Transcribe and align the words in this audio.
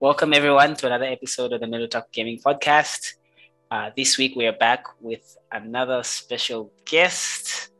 Welcome 0.00 0.32
everyone 0.32 0.76
to 0.76 0.86
another 0.86 1.06
episode 1.06 1.52
of 1.52 1.58
the 1.58 1.66
Middle 1.66 1.88
Talk 1.88 2.12
Gaming 2.12 2.38
Podcast. 2.38 3.14
Uh, 3.68 3.90
this 3.96 4.16
week 4.16 4.36
we 4.36 4.46
are 4.46 4.54
back 4.54 4.84
with 5.00 5.36
another 5.50 6.04
special 6.04 6.70
guest. 6.84 7.70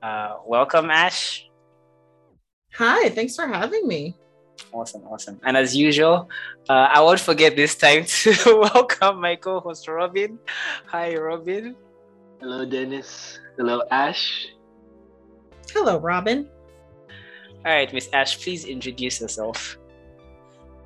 Uh, 0.00 0.36
welcome, 0.46 0.88
Ash. 0.88 1.50
Hi, 2.74 3.08
thanks 3.08 3.34
for 3.34 3.48
having 3.48 3.88
me. 3.88 4.14
Awesome, 4.70 5.02
awesome. 5.10 5.40
And 5.42 5.56
as 5.56 5.74
usual, 5.74 6.30
uh, 6.70 6.94
I 6.94 7.00
won't 7.00 7.18
forget 7.18 7.56
this 7.56 7.74
time 7.74 8.04
to 8.22 8.30
welcome 8.72 9.20
my 9.20 9.34
co-host 9.34 9.88
Robin. 9.88 10.38
Hi, 10.86 11.16
Robin. 11.16 11.74
Hello, 12.38 12.64
Dennis. 12.64 13.40
Hello, 13.56 13.82
Ash. 13.90 14.46
Hello, 15.72 15.98
Robin. 15.98 16.48
All 17.66 17.72
right, 17.72 17.92
Miss 17.92 18.08
Ash, 18.12 18.40
please 18.40 18.64
introduce 18.64 19.20
yourself. 19.20 19.76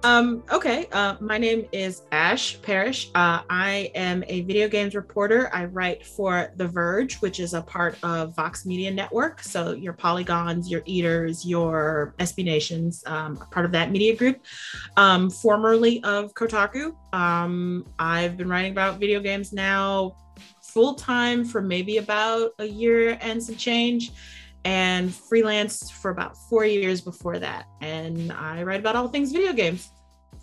Um, 0.04 0.44
okay, 0.52 0.86
uh, 0.92 1.16
my 1.18 1.38
name 1.38 1.66
is 1.72 2.02
Ash 2.12 2.60
Parrish. 2.62 3.10
Uh, 3.16 3.42
I 3.50 3.90
am 3.96 4.22
a 4.28 4.42
video 4.42 4.68
games 4.68 4.94
reporter. 4.94 5.50
I 5.52 5.64
write 5.64 6.06
for 6.06 6.52
The 6.54 6.68
Verge, 6.68 7.16
which 7.16 7.40
is 7.40 7.52
a 7.52 7.62
part 7.62 7.98
of 8.04 8.36
Vox 8.36 8.64
Media 8.64 8.92
Network. 8.92 9.42
So 9.42 9.72
your 9.72 9.92
Polygons, 9.92 10.70
your 10.70 10.82
Eaters, 10.84 11.44
your 11.44 12.14
SB 12.20 12.44
Nations, 12.44 13.02
um, 13.06 13.36
part 13.50 13.66
of 13.66 13.72
that 13.72 13.90
media 13.90 14.14
group. 14.14 14.44
Um, 14.96 15.30
formerly 15.30 16.02
of 16.04 16.32
Kotaku. 16.32 16.94
Um, 17.12 17.84
I've 17.98 18.36
been 18.36 18.48
writing 18.48 18.70
about 18.70 19.00
video 19.00 19.18
games 19.20 19.52
now 19.52 20.14
full 20.62 20.94
time 20.94 21.44
for 21.44 21.60
maybe 21.60 21.96
about 21.96 22.52
a 22.60 22.64
year 22.64 23.18
and 23.20 23.42
some 23.42 23.56
change 23.56 24.12
and 24.64 25.10
freelanced 25.10 25.92
for 25.92 26.10
about 26.10 26.36
four 26.36 26.64
years 26.64 27.00
before 27.00 27.38
that. 27.38 27.66
And 27.80 28.32
I 28.32 28.62
write 28.62 28.80
about 28.80 28.96
all 28.96 29.08
things 29.08 29.32
video 29.32 29.52
games. 29.52 29.90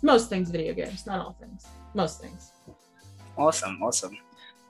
Most 0.02 0.28
things 0.28 0.50
video 0.50 0.74
games, 0.74 1.06
not 1.06 1.20
all 1.24 1.36
things. 1.40 1.66
Most 1.94 2.20
things. 2.20 2.52
Awesome, 3.36 3.82
awesome. 3.82 4.16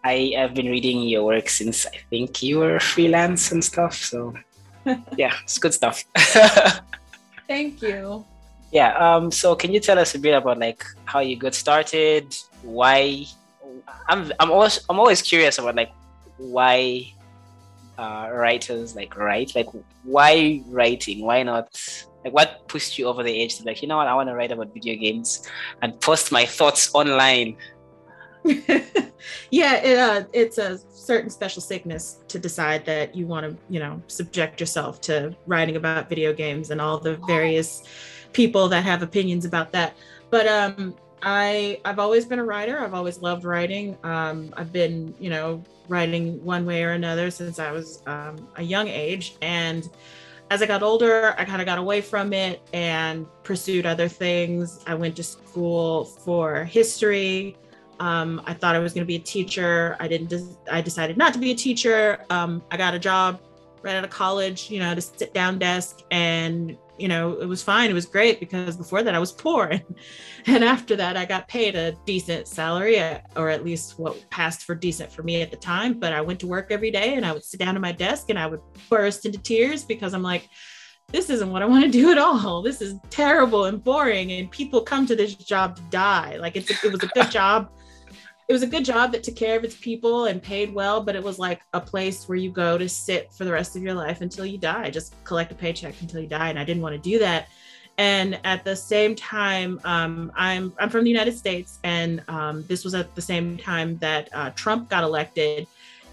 I 0.04 0.32
have 0.36 0.54
been 0.54 0.66
reading 0.66 1.02
your 1.02 1.24
work 1.24 1.48
since 1.48 1.86
I 1.86 1.98
think 2.10 2.42
you 2.42 2.58
were 2.58 2.78
freelance 2.78 3.52
and 3.52 3.62
stuff. 3.64 3.94
So 3.94 4.34
yeah, 5.16 5.34
it's 5.42 5.58
good 5.58 5.74
stuff. 5.74 6.04
Thank 7.48 7.82
you. 7.82 8.24
Yeah. 8.72 8.94
Um, 8.98 9.30
so 9.30 9.54
can 9.54 9.72
you 9.72 9.80
tell 9.80 9.98
us 9.98 10.14
a 10.14 10.18
bit 10.18 10.34
about 10.34 10.58
like 10.58 10.84
how 11.04 11.20
you 11.20 11.36
got 11.36 11.54
started? 11.54 12.36
Why 12.62 13.26
I'm 14.08 14.32
I'm 14.38 14.50
always 14.50 14.80
I'm 14.88 14.98
always 14.98 15.22
curious 15.22 15.58
about 15.58 15.74
like 15.74 15.92
why 16.38 17.12
uh, 17.98 18.28
writers 18.32 18.94
like 18.94 19.16
write? 19.16 19.54
Like, 19.54 19.68
why 20.02 20.62
writing? 20.66 21.24
Why 21.24 21.42
not? 21.42 21.68
Like, 22.26 22.34
what 22.34 22.66
pushed 22.66 22.98
you 22.98 23.06
over 23.06 23.22
the 23.22 23.40
edge 23.40 23.58
to 23.58 23.64
like, 23.64 23.82
you 23.82 23.86
know 23.88 23.98
what? 23.98 24.08
I 24.08 24.14
want 24.14 24.28
to 24.28 24.34
write 24.34 24.50
about 24.50 24.74
video 24.74 24.96
games 24.96 25.46
and 25.80 25.98
post 26.00 26.32
my 26.32 26.44
thoughts 26.44 26.92
online. 26.92 27.56
yeah, 29.50 29.74
it, 29.76 29.96
uh, 29.96 30.24
it's 30.32 30.58
a 30.58 30.76
certain 30.90 31.30
special 31.30 31.62
sickness 31.62 32.18
to 32.26 32.40
decide 32.40 32.84
that 32.84 33.14
you 33.14 33.28
want 33.28 33.46
to, 33.46 33.56
you 33.72 33.78
know, 33.78 34.02
subject 34.08 34.58
yourself 34.58 35.00
to 35.02 35.36
writing 35.46 35.76
about 35.76 36.08
video 36.08 36.32
games 36.32 36.72
and 36.72 36.80
all 36.80 36.98
the 36.98 37.14
various 37.28 37.84
people 38.32 38.68
that 38.70 38.82
have 38.82 39.02
opinions 39.02 39.44
about 39.44 39.70
that. 39.70 39.96
But 40.30 40.48
um, 40.48 40.96
I 41.22 41.80
I've 41.84 42.00
always 42.00 42.24
been 42.24 42.40
a 42.40 42.44
writer. 42.44 42.80
I've 42.80 42.94
always 42.94 43.22
loved 43.22 43.44
writing. 43.44 43.96
Um, 44.02 44.52
I've 44.56 44.72
been, 44.72 45.14
you 45.20 45.30
know, 45.30 45.62
writing 45.88 46.44
one 46.44 46.66
way 46.66 46.82
or 46.82 46.90
another 46.90 47.30
since 47.30 47.60
I 47.60 47.70
was 47.70 48.02
um, 48.08 48.48
a 48.56 48.64
young 48.64 48.88
age. 48.88 49.36
And 49.42 49.88
as 50.50 50.62
I 50.62 50.66
got 50.66 50.82
older, 50.82 51.34
I 51.38 51.44
kind 51.44 51.60
of 51.60 51.66
got 51.66 51.78
away 51.78 52.00
from 52.00 52.32
it 52.32 52.60
and 52.72 53.26
pursued 53.42 53.86
other 53.86 54.08
things. 54.08 54.82
I 54.86 54.94
went 54.94 55.16
to 55.16 55.22
school 55.22 56.04
for 56.04 56.64
history. 56.64 57.56
Um, 57.98 58.42
I 58.44 58.54
thought 58.54 58.76
I 58.76 58.78
was 58.78 58.92
going 58.92 59.02
to 59.02 59.06
be 59.06 59.16
a 59.16 59.20
teacher. 59.20 59.96
I 59.98 60.06
didn't. 60.06 60.32
I 60.70 60.80
decided 60.80 61.16
not 61.16 61.32
to 61.32 61.38
be 61.38 61.50
a 61.50 61.54
teacher. 61.54 62.24
Um, 62.30 62.62
I 62.70 62.76
got 62.76 62.94
a 62.94 62.98
job 62.98 63.40
right 63.82 63.96
out 63.96 64.04
of 64.04 64.10
college, 64.10 64.70
you 64.70 64.78
know, 64.80 64.94
to 64.94 65.00
sit 65.00 65.32
down 65.32 65.58
desk 65.58 66.02
and 66.10 66.76
you 66.98 67.08
know, 67.08 67.34
it 67.34 67.46
was 67.46 67.62
fine. 67.62 67.90
It 67.90 67.94
was 67.94 68.06
great 68.06 68.40
because 68.40 68.76
before 68.76 69.02
that 69.02 69.14
I 69.14 69.18
was 69.18 69.32
poor. 69.32 69.66
And, 69.66 69.84
and 70.46 70.64
after 70.64 70.96
that, 70.96 71.16
I 71.16 71.24
got 71.24 71.48
paid 71.48 71.74
a 71.74 71.96
decent 72.04 72.48
salary, 72.48 72.98
uh, 72.98 73.18
or 73.36 73.48
at 73.48 73.64
least 73.64 73.98
what 73.98 74.28
passed 74.30 74.62
for 74.62 74.74
decent 74.74 75.12
for 75.12 75.22
me 75.22 75.42
at 75.42 75.50
the 75.50 75.56
time. 75.56 75.98
But 75.98 76.12
I 76.12 76.20
went 76.20 76.40
to 76.40 76.46
work 76.46 76.68
every 76.70 76.90
day 76.90 77.14
and 77.14 77.24
I 77.24 77.32
would 77.32 77.44
sit 77.44 77.60
down 77.60 77.74
at 77.74 77.82
my 77.82 77.92
desk 77.92 78.30
and 78.30 78.38
I 78.38 78.46
would 78.46 78.60
burst 78.88 79.26
into 79.26 79.38
tears 79.38 79.84
because 79.84 80.14
I'm 80.14 80.22
like, 80.22 80.48
this 81.08 81.30
isn't 81.30 81.50
what 81.52 81.62
I 81.62 81.66
want 81.66 81.84
to 81.84 81.90
do 81.90 82.10
at 82.10 82.18
all. 82.18 82.62
This 82.62 82.82
is 82.82 82.94
terrible 83.10 83.66
and 83.66 83.82
boring. 83.82 84.32
And 84.32 84.50
people 84.50 84.80
come 84.80 85.06
to 85.06 85.14
this 85.14 85.34
job 85.34 85.76
to 85.76 85.82
die. 85.82 86.36
Like 86.36 86.56
it's, 86.56 86.82
it 86.82 86.90
was 86.90 87.02
a 87.02 87.08
good 87.08 87.30
job 87.30 87.70
it 88.48 88.52
was 88.52 88.62
a 88.62 88.66
good 88.66 88.84
job 88.84 89.10
that 89.12 89.24
took 89.24 89.34
care 89.34 89.56
of 89.56 89.64
its 89.64 89.76
people 89.76 90.26
and 90.26 90.40
paid 90.40 90.72
well, 90.72 91.00
but 91.02 91.16
it 91.16 91.22
was 91.22 91.38
like 91.38 91.62
a 91.72 91.80
place 91.80 92.28
where 92.28 92.38
you 92.38 92.50
go 92.50 92.78
to 92.78 92.88
sit 92.88 93.32
for 93.32 93.44
the 93.44 93.50
rest 93.50 93.74
of 93.74 93.82
your 93.82 93.94
life 93.94 94.20
until 94.20 94.46
you 94.46 94.56
die, 94.56 94.88
just 94.90 95.14
collect 95.24 95.50
a 95.50 95.54
paycheck 95.54 96.00
until 96.00 96.20
you 96.20 96.28
die. 96.28 96.48
And 96.48 96.58
I 96.58 96.64
didn't 96.64 96.82
want 96.82 96.94
to 96.94 97.10
do 97.10 97.18
that. 97.18 97.48
And 97.98 98.38
at 98.44 98.62
the 98.62 98.76
same 98.76 99.16
time, 99.16 99.80
um, 99.84 100.30
I'm 100.36 100.72
I'm 100.78 100.90
from 100.90 101.04
the 101.04 101.10
United 101.10 101.36
States, 101.36 101.78
and 101.82 102.22
um, 102.28 102.62
this 102.68 102.84
was 102.84 102.94
at 102.94 103.14
the 103.14 103.22
same 103.22 103.56
time 103.56 103.96
that 103.98 104.28
uh, 104.34 104.50
Trump 104.50 104.90
got 104.90 105.02
elected. 105.02 105.66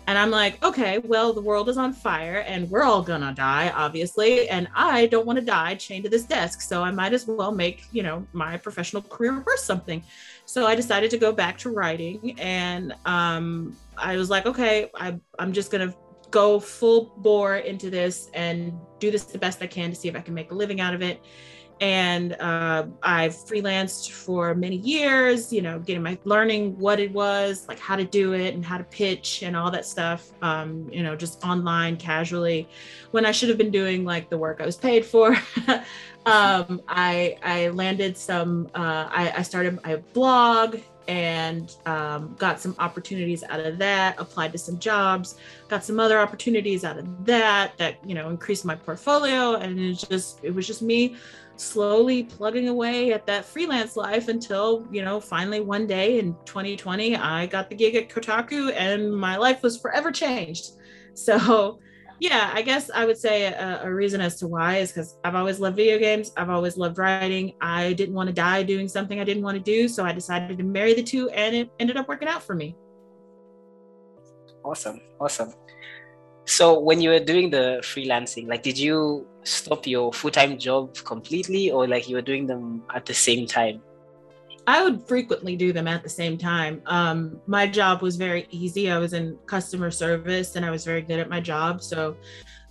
And 0.07 0.17
I'm 0.17 0.31
like, 0.31 0.61
okay, 0.63 0.97
well, 0.99 1.31
the 1.31 1.41
world 1.41 1.69
is 1.69 1.77
on 1.77 1.93
fire 1.93 2.43
and 2.45 2.69
we're 2.69 2.83
all 2.83 3.01
gonna 3.01 3.33
die, 3.33 3.71
obviously. 3.73 4.49
And 4.49 4.67
I 4.75 5.05
don't 5.05 5.25
want 5.25 5.39
to 5.39 5.45
die 5.45 5.75
chained 5.75 6.03
to 6.03 6.09
this 6.09 6.25
desk. 6.25 6.59
So 6.59 6.83
I 6.83 6.91
might 6.91 7.13
as 7.13 7.25
well 7.25 7.53
make, 7.53 7.85
you 7.93 8.03
know, 8.03 8.27
my 8.33 8.57
professional 8.57 9.01
career 9.01 9.39
worth 9.39 9.59
something. 9.59 10.03
So 10.45 10.67
I 10.67 10.75
decided 10.75 11.09
to 11.11 11.17
go 11.17 11.31
back 11.31 11.57
to 11.59 11.69
writing. 11.69 12.39
And 12.39 12.93
um, 13.05 13.75
I 13.97 14.17
was 14.17 14.29
like, 14.29 14.45
okay, 14.45 14.89
I, 14.95 15.19
I'm 15.39 15.53
just 15.53 15.71
gonna 15.71 15.93
go 16.31 16.59
full 16.59 17.13
bore 17.17 17.57
into 17.57 17.89
this 17.89 18.29
and 18.33 18.73
do 18.99 19.11
this 19.11 19.25
the 19.25 19.37
best 19.37 19.61
I 19.61 19.67
can 19.67 19.91
to 19.91 19.95
see 19.95 20.07
if 20.07 20.15
I 20.15 20.19
can 20.19 20.33
make 20.33 20.51
a 20.51 20.55
living 20.55 20.81
out 20.81 20.93
of 20.95 21.01
it 21.01 21.21
and 21.83 22.39
uh, 22.39 22.85
I've 23.03 23.33
freelanced 23.33 24.11
for 24.11 24.55
many 24.55 24.77
years, 24.77 25.51
you 25.51 25.61
know, 25.61 25.79
getting 25.79 26.01
my 26.01 26.17
learning 26.23 26.79
what 26.79 26.97
it 26.97 27.11
was, 27.11 27.67
like 27.67 27.77
how 27.77 27.97
to 27.97 28.05
do 28.05 28.31
it 28.31 28.53
and 28.53 28.63
how 28.63 28.77
to 28.77 28.85
pitch 28.85 29.43
and 29.43 29.53
all 29.53 29.69
that 29.71 29.85
stuff, 29.85 30.31
um, 30.41 30.87
you 30.89 31.03
know, 31.03 31.13
just 31.13 31.43
online 31.43 31.97
casually 31.97 32.69
when 33.11 33.25
I 33.25 33.33
should 33.33 33.49
have 33.49 33.57
been 33.57 33.69
doing 33.69 34.05
like 34.05 34.29
the 34.29 34.37
work 34.37 34.61
I 34.61 34.65
was 34.65 34.77
paid 34.77 35.05
for. 35.05 35.35
um, 36.25 36.81
I, 36.87 37.35
I 37.43 37.67
landed 37.67 38.17
some, 38.17 38.69
uh, 38.73 39.09
I, 39.11 39.33
I 39.35 39.41
started 39.41 39.77
a 39.83 39.97
blog 39.97 40.77
and 41.09 41.75
um, 41.85 42.33
got 42.37 42.61
some 42.61 42.75
opportunities 42.79 43.43
out 43.49 43.59
of 43.59 43.77
that 43.77 44.15
applied 44.19 44.53
to 44.53 44.57
some 44.57 44.79
jobs 44.79 45.35
got 45.67 45.83
some 45.83 45.99
other 45.99 46.17
opportunities 46.17 46.85
out 46.85 46.97
of 46.97 47.25
that 47.25 47.77
that 47.77 47.97
you 48.07 48.15
know 48.15 48.29
increased 48.29 48.63
my 48.63 48.73
portfolio 48.73 49.55
and 49.55 49.77
it's 49.77 50.03
just 50.03 50.39
it 50.43 50.55
was 50.55 50.65
just 50.65 50.81
me 50.81 51.17
slowly 51.55 52.23
plugging 52.23 52.67
away 52.67 53.13
at 53.13 53.25
that 53.27 53.45
freelance 53.45 53.95
life 53.95 54.27
until, 54.27 54.87
you 54.91 55.03
know, 55.03 55.19
finally 55.19 55.61
one 55.61 55.87
day 55.87 56.19
in 56.19 56.35
2020, 56.45 57.15
I 57.15 57.45
got 57.45 57.69
the 57.69 57.75
gig 57.75 57.95
at 57.95 58.09
Kotaku 58.09 58.73
and 58.75 59.15
my 59.15 59.37
life 59.37 59.61
was 59.63 59.79
forever 59.79 60.11
changed. 60.11 60.71
So, 61.15 61.79
yeah, 62.19 62.49
I 62.55 62.63
guess 62.63 62.89
I 62.89 63.05
would 63.05 63.19
say 63.19 63.43
a, 63.43 63.81
a 63.83 63.93
reason 63.93 64.19
as 64.19 64.39
to 64.39 64.47
why 64.47 64.77
is 64.77 64.91
because 64.91 65.19
I've 65.23 65.35
always 65.35 65.59
loved 65.59 65.75
video 65.75 65.99
games. 65.99 66.31
I've 66.35 66.49
always 66.49 66.75
loved 66.75 66.97
writing. 66.97 67.53
I 67.61 67.93
didn't 67.93 68.15
want 68.15 68.29
to 68.29 68.33
die 68.33 68.63
doing 68.63 68.87
something 68.87 69.19
I 69.19 69.23
didn't 69.23 69.43
want 69.43 69.55
to 69.55 69.63
do. 69.63 69.87
So 69.87 70.03
I 70.03 70.11
decided 70.11 70.57
to 70.57 70.63
marry 70.63 70.95
the 70.95 71.03
two 71.03 71.29
and 71.29 71.55
it 71.55 71.69
ended 71.79 71.97
up 71.97 72.07
working 72.07 72.27
out 72.27 72.41
for 72.41 72.55
me. 72.55 72.75
Awesome. 74.65 75.01
Awesome. 75.19 75.53
So 76.45 76.79
when 76.79 77.01
you 77.01 77.09
were 77.09 77.19
doing 77.19 77.49
the 77.49 77.79
freelancing, 77.81 78.47
like 78.47 78.63
did 78.63 78.77
you 78.77 79.27
stop 79.43 79.87
your 79.87 80.11
full-time 80.11 80.57
job 80.57 80.95
completely 81.05 81.71
or 81.71 81.87
like 81.87 82.09
you 82.09 82.15
were 82.15 82.21
doing 82.21 82.47
them 82.47 82.83
at 82.93 83.05
the 83.05 83.13
same 83.13 83.47
time? 83.47 83.81
I 84.65 84.83
would 84.83 85.07
frequently 85.07 85.55
do 85.55 85.73
them 85.73 85.87
at 85.87 86.03
the 86.03 86.09
same 86.09 86.37
time. 86.37 86.81
Um, 86.85 87.41
my 87.47 87.67
job 87.67 88.01
was 88.01 88.15
very 88.15 88.47
easy. 88.49 88.89
I 88.89 88.97
was 88.97 89.13
in 89.13 89.37
customer 89.45 89.91
service 89.91 90.55
and 90.55 90.65
I 90.65 90.71
was 90.71 90.85
very 90.85 91.01
good 91.01 91.19
at 91.19 91.29
my 91.29 91.41
job. 91.41 91.81
So 91.81 92.15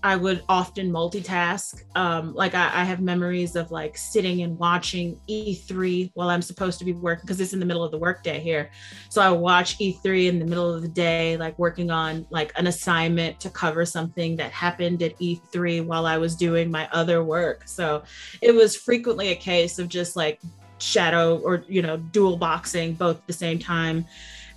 I 0.04 0.16
would 0.16 0.42
often 0.48 0.90
multitask. 0.90 1.84
Um, 1.96 2.34
like 2.34 2.54
I, 2.54 2.80
I, 2.80 2.84
have 2.84 3.00
memories 3.00 3.54
of 3.54 3.70
like 3.70 3.96
sitting 3.96 4.42
and 4.42 4.58
watching 4.58 5.20
E3 5.28 6.10
while 6.14 6.28
I'm 6.28 6.42
supposed 6.42 6.80
to 6.80 6.84
be 6.84 6.92
working 6.92 7.22
because 7.22 7.40
it's 7.40 7.52
in 7.52 7.60
the 7.60 7.66
middle 7.66 7.84
of 7.84 7.92
the 7.92 7.98
workday 7.98 8.40
here. 8.40 8.70
So 9.10 9.22
I 9.22 9.30
watch 9.30 9.78
E3 9.78 10.28
in 10.28 10.38
the 10.40 10.44
middle 10.44 10.74
of 10.74 10.82
the 10.82 10.88
day, 10.88 11.36
like 11.36 11.56
working 11.56 11.92
on 11.92 12.26
like 12.30 12.52
an 12.56 12.66
assignment 12.66 13.38
to 13.40 13.50
cover 13.50 13.86
something 13.86 14.34
that 14.36 14.50
happened 14.50 15.02
at 15.02 15.16
E3 15.20 15.86
while 15.86 16.06
I 16.06 16.18
was 16.18 16.34
doing 16.34 16.68
my 16.68 16.88
other 16.90 17.22
work. 17.22 17.68
So 17.68 18.02
it 18.40 18.52
was 18.52 18.74
frequently 18.74 19.28
a 19.28 19.36
case 19.36 19.78
of 19.78 19.88
just 19.88 20.16
like 20.16 20.40
shadow 20.82 21.38
or 21.38 21.64
you 21.68 21.82
know 21.82 21.96
dual 21.96 22.36
boxing 22.36 22.94
both 22.94 23.16
at 23.16 23.26
the 23.26 23.32
same 23.32 23.58
time 23.58 24.04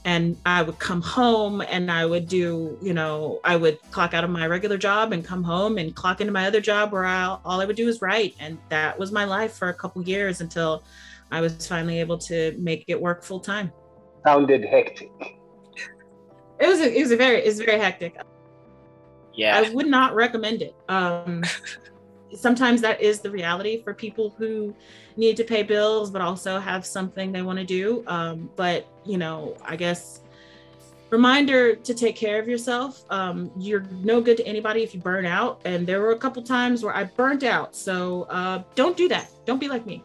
and 0.05 0.37
I 0.45 0.61
would 0.61 0.77
come 0.77 1.01
home 1.01 1.61
and 1.61 1.91
I 1.91 2.05
would 2.05 2.27
do, 2.27 2.77
you 2.79 2.93
know, 2.93 3.41
I 3.43 3.55
would 3.55 3.81
clock 3.89 4.13
out 4.13 4.23
of 4.23 4.29
my 4.29 4.45
regular 4.45 4.77
job 4.77 5.11
and 5.11 5.25
come 5.25 5.43
home 5.43 5.79
and 5.79 5.95
clock 5.95 6.21
into 6.21 6.31
my 6.31 6.45
other 6.45 6.61
job 6.61 6.91
where 6.91 7.05
I 7.05 7.25
all 7.43 7.59
I 7.59 7.65
would 7.65 7.75
do 7.75 7.87
is 7.87 8.03
write, 8.03 8.35
and 8.39 8.59
that 8.69 8.97
was 8.97 9.11
my 9.11 9.25
life 9.25 9.53
for 9.53 9.69
a 9.69 9.73
couple 9.73 10.03
years 10.03 10.41
until 10.41 10.83
I 11.31 11.41
was 11.41 11.67
finally 11.67 11.99
able 11.99 12.19
to 12.19 12.55
make 12.59 12.85
it 12.87 13.01
work 13.01 13.23
full 13.23 13.39
time. 13.39 13.71
Sounded 14.23 14.63
hectic. 14.63 15.11
It 16.59 16.67
was 16.67 16.79
a, 16.81 16.95
it 16.95 17.01
was 17.01 17.11
a 17.11 17.17
very 17.17 17.39
it's 17.39 17.59
very 17.59 17.79
hectic. 17.79 18.15
Yeah. 19.33 19.57
I 19.57 19.69
would 19.71 19.87
not 19.87 20.13
recommend 20.13 20.61
it. 20.61 20.75
Um, 20.87 21.43
sometimes 22.35 22.81
that 22.81 23.01
is 23.01 23.19
the 23.19 23.31
reality 23.31 23.81
for 23.83 23.93
people 23.93 24.33
who 24.37 24.73
need 25.17 25.37
to 25.37 25.43
pay 25.43 25.63
bills 25.63 26.11
but 26.11 26.21
also 26.21 26.59
have 26.59 26.85
something 26.85 27.31
they 27.31 27.41
want 27.41 27.59
to 27.59 27.65
do. 27.65 28.03
Um, 28.07 28.49
but 28.55 28.87
you 29.05 29.17
know, 29.17 29.55
I 29.63 29.75
guess 29.75 30.21
reminder 31.09 31.75
to 31.75 31.93
take 31.93 32.15
care 32.15 32.39
of 32.39 32.47
yourself. 32.47 33.03
Um, 33.09 33.51
you're 33.57 33.85
no 34.03 34.21
good 34.21 34.37
to 34.37 34.45
anybody 34.45 34.83
if 34.83 34.93
you 34.93 34.99
burn 34.99 35.25
out. 35.25 35.61
And 35.65 35.85
there 35.87 36.01
were 36.01 36.11
a 36.11 36.17
couple 36.17 36.41
times 36.43 36.83
where 36.83 36.95
I 36.95 37.05
burnt 37.05 37.43
out. 37.43 37.75
So 37.75 38.23
uh, 38.23 38.63
don't 38.75 38.97
do 38.97 39.07
that. 39.09 39.29
Don't 39.45 39.59
be 39.59 39.67
like 39.67 39.85
me. 39.85 40.03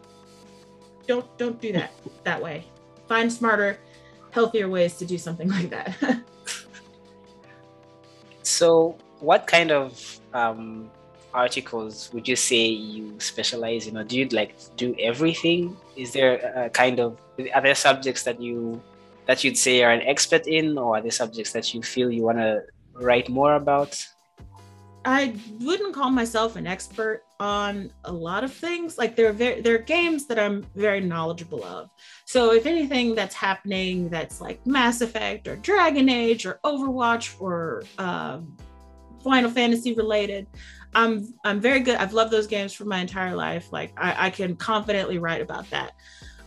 Don't 1.07 1.25
don't 1.37 1.59
do 1.59 1.71
that 1.73 1.91
that 2.23 2.41
way. 2.41 2.65
Find 3.07 3.31
smarter, 3.31 3.77
healthier 4.31 4.69
ways 4.69 4.95
to 4.97 5.05
do 5.05 5.17
something 5.17 5.49
like 5.49 5.69
that. 5.69 5.97
so 8.43 8.95
what 9.19 9.47
kind 9.47 9.71
of 9.71 10.19
um, 10.33 10.89
articles 11.33 12.09
would 12.13 12.27
you 12.27 12.35
say 12.35 12.65
you 12.65 13.19
specialize 13.19 13.87
in 13.87 13.97
or 13.97 14.03
do 14.03 14.17
you 14.17 14.27
like 14.29 14.55
do 14.75 14.95
everything 14.99 15.75
is 15.95 16.11
there 16.13 16.37
a 16.55 16.69
kind 16.69 16.99
of 16.99 17.19
are 17.53 17.61
there 17.61 17.75
subjects 17.75 18.23
that 18.23 18.39
you 18.41 18.81
that 19.27 19.43
you'd 19.43 19.57
say 19.57 19.83
are 19.83 19.91
an 19.91 20.01
expert 20.01 20.47
in 20.47 20.77
or 20.77 20.97
are 20.97 21.01
there 21.01 21.11
subjects 21.11 21.51
that 21.51 21.73
you 21.73 21.81
feel 21.81 22.11
you 22.11 22.23
want 22.23 22.37
to 22.37 22.61
write 22.93 23.29
more 23.29 23.55
about 23.55 23.95
I 25.03 25.33
wouldn't 25.59 25.95
call 25.95 26.11
myself 26.11 26.55
an 26.55 26.67
expert 26.67 27.23
on 27.39 27.91
a 28.05 28.11
lot 28.11 28.43
of 28.43 28.53
things. 28.53 28.97
Like 28.99 29.15
there 29.15 29.29
are 29.29 29.33
very, 29.33 29.61
there 29.61 29.75
are 29.75 29.79
games 29.79 30.27
that 30.27 30.37
I'm 30.37 30.63
very 30.75 31.01
knowledgeable 31.01 31.63
of. 31.63 31.89
So 32.25 32.53
if 32.53 32.67
anything 32.67 33.15
that's 33.15 33.33
happening 33.33 34.09
that's 34.09 34.41
like 34.41 34.65
Mass 34.67 35.01
Effect 35.01 35.47
or 35.47 35.55
Dragon 35.55 36.07
Age 36.07 36.45
or 36.45 36.59
Overwatch 36.63 37.41
or 37.41 37.83
um, 37.97 38.55
Final 39.23 39.49
Fantasy 39.49 39.93
related, 39.95 40.45
I'm 40.93 41.33
I'm 41.43 41.59
very 41.59 41.79
good. 41.79 41.95
I've 41.95 42.13
loved 42.13 42.31
those 42.31 42.47
games 42.47 42.73
for 42.73 42.85
my 42.85 42.99
entire 42.99 43.35
life. 43.35 43.71
Like 43.71 43.93
I, 43.97 44.27
I 44.27 44.29
can 44.29 44.55
confidently 44.55 45.17
write 45.17 45.41
about 45.41 45.69
that. 45.69 45.93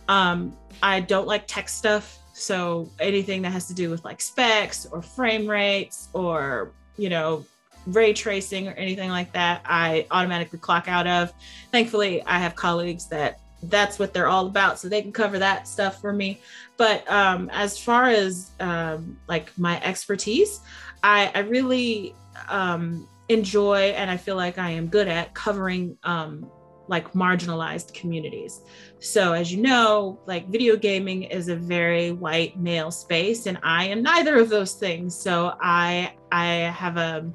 Um, 0.07 0.55
I 0.83 0.99
don't 0.99 1.27
like 1.27 1.47
tech 1.47 1.69
stuff. 1.69 2.19
So 2.33 2.89
anything 2.99 3.41
that 3.43 3.51
has 3.51 3.67
to 3.67 3.73
do 3.73 3.89
with 3.89 4.03
like 4.05 4.21
specs 4.21 4.85
or 4.85 5.01
frame 5.01 5.47
rates 5.47 6.09
or 6.13 6.71
you 6.97 7.09
know 7.09 7.45
ray 7.87 8.13
tracing 8.13 8.67
or 8.67 8.71
anything 8.71 9.09
like 9.09 9.31
that, 9.33 9.61
I 9.65 10.05
automatically 10.11 10.59
clock 10.59 10.87
out 10.87 11.07
of. 11.07 11.33
Thankfully, 11.71 12.23
I 12.25 12.39
have 12.39 12.55
colleagues 12.55 13.07
that 13.07 13.39
that's 13.63 13.97
what 13.97 14.13
they're 14.13 14.27
all 14.27 14.45
about, 14.47 14.79
so 14.79 14.89
they 14.89 15.01
can 15.01 15.11
cover 15.11 15.39
that 15.39 15.67
stuff 15.67 15.99
for 16.01 16.13
me. 16.13 16.39
But 16.77 17.09
um, 17.09 17.49
as 17.51 17.79
far 17.79 18.09
as 18.09 18.51
um, 18.59 19.17
like 19.27 19.57
my 19.57 19.81
expertise, 19.83 20.61
I, 21.03 21.31
I 21.33 21.39
really 21.39 22.13
um, 22.49 23.07
enjoy 23.29 23.93
and 23.97 24.09
I 24.09 24.17
feel 24.17 24.35
like 24.35 24.57
I 24.57 24.71
am 24.71 24.87
good 24.87 25.07
at 25.07 25.33
covering 25.33 25.97
um, 26.03 26.49
like 26.87 27.13
marginalized 27.13 27.93
communities. 27.93 28.61
So 28.99 29.33
as 29.33 29.51
you 29.51 29.61
know, 29.61 30.19
like 30.25 30.47
video 30.49 30.75
gaming 30.75 31.23
is 31.23 31.47
a 31.47 31.55
very 31.55 32.11
white 32.11 32.57
male 32.59 32.91
space 32.91 33.47
and 33.47 33.57
I 33.63 33.85
am 33.85 34.03
neither 34.03 34.37
of 34.37 34.49
those 34.49 34.73
things. 34.73 35.15
So 35.15 35.55
I 35.59 36.13
I 36.31 36.45
have 36.45 36.97
a 36.97 37.31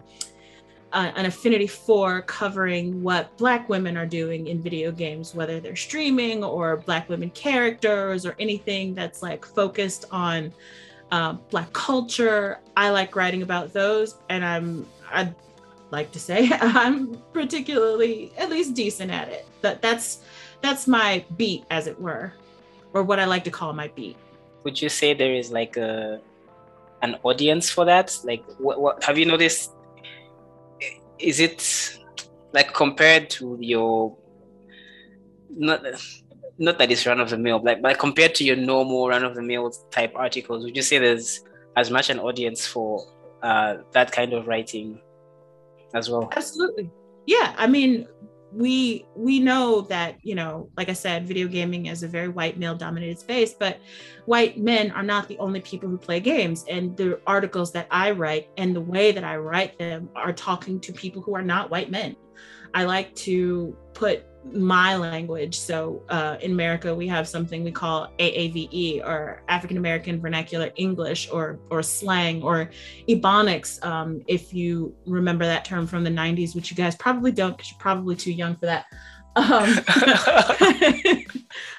uh, 0.93 1.13
an 1.15 1.27
affinity 1.27 1.67
for 1.67 2.23
covering 2.23 3.03
what 3.03 3.37
Black 3.37 3.69
women 3.69 3.97
are 3.97 4.07
doing 4.07 4.49
in 4.49 4.61
video 4.61 4.91
games, 4.91 5.35
whether 5.35 5.61
they're 5.61 5.77
streaming 5.77 6.43
or 6.43 6.79
Black 6.79 7.09
women 7.09 7.31
characters 7.31 8.27
or 8.27 8.35
anything 8.41 8.95
that's 8.95 9.23
like 9.23 9.45
focused 9.45 10.07
on 10.11 10.53
uh, 11.13 11.35
Black 11.51 11.73
culture. 11.73 12.59
I 12.77 12.91
like 12.91 13.15
writing 13.15 13.43
about 13.43 13.73
those, 13.73 14.17
and 14.29 14.45
I'm 14.45 14.87
I'd 15.13 15.35
like 15.91 16.13
to 16.13 16.21
say 16.21 16.49
I'm 16.61 17.15
particularly 17.33 18.33
at 18.39 18.51
least 18.51 18.75
decent 18.75 19.11
at 19.11 19.29
it. 19.29 19.47
That 19.63 19.83
that's 19.83 20.21
that's 20.63 20.87
my 20.87 21.25
beat, 21.37 21.65
as 21.71 21.87
it 21.87 22.01
were, 22.01 22.33
or 22.93 23.03
what 23.03 23.19
I 23.19 23.25
like 23.25 23.45
to 23.45 23.51
call 23.51 23.73
my 23.73 23.89
beat. 23.89 24.17
Would 24.65 24.81
you 24.81 24.89
say 24.89 25.15
there 25.15 25.35
is 25.35 25.51
like 25.51 25.77
a 25.77 26.21
an 27.03 27.17
audience 27.23 27.71
for 27.71 27.85
that? 27.87 28.17
Like, 28.25 28.45
what, 28.59 28.81
what 28.81 29.05
have 29.05 29.17
you 29.17 29.25
noticed? 29.25 29.73
is 31.21 31.41
it 31.41 31.99
like 32.53 32.73
compared 32.75 33.31
to 33.31 33.59
your 33.61 34.17
not 35.51 35.83
not 36.59 36.79
that 36.79 36.91
it's 36.91 37.07
run 37.07 37.21
of 37.21 37.31
the 37.31 37.39
mill, 37.39 37.61
like 37.63 37.81
but 37.81 37.99
compared 37.99 38.35
to 38.35 38.45
your 38.45 38.57
normal 38.57 39.09
run 39.09 39.25
of 39.25 39.35
the 39.35 39.43
mill 39.43 39.71
type 39.91 40.13
articles, 40.15 40.65
would 40.65 40.77
you 40.77 40.83
say 40.83 40.99
there's 40.99 41.43
as 41.77 41.91
much 41.91 42.11
an 42.11 42.19
audience 42.19 42.67
for 42.67 43.07
uh, 43.43 43.77
that 43.93 44.13
kind 44.13 44.33
of 44.33 44.47
writing 44.47 45.01
as 45.95 46.11
well? 46.11 46.29
Absolutely. 46.37 46.91
Yeah. 47.27 47.55
I 47.57 47.67
mean, 47.67 48.07
we 48.53 49.07
we 49.15 49.39
know 49.39 49.81
that 49.81 50.17
you 50.23 50.35
know 50.35 50.69
like 50.77 50.89
i 50.89 50.93
said 50.93 51.27
video 51.27 51.47
gaming 51.47 51.87
is 51.87 52.03
a 52.03 52.09
very 52.09 52.29
white 52.29 52.59
male 52.59 52.75
dominated 52.75 53.19
space 53.19 53.55
but 53.55 53.79
white 54.27 54.59
men 54.59 54.91
are 54.91 55.03
not 55.03 55.29
the 55.29 55.39
only 55.39 55.61
people 55.61 55.89
who 55.89 55.97
play 55.97 56.19
games 56.19 56.65
and 56.69 56.97
the 56.97 57.21
articles 57.27 57.73
that 57.73 57.87
i 57.91 58.11
write 58.11 58.49
and 58.57 58.75
the 58.75 58.81
way 58.81 59.13
that 59.13 59.23
i 59.23 59.37
write 59.37 59.79
them 59.79 60.09
are 60.17 60.33
talking 60.33 60.81
to 60.81 60.93
people 60.93 61.23
who 61.23 61.35
are 61.35 61.43
not 61.43 61.71
white 61.71 61.91
men 61.91 62.17
i 62.75 62.85
like 62.85 63.15
to 63.15 63.77
put 63.95 64.25
my 64.45 64.97
language. 64.97 65.59
So 65.59 66.03
uh, 66.09 66.37
in 66.41 66.53
America, 66.53 66.95
we 66.95 67.07
have 67.09 67.29
something 67.29 67.63
we 67.63 67.73
call 67.73 68.09
AAVE 68.19 69.05
or 69.05 69.43
African 69.49 69.77
American 69.77 70.21
Vernacular 70.21 70.71
English 70.77 71.29
or 71.31 71.59
or 71.71 71.83
slang 71.83 72.43
or 72.43 72.71
Ebonics. 73.09 73.85
Um, 73.85 74.23
if 74.27 74.55
you 74.55 74.95
remember 75.07 75.45
that 75.45 75.65
term 75.65 75.87
from 75.87 76.05
the 76.05 76.11
90s, 76.11 76.55
which 76.55 76.71
you 76.71 76.77
guys 76.77 76.97
probably 76.97 77.33
don't 77.33 77.57
because 77.57 77.71
you're 77.71 77.81
probably 77.81 78.17
too 78.17 78.33
young 78.33 78.57
for 78.57 78.67
that. 78.67 78.87
Um, 79.37 79.79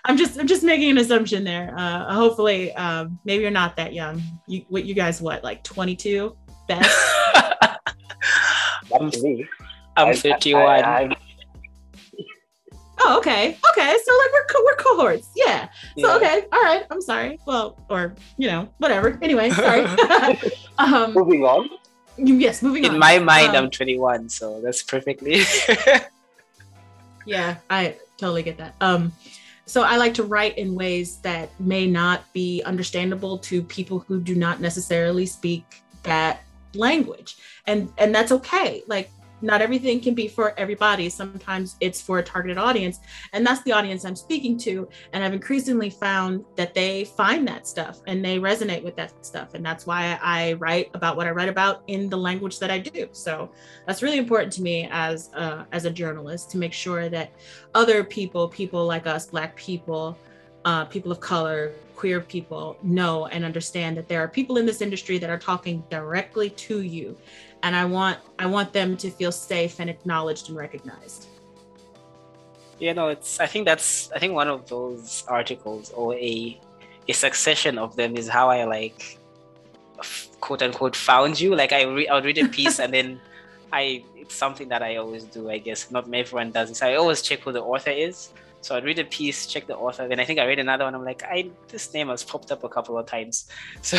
I'm 0.05 0.17
just 0.17 0.39
I'm 0.39 0.47
just 0.47 0.63
making 0.63 0.91
an 0.91 0.97
assumption 0.97 1.43
there. 1.43 1.73
Uh, 1.75 2.13
hopefully, 2.13 2.73
um, 2.73 3.19
maybe 3.25 3.41
you're 3.41 3.51
not 3.51 3.75
that 3.77 3.93
young. 3.93 4.21
You 4.47 4.65
what 4.69 4.85
you 4.85 4.93
guys 4.93 5.21
what 5.21 5.43
like 5.43 5.63
22 5.63 6.35
best? 6.67 6.97
Not 8.91 9.17
me. 9.21 9.47
I'm 9.95 10.13
51. 10.13 10.61
I, 10.61 10.65
I, 10.65 11.01
I, 11.01 11.15
Oh, 13.03 13.17
okay. 13.17 13.57
Okay. 13.71 13.97
So 14.05 14.11
like 14.17 14.31
we're 14.31 14.45
co- 14.45 14.63
we're 14.63 14.75
cohorts. 14.75 15.29
Yeah. 15.35 15.69
So 15.97 16.15
okay. 16.17 16.45
All 16.51 16.61
right. 16.61 16.85
I'm 16.91 17.01
sorry. 17.01 17.39
Well, 17.47 17.75
or 17.89 18.13
you 18.37 18.47
know, 18.47 18.69
whatever. 18.77 19.17
Anyway, 19.21 19.49
sorry. 19.49 19.85
um 20.77 21.13
moving 21.13 21.43
on. 21.43 21.69
yes, 22.17 22.61
moving 22.61 22.85
on. 22.85 22.93
In 22.93 22.99
my 22.99 23.17
mind, 23.19 23.55
Um, 23.55 23.65
I'm 23.65 23.71
21, 23.71 24.29
so 24.29 24.61
that's 24.61 24.83
perfectly. 24.83 25.41
Yeah, 27.25 27.57
I 27.69 27.95
totally 28.17 28.43
get 28.43 28.57
that. 28.57 28.73
Um 28.81 29.11
so 29.65 29.83
I 29.83 29.97
like 29.97 30.13
to 30.15 30.23
write 30.23 30.57
in 30.57 30.75
ways 30.75 31.17
that 31.17 31.49
may 31.59 31.85
not 31.87 32.21
be 32.33 32.61
understandable 32.65 33.37
to 33.49 33.61
people 33.63 33.99
who 33.99 34.19
do 34.19 34.35
not 34.35 34.59
necessarily 34.59 35.25
speak 35.25 35.63
that 36.03 36.41
language. 36.73 37.37
And 37.67 37.89
and 37.97 38.13
that's 38.13 38.31
okay. 38.31 38.81
Like 38.87 39.11
not 39.41 39.61
everything 39.61 39.99
can 39.99 40.13
be 40.13 40.27
for 40.27 40.57
everybody. 40.59 41.09
Sometimes 41.09 41.75
it's 41.79 42.01
for 42.01 42.19
a 42.19 42.23
targeted 42.23 42.57
audience, 42.57 42.99
and 43.33 43.45
that's 43.45 43.61
the 43.63 43.71
audience 43.71 44.05
I'm 44.05 44.15
speaking 44.15 44.57
to. 44.59 44.87
And 45.13 45.23
I've 45.23 45.33
increasingly 45.33 45.89
found 45.89 46.45
that 46.55 46.73
they 46.73 47.05
find 47.05 47.47
that 47.47 47.67
stuff 47.67 47.99
and 48.07 48.23
they 48.23 48.39
resonate 48.39 48.83
with 48.83 48.95
that 48.95 49.25
stuff. 49.25 49.53
And 49.53 49.65
that's 49.65 49.85
why 49.85 50.19
I 50.21 50.53
write 50.53 50.89
about 50.93 51.17
what 51.17 51.27
I 51.27 51.31
write 51.31 51.49
about 51.49 51.83
in 51.87 52.09
the 52.09 52.17
language 52.17 52.59
that 52.59 52.71
I 52.71 52.79
do. 52.79 53.07
So 53.11 53.51
that's 53.85 54.01
really 54.01 54.17
important 54.17 54.53
to 54.53 54.61
me 54.61 54.87
as 54.91 55.31
a, 55.33 55.65
as 55.71 55.85
a 55.85 55.91
journalist 55.91 56.51
to 56.51 56.57
make 56.57 56.73
sure 56.73 57.09
that 57.09 57.31
other 57.73 58.03
people, 58.03 58.47
people 58.47 58.85
like 58.85 59.07
us, 59.07 59.27
Black 59.27 59.55
people, 59.55 60.17
uh, 60.65 60.85
people 60.85 61.11
of 61.11 61.19
color, 61.19 61.71
queer 61.95 62.19
people, 62.19 62.77
know 62.81 63.27
and 63.27 63.45
understand 63.45 63.95
that 63.97 64.07
there 64.07 64.21
are 64.21 64.27
people 64.27 64.57
in 64.57 64.65
this 64.65 64.81
industry 64.81 65.17
that 65.19 65.29
are 65.29 65.37
talking 65.37 65.83
directly 65.89 66.49
to 66.49 66.81
you, 66.81 67.15
and 67.63 67.75
I 67.75 67.85
want 67.85 68.19
I 68.39 68.45
want 68.47 68.73
them 68.73 68.97
to 68.97 69.09
feel 69.11 69.31
safe 69.31 69.79
and 69.79 69.89
acknowledged 69.89 70.49
and 70.49 70.57
recognized. 70.57 71.27
you 72.79 72.93
know, 72.93 73.09
it's. 73.09 73.39
I 73.39 73.45
think 73.47 73.65
that's. 73.65 74.11
I 74.15 74.19
think 74.19 74.33
one 74.33 74.47
of 74.47 74.67
those 74.67 75.23
articles 75.27 75.91
or 75.91 76.15
a 76.15 76.59
a 77.07 77.13
succession 77.13 77.77
of 77.77 77.95
them 77.95 78.15
is 78.17 78.27
how 78.27 78.49
I 78.49 78.63
like, 78.65 79.17
quote 80.39 80.61
unquote, 80.61 80.95
found 80.95 81.39
you. 81.39 81.55
Like 81.55 81.71
I 81.73 81.83
re- 81.83 82.07
I 82.07 82.15
would 82.15 82.25
read 82.25 82.37
a 82.39 82.47
piece 82.47 82.79
and 82.79 82.93
then 82.93 83.19
I. 83.73 84.03
It's 84.15 84.35
something 84.35 84.69
that 84.69 84.81
I 84.83 84.97
always 84.97 85.23
do. 85.25 85.49
I 85.49 85.57
guess 85.57 85.91
not 85.91 86.05
everyone 86.13 86.51
does 86.51 86.69
this. 86.69 86.81
I 86.81 86.95
always 86.95 87.21
check 87.21 87.39
who 87.41 87.51
the 87.51 87.61
author 87.61 87.91
is. 87.91 88.29
So 88.61 88.75
I'd 88.75 88.83
read 88.83 88.99
a 88.99 89.05
piece, 89.05 89.47
check 89.47 89.67
the 89.67 89.75
author, 89.75 90.07
then 90.07 90.19
I 90.19 90.25
think 90.25 90.39
I 90.39 90.45
read 90.45 90.59
another 90.59 90.85
one. 90.85 90.93
I'm 90.93 91.03
like, 91.03 91.23
I 91.23 91.49
this 91.67 91.93
name 91.93 92.09
has 92.09 92.23
popped 92.23 92.51
up 92.51 92.63
a 92.63 92.69
couple 92.69 92.97
of 92.97 93.05
times. 93.05 93.47
So 93.81 93.97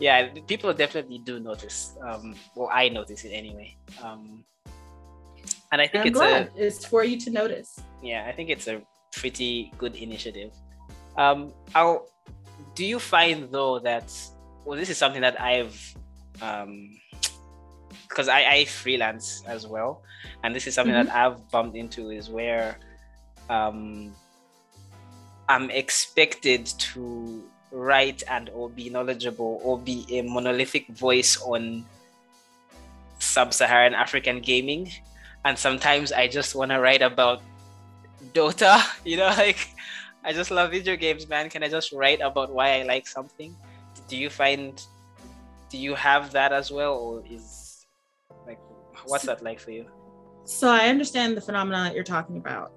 yeah, 0.00 0.28
people 0.46 0.72
definitely 0.72 1.18
do 1.18 1.38
notice. 1.40 1.96
Um, 2.02 2.34
well, 2.54 2.70
I 2.72 2.88
notice 2.88 3.24
it 3.24 3.30
anyway. 3.30 3.76
Um, 4.02 4.44
and 5.72 5.80
I 5.80 5.86
think 5.86 6.02
I'm 6.02 6.08
it's 6.08 6.18
glad 6.18 6.50
a 6.56 6.66
it's 6.66 6.84
for 6.84 7.04
you 7.04 7.18
to 7.20 7.30
notice. 7.30 7.78
yeah, 8.02 8.26
I 8.28 8.32
think 8.32 8.48
it's 8.50 8.66
a 8.68 8.80
pretty 9.12 9.72
good 9.78 9.94
initiative. 9.96 10.52
Um, 11.16 11.52
I'll, 11.74 12.08
do 12.74 12.84
you 12.84 12.98
find 12.98 13.50
though 13.50 13.78
that 13.80 14.12
well, 14.64 14.78
this 14.78 14.88
is 14.88 14.98
something 14.98 15.20
that 15.22 15.40
I've 15.40 15.76
um, 16.40 16.98
because 18.08 18.28
I, 18.28 18.44
I 18.44 18.64
freelance 18.64 19.42
as 19.46 19.66
well, 19.66 20.02
and 20.42 20.54
this 20.54 20.66
is 20.66 20.74
something 20.74 20.94
mm-hmm. 20.94 21.06
that 21.06 21.14
I've 21.14 21.50
bumped 21.50 21.76
into 21.76 22.10
is 22.10 22.28
where 22.30 22.78
um, 23.48 24.14
I'm 25.48 25.70
expected 25.70 26.66
to 26.66 27.42
write 27.70 28.22
and 28.28 28.48
or 28.50 28.68
be 28.70 28.90
knowledgeable 28.90 29.60
or 29.62 29.78
be 29.78 30.06
a 30.10 30.22
monolithic 30.22 30.88
voice 30.88 31.40
on 31.42 31.84
sub-Saharan 33.18 33.94
African 33.94 34.40
gaming, 34.40 34.90
and 35.44 35.58
sometimes 35.58 36.12
I 36.12 36.28
just 36.28 36.54
want 36.54 36.70
to 36.70 36.80
write 36.80 37.02
about 37.02 37.42
Dota. 38.32 38.82
You 39.04 39.16
know, 39.16 39.28
like 39.36 39.68
I 40.24 40.32
just 40.32 40.50
love 40.50 40.70
video 40.70 40.96
games, 40.96 41.28
man. 41.28 41.48
Can 41.48 41.62
I 41.62 41.68
just 41.68 41.92
write 41.92 42.20
about 42.20 42.52
why 42.52 42.80
I 42.80 42.82
like 42.82 43.06
something? 43.06 43.56
Do 44.08 44.16
you 44.16 44.30
find? 44.30 44.80
Do 45.70 45.76
you 45.76 45.94
have 45.94 46.32
that 46.32 46.52
as 46.52 46.70
well, 46.70 46.94
or 46.94 47.22
is 47.28 47.86
like 48.46 48.58
what's 49.06 49.24
that 49.24 49.42
like 49.42 49.60
for 49.60 49.70
you? 49.70 49.86
So 50.44 50.68
I 50.68 50.88
understand 50.88 51.36
the 51.36 51.40
phenomenon 51.42 51.84
that 51.84 51.94
you're 51.94 52.04
talking 52.04 52.38
about. 52.38 52.72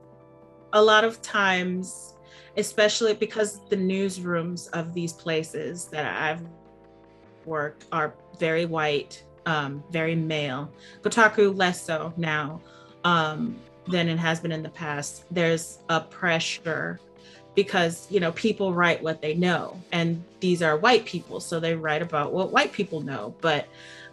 A 0.73 0.81
lot 0.81 1.03
of 1.03 1.21
times, 1.21 2.15
especially 2.57 3.13
because 3.13 3.59
the 3.69 3.75
newsrooms 3.75 4.69
of 4.71 4.93
these 4.93 5.13
places 5.13 5.85
that 5.85 6.05
I've 6.05 6.41
worked 7.45 7.85
are 7.91 8.13
very 8.39 8.65
white, 8.65 9.23
um, 9.45 9.83
very 9.91 10.15
male. 10.15 10.71
Kotaku 11.01 11.55
less 11.55 11.83
so 11.83 12.13
now 12.17 12.61
um, 13.03 13.57
than 13.87 14.07
it 14.07 14.17
has 14.17 14.39
been 14.39 14.51
in 14.51 14.63
the 14.63 14.69
past. 14.69 15.25
There's 15.31 15.79
a 15.89 16.01
pressure 16.01 16.99
because 17.53 18.07
you 18.09 18.19
know 18.19 18.31
people 18.31 18.73
write 18.73 19.03
what 19.03 19.21
they 19.21 19.33
know, 19.33 19.79
and 19.91 20.23
these 20.39 20.61
are 20.61 20.77
white 20.77 21.05
people, 21.05 21.39
so 21.39 21.59
they 21.59 21.75
write 21.75 22.01
about 22.01 22.31
what 22.31 22.51
white 22.51 22.71
people 22.71 23.01
know. 23.01 23.35
But 23.41 23.67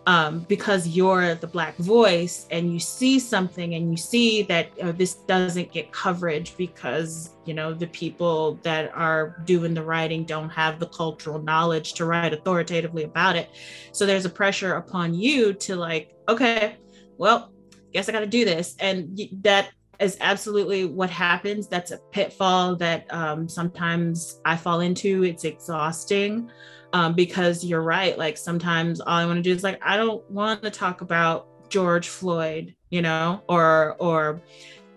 um, 0.08 0.40
because 0.48 0.88
you're 0.88 1.34
the 1.34 1.46
black 1.46 1.76
voice 1.76 2.46
and 2.50 2.72
you 2.72 2.80
see 2.80 3.18
something 3.18 3.74
and 3.74 3.90
you 3.90 3.96
see 3.98 4.42
that 4.44 4.70
this 4.96 5.16
doesn't 5.16 5.70
get 5.70 5.92
coverage 5.92 6.56
because 6.56 7.36
you 7.44 7.52
know 7.52 7.74
the 7.74 7.88
people 7.88 8.54
that 8.62 8.90
are 8.94 9.42
doing 9.44 9.74
the 9.74 9.82
writing 9.82 10.24
don't 10.24 10.48
have 10.48 10.80
the 10.80 10.86
cultural 10.86 11.42
knowledge 11.42 11.92
to 11.92 12.06
write 12.06 12.32
authoritatively 12.32 13.04
about 13.04 13.36
it. 13.36 13.50
So 13.92 14.06
there's 14.06 14.24
a 14.24 14.30
pressure 14.30 14.76
upon 14.76 15.12
you 15.12 15.52
to 15.52 15.76
like 15.76 16.14
okay 16.26 16.78
well 17.18 17.52
guess 17.92 18.08
i 18.08 18.12
got 18.12 18.20
to 18.20 18.26
do 18.26 18.46
this. 18.46 18.76
And 18.80 19.20
that 19.42 19.68
is 20.00 20.16
absolutely 20.22 20.86
what 20.86 21.10
happens. 21.10 21.68
That's 21.68 21.90
a 21.90 21.98
pitfall 22.12 22.76
that 22.76 23.12
um, 23.12 23.46
sometimes 23.46 24.40
i 24.46 24.56
fall 24.56 24.80
into. 24.80 25.22
It's 25.24 25.44
exhausting 25.44 26.50
um, 26.92 27.14
because 27.14 27.64
you're 27.64 27.82
right. 27.82 28.16
Like 28.16 28.36
sometimes 28.36 29.00
all 29.00 29.08
I 29.08 29.26
want 29.26 29.36
to 29.38 29.42
do 29.42 29.52
is 29.52 29.62
like 29.62 29.80
I 29.82 29.96
don't 29.96 30.28
want 30.30 30.62
to 30.62 30.70
talk 30.70 31.00
about 31.00 31.46
George 31.68 32.08
Floyd, 32.08 32.74
you 32.90 33.02
know, 33.02 33.42
or 33.48 33.96
or 33.98 34.40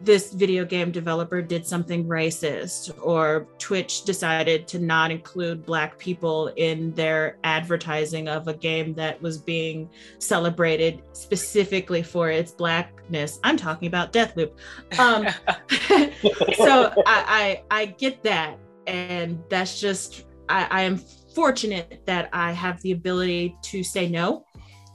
this 0.03 0.33
video 0.33 0.65
game 0.65 0.91
developer 0.91 1.41
did 1.41 1.65
something 1.65 2.05
racist, 2.05 2.91
or 3.01 3.47
Twitch 3.59 4.03
decided 4.03 4.67
to 4.69 4.79
not 4.79 5.11
include 5.11 5.65
Black 5.65 5.97
people 5.99 6.47
in 6.55 6.91
their 6.95 7.37
advertising 7.43 8.27
of 8.27 8.47
a 8.47 8.53
game 8.53 8.93
that 8.95 9.21
was 9.21 9.37
being 9.37 9.89
celebrated 10.17 11.03
specifically 11.13 12.01
for 12.01 12.31
its 12.31 12.51
Blackness. 12.51 13.39
I'm 13.43 13.57
talking 13.57 13.87
about 13.87 14.11
Deathloop. 14.11 14.53
Um, 14.97 15.27
so 16.55 16.91
I, 17.05 17.61
I, 17.61 17.63
I 17.69 17.85
get 17.85 18.23
that, 18.23 18.57
and 18.87 19.39
that's 19.49 19.79
just 19.79 20.25
I, 20.49 20.67
I 20.69 20.81
am 20.81 20.97
fortunate 21.33 22.03
that 22.05 22.29
I 22.33 22.51
have 22.51 22.81
the 22.81 22.91
ability 22.91 23.55
to 23.63 23.83
say 23.83 24.09
no. 24.09 24.45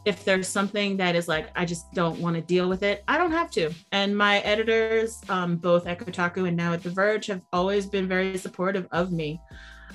If 0.04 0.24
there's 0.24 0.46
something 0.46 0.96
that 0.98 1.16
is 1.16 1.26
like, 1.26 1.48
I 1.56 1.64
just 1.64 1.92
don't 1.92 2.20
want 2.20 2.36
to 2.36 2.42
deal 2.42 2.68
with 2.68 2.84
it, 2.84 3.02
I 3.08 3.18
don't 3.18 3.32
have 3.32 3.50
to. 3.52 3.72
And 3.90 4.16
my 4.16 4.38
editors, 4.38 5.20
um, 5.28 5.56
both 5.56 5.86
at 5.86 5.98
Kotaku 5.98 6.46
and 6.46 6.56
now 6.56 6.72
at 6.72 6.82
The 6.82 6.90
Verge, 6.90 7.26
have 7.26 7.42
always 7.52 7.86
been 7.86 8.06
very 8.06 8.38
supportive 8.38 8.86
of 8.92 9.10
me. 9.10 9.40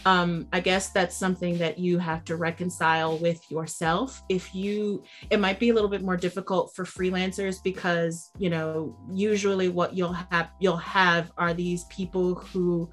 Um, 0.05 0.48
I 0.51 0.60
guess 0.60 0.89
that's 0.89 1.15
something 1.15 1.57
that 1.60 1.77
you 1.77 2.00
have 2.00 2.25
to 2.25 2.36
reconcile 2.36 3.19
with 3.19 3.39
yourself. 3.51 4.21
If 4.29 4.55
you, 4.55 5.03
it 5.29 5.39
might 5.39 5.60
be 5.60 5.69
a 5.69 5.74
little 5.74 5.89
bit 5.89 6.01
more 6.01 6.17
difficult 6.17 6.75
for 6.75 6.86
freelancers 6.86 7.57
because, 7.63 8.31
you 8.38 8.50
know, 8.50 8.98
usually 9.12 9.69
what 9.69 9.95
you'll 9.95 10.13
have, 10.13 10.50
you'll 10.60 10.77
have 10.77 11.31
are 11.38 11.53
these 11.53 11.83
people 11.86 12.36
who, 12.36 12.89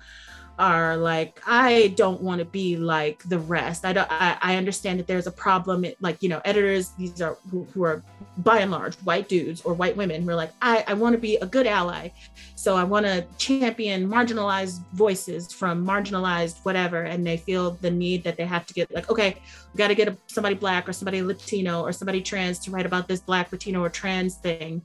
are 0.59 0.97
like 0.97 1.41
i 1.47 1.89
don't 1.97 2.21
want 2.21 2.39
to 2.39 2.45
be 2.45 2.77
like 2.77 3.23
the 3.25 3.39
rest. 3.39 3.85
I 3.85 3.93
don't 3.93 4.11
I, 4.11 4.37
I 4.41 4.57
understand 4.57 4.99
that 4.99 5.07
there's 5.07 5.27
a 5.27 5.33
problem 5.33 5.85
it, 5.85 5.97
like 6.01 6.23
you 6.23 6.29
know 6.29 6.41
editors 6.45 6.91
these 6.99 7.21
are 7.21 7.39
who, 7.51 7.65
who, 7.73 7.85
are 7.85 8.03
by 8.39 8.59
and 8.59 8.71
large 8.71 8.95
white 8.97 9.29
dudes 9.29 9.61
or 9.63 9.75
white 9.75 9.97
women 9.97 10.23
who 10.23 10.31
are 10.31 10.35
like 10.35 10.53
i, 10.63 10.85
I 10.87 10.95
want 10.95 11.15
to 11.15 11.19
be 11.19 11.37
a 11.37 11.47
good 11.47 11.67
ally 11.67 12.11
so 12.57 12.77
i 12.77 12.85
want 12.85 13.07
to 13.07 13.25
champion 13.39 14.09
marginalized 14.09 14.81
voices 14.93 15.53
from 15.53 15.87
marginalized 15.87 16.65
whatever 16.65 17.03
and 17.03 17.27
they 17.27 17.37
feel 17.37 17.73
the 17.83 17.91
need 17.91 18.25
that 18.25 18.37
they 18.37 18.47
have 18.47 18.67
to 18.67 18.75
get 18.75 18.93
like 18.93 19.11
okay 19.11 19.37
we 19.73 19.79
got 19.79 19.89
to 19.89 19.95
get 19.95 20.09
a, 20.09 20.17
somebody 20.27 20.55
black 20.55 20.89
or 20.89 20.93
somebody 20.93 21.23
latino 21.23 21.83
or 21.83 21.93
somebody 21.93 22.21
trans 22.21 22.59
to 22.59 22.71
write 22.71 22.87
about 22.87 23.07
this 23.07 23.21
black 23.21 23.53
latino 23.53 23.83
or 23.83 23.89
trans 23.89 24.37
thing 24.37 24.85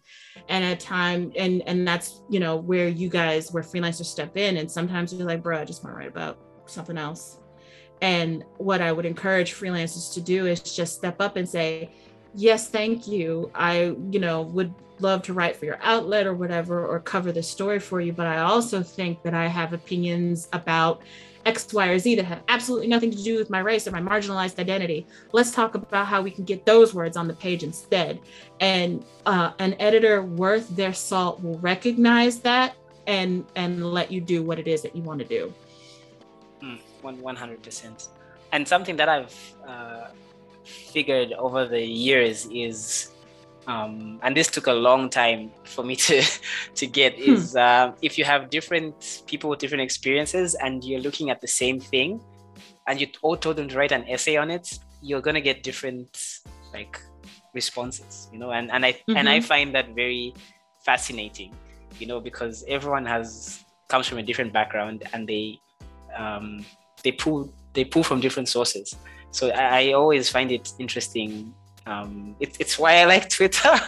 and 0.50 0.64
at 0.64 0.80
time 0.80 1.32
and 1.38 1.64
and 1.66 1.88
that's 1.88 2.22
you 2.30 2.40
know 2.40 2.56
where 2.56 2.88
you 2.88 3.10
guys 3.10 3.52
where 3.52 3.64
freelancers 3.64 4.06
step 4.06 4.36
in 4.38 4.58
and 4.58 4.70
sometimes 4.70 5.14
you're 5.14 5.28
like 5.28 5.42
bro 5.42 5.63
i 5.64 5.66
just 5.66 5.84
want 5.84 5.96
to 5.96 5.98
write 5.98 6.10
about 6.10 6.38
something 6.66 6.98
else 6.98 7.38
and 8.02 8.44
what 8.58 8.82
i 8.82 8.92
would 8.92 9.06
encourage 9.06 9.54
freelancers 9.54 10.14
to 10.14 10.20
do 10.22 10.46
is 10.46 10.62
just 10.62 10.96
step 10.96 11.22
up 11.22 11.38
and 11.38 11.48
say 11.48 11.90
yes 12.36 12.68
thank 12.68 13.08
you 13.08 13.50
i 13.56 13.96
you 14.12 14.20
know 14.20 14.42
would 14.42 14.74
love 15.00 15.24
to 15.24 15.34
write 15.34 15.56
for 15.56 15.66
your 15.66 15.80
outlet 15.82 16.28
or 16.28 16.34
whatever 16.34 16.86
or 16.86 17.00
cover 17.00 17.32
the 17.32 17.42
story 17.42 17.80
for 17.80 18.02
you 18.02 18.12
but 18.12 18.28
i 18.28 18.40
also 18.40 18.84
think 18.84 19.24
that 19.24 19.34
i 19.34 19.48
have 19.48 19.74
opinions 19.74 20.50
about 20.52 21.02
X, 21.46 21.74
Y, 21.74 21.88
or 21.88 22.00
Z 22.00 22.16
that 22.16 22.24
have 22.24 22.42
absolutely 22.48 22.88
nothing 22.88 23.12
to 23.12 23.22
do 23.22 23.38
with 23.38 23.50
my 23.50 23.60
race 23.60 23.86
or 23.86 23.92
my 23.92 24.00
marginalized 24.00 24.60
identity. 24.60 25.06
Let's 25.34 25.52
talk 25.52 25.76
about 25.76 26.08
how 26.08 26.22
we 26.22 26.32
can 26.32 26.46
get 26.46 26.66
those 26.66 26.94
words 26.94 27.18
on 27.18 27.28
the 27.28 27.34
page 27.34 27.64
instead. 27.64 28.22
And 28.62 29.04
uh, 29.26 29.52
an 29.60 29.76
editor 29.80 30.24
worth 30.24 30.70
their 30.70 30.94
salt 30.94 31.44
will 31.44 31.60
recognize 31.60 32.40
that 32.40 32.76
and 33.08 33.46
and 33.56 33.86
let 33.92 34.12
you 34.12 34.22
do 34.22 34.44
what 34.44 34.60
it 34.60 34.68
is 34.68 34.82
that 34.82 34.96
you 34.96 35.02
want 35.02 35.20
to 35.20 35.26
do. 35.26 35.54
Mm, 36.62 36.80
one 37.02 37.36
hundred 37.36 37.62
percent. 37.62 38.10
And 38.52 38.68
something 38.68 38.96
that 38.98 39.10
I've 39.10 39.36
uh, 39.68 40.08
figured 40.64 41.34
over 41.34 41.66
the 41.66 41.82
years 41.82 42.48
is 42.52 43.14
um, 43.68 44.20
and 44.24 44.36
this 44.36 44.48
took 44.48 44.68
a 44.68 44.74
long 44.74 45.10
time 45.10 45.52
for 45.64 45.84
me 45.84 45.96
to 46.08 46.22
to 46.76 46.88
get 46.88 47.16
hmm. 47.16 47.34
is 47.34 47.56
uh, 47.56 47.94
if 48.02 48.18
you 48.18 48.26
have 48.26 48.50
different 48.50 49.24
people 49.28 49.50
with 49.50 49.60
different 49.60 49.82
experiences 49.82 50.56
and 50.56 50.84
you're 50.84 51.02
looking 51.02 51.30
at 51.30 51.42
the 51.42 51.48
same 51.48 51.80
thing 51.80 52.22
and 52.88 53.00
you 53.00 53.08
all 53.22 53.38
told 53.38 53.56
them 53.56 53.68
to 53.70 53.78
write 53.78 53.92
an 53.92 54.08
essay 54.10 54.36
on 54.36 54.52
it 54.52 54.80
you're 55.02 55.22
gonna 55.22 55.42
get 55.42 55.64
different 55.64 56.42
like 56.74 57.00
responses 57.54 58.28
you 58.32 58.40
know 58.40 58.52
and 58.52 58.72
and 58.72 58.86
i 58.86 58.92
mm-hmm. 58.92 59.18
and 59.18 59.30
i 59.30 59.38
mm-hmm. 59.38 59.48
find 59.48 59.76
that 59.76 59.94
very 59.96 60.34
fascinating 60.84 61.54
you 62.00 62.08
know 62.08 62.20
because 62.20 62.64
everyone 62.68 63.06
has 63.06 63.64
comes 63.88 64.08
from 64.08 64.18
a 64.18 64.24
different 64.24 64.52
background 64.54 65.04
and 65.14 65.28
they 65.28 65.60
um, 66.16 66.66
they 67.04 67.12
pull 67.12 67.52
they 67.74 67.84
pull 67.84 68.04
from 68.04 68.20
different 68.20 68.48
sources 68.48 68.96
so 69.32 69.50
I, 69.50 69.90
I 69.90 69.92
always 69.94 70.30
find 70.30 70.52
it 70.52 70.72
interesting 70.80 71.54
um, 71.86 72.36
it, 72.40 72.56
it's 72.60 72.80
why 72.80 72.98
I 72.98 73.06
like 73.06 73.30
Twitter. 73.38 73.80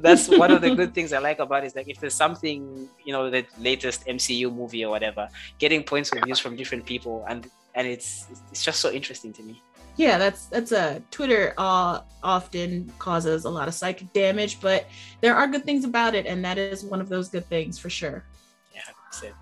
That's 0.00 0.28
one 0.28 0.50
of 0.50 0.60
the 0.60 0.74
good 0.74 0.94
things 0.96 1.12
I 1.12 1.18
like 1.18 1.38
about 1.38 1.64
it. 1.64 1.68
Is 1.68 1.76
like 1.76 1.88
if 1.88 2.00
there's 2.00 2.14
something, 2.14 2.88
you 3.04 3.12
know, 3.12 3.30
the 3.30 3.44
latest 3.58 4.06
MCU 4.06 4.54
movie 4.54 4.84
or 4.84 4.90
whatever, 4.90 5.28
getting 5.58 5.82
points 5.82 6.12
of 6.12 6.22
views 6.24 6.38
from 6.38 6.56
different 6.56 6.84
people, 6.84 7.24
and 7.28 7.50
and 7.74 7.86
it's 7.86 8.26
it's 8.50 8.62
just 8.62 8.80
so 8.80 8.90
interesting 8.90 9.32
to 9.32 9.42
me. 9.42 9.60
Yeah, 9.98 10.16
that's 10.16 10.46
that's 10.46 10.70
a 10.70 11.02
Twitter 11.10 11.54
uh, 11.58 12.02
often 12.22 12.92
causes 13.00 13.44
a 13.44 13.50
lot 13.50 13.66
of 13.66 13.74
psychic 13.74 14.12
damage, 14.12 14.60
but 14.60 14.86
there 15.20 15.34
are 15.34 15.48
good 15.48 15.64
things 15.64 15.84
about 15.84 16.14
it, 16.14 16.24
and 16.24 16.42
that 16.44 16.56
is 16.56 16.84
one 16.84 17.00
of 17.00 17.08
those 17.08 17.28
good 17.28 17.46
things 17.46 17.80
for 17.80 17.90
sure. 17.90 18.24
Yeah, 18.72 18.82
that's 19.04 19.22
it. 19.24 19.34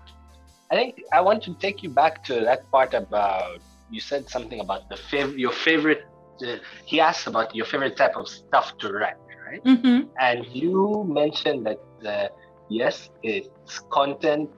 I 0.71 0.75
think 0.75 1.03
I 1.13 1.21
want 1.21 1.43
to 1.43 1.53
take 1.53 1.83
you 1.83 1.89
back 1.89 2.23
to 2.25 2.41
that 2.41 2.69
part 2.71 2.95
about 2.95 3.59
you 3.91 4.01
said 4.01 4.27
something 4.29 4.59
about 4.59 4.89
the 4.89 4.95
fav- 4.95 5.37
your 5.37 5.51
favorite 5.51 6.07
uh, 6.41 6.57
he 6.85 6.99
asked 6.99 7.27
about 7.27 7.55
your 7.55 7.65
favorite 7.65 7.95
type 7.95 8.15
of 8.15 8.27
stuff 8.27 8.77
to 8.79 8.91
write, 8.91 9.21
right? 9.47 9.63
Mm-hmm. 9.63 10.09
And 10.19 10.45
you 10.47 11.05
mentioned 11.07 11.67
that 11.67 11.79
uh, 12.03 12.29
yes, 12.67 13.11
it's 13.21 13.79
content 13.91 14.49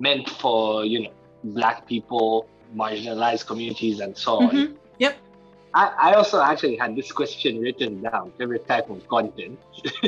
meant 0.00 0.28
for 0.28 0.84
you 0.84 1.04
know 1.04 1.12
black 1.44 1.86
people, 1.86 2.48
marginalized 2.74 3.46
communities, 3.46 4.00
and 4.00 4.18
so 4.18 4.40
mm-hmm. 4.40 4.56
on. 4.56 4.78
Yep. 4.98 5.16
I, 5.74 6.10
I 6.10 6.12
also 6.14 6.40
actually 6.40 6.76
had 6.76 6.94
this 6.94 7.10
question 7.10 7.60
written 7.60 8.02
down, 8.02 8.32
favorite 8.38 8.66
type 8.68 8.88
of 8.90 9.06
content, 9.08 9.58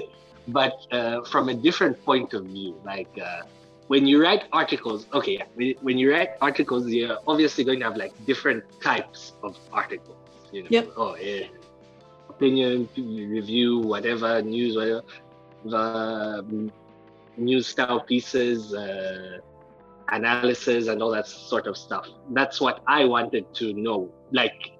but 0.49 0.87
uh, 0.93 1.23
from 1.25 1.49
a 1.49 1.55
different 1.55 2.03
point 2.05 2.35
of 2.35 2.45
view. 2.47 2.81
Like, 2.85 3.11
uh, 3.21 3.43
when 3.89 4.07
you 4.07 4.23
write 4.23 4.45
articles, 4.53 5.07
okay, 5.13 5.43
when 5.55 5.99
you 5.99 6.13
write 6.13 6.31
articles, 6.41 6.87
you're 6.89 7.19
obviously 7.27 7.65
going 7.65 7.81
to 7.81 7.85
have 7.85 7.97
like 7.97 8.13
different 8.27 8.65
types 8.81 9.33
of 9.43 9.59
articles. 9.73 10.17
You 10.53 10.63
know, 10.63 10.69
yep. 10.71 10.89
oh 10.97 11.17
yeah, 11.17 11.47
opinion, 12.29 12.89
review, 12.97 13.81
whatever, 13.81 14.41
news, 14.43 14.77
whatever, 14.77 15.03
the 15.65 16.71
news 17.37 17.67
style 17.67 18.01
pieces, 18.01 18.73
uh, 18.73 19.39
analysis, 20.09 20.87
and 20.87 21.03
all 21.03 21.11
that 21.11 21.27
sort 21.27 21.67
of 21.67 21.77
stuff. 21.77 22.07
That's 22.31 22.61
what 22.61 22.83
I 22.87 23.05
wanted 23.05 23.53
to 23.55 23.73
know. 23.73 24.11
Like, 24.31 24.76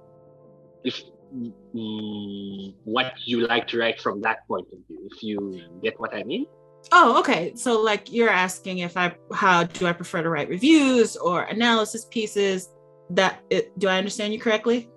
if 0.87 1.03
mm, 1.35 2.75
what 2.85 3.13
you 3.25 3.47
like 3.47 3.67
to 3.69 3.79
write 3.79 4.01
from 4.01 4.23
that 4.23 4.47
point 4.47 4.69
of 4.73 4.79
view, 4.87 5.09
if 5.13 5.23
you 5.23 5.61
get 5.83 5.99
what 6.01 6.15
I 6.15 6.23
mean. 6.23 6.47
Oh, 6.93 7.19
okay. 7.19 7.53
So 7.57 7.81
like 7.83 8.13
you're 8.13 8.31
asking 8.31 8.79
if 8.79 8.97
I 8.97 9.15
how 9.35 9.65
do 9.65 9.87
I 9.87 9.93
prefer 9.93 10.23
to 10.23 10.31
write 10.31 10.49
reviews 10.49 11.17
or 11.17 11.43
analysis 11.43 12.07
pieces? 12.11 12.71
That 13.11 13.43
it, 13.51 13.77
do 13.79 13.89
I 13.89 13.99
understand 13.99 14.33
you 14.33 14.41
correctly? 14.41 14.89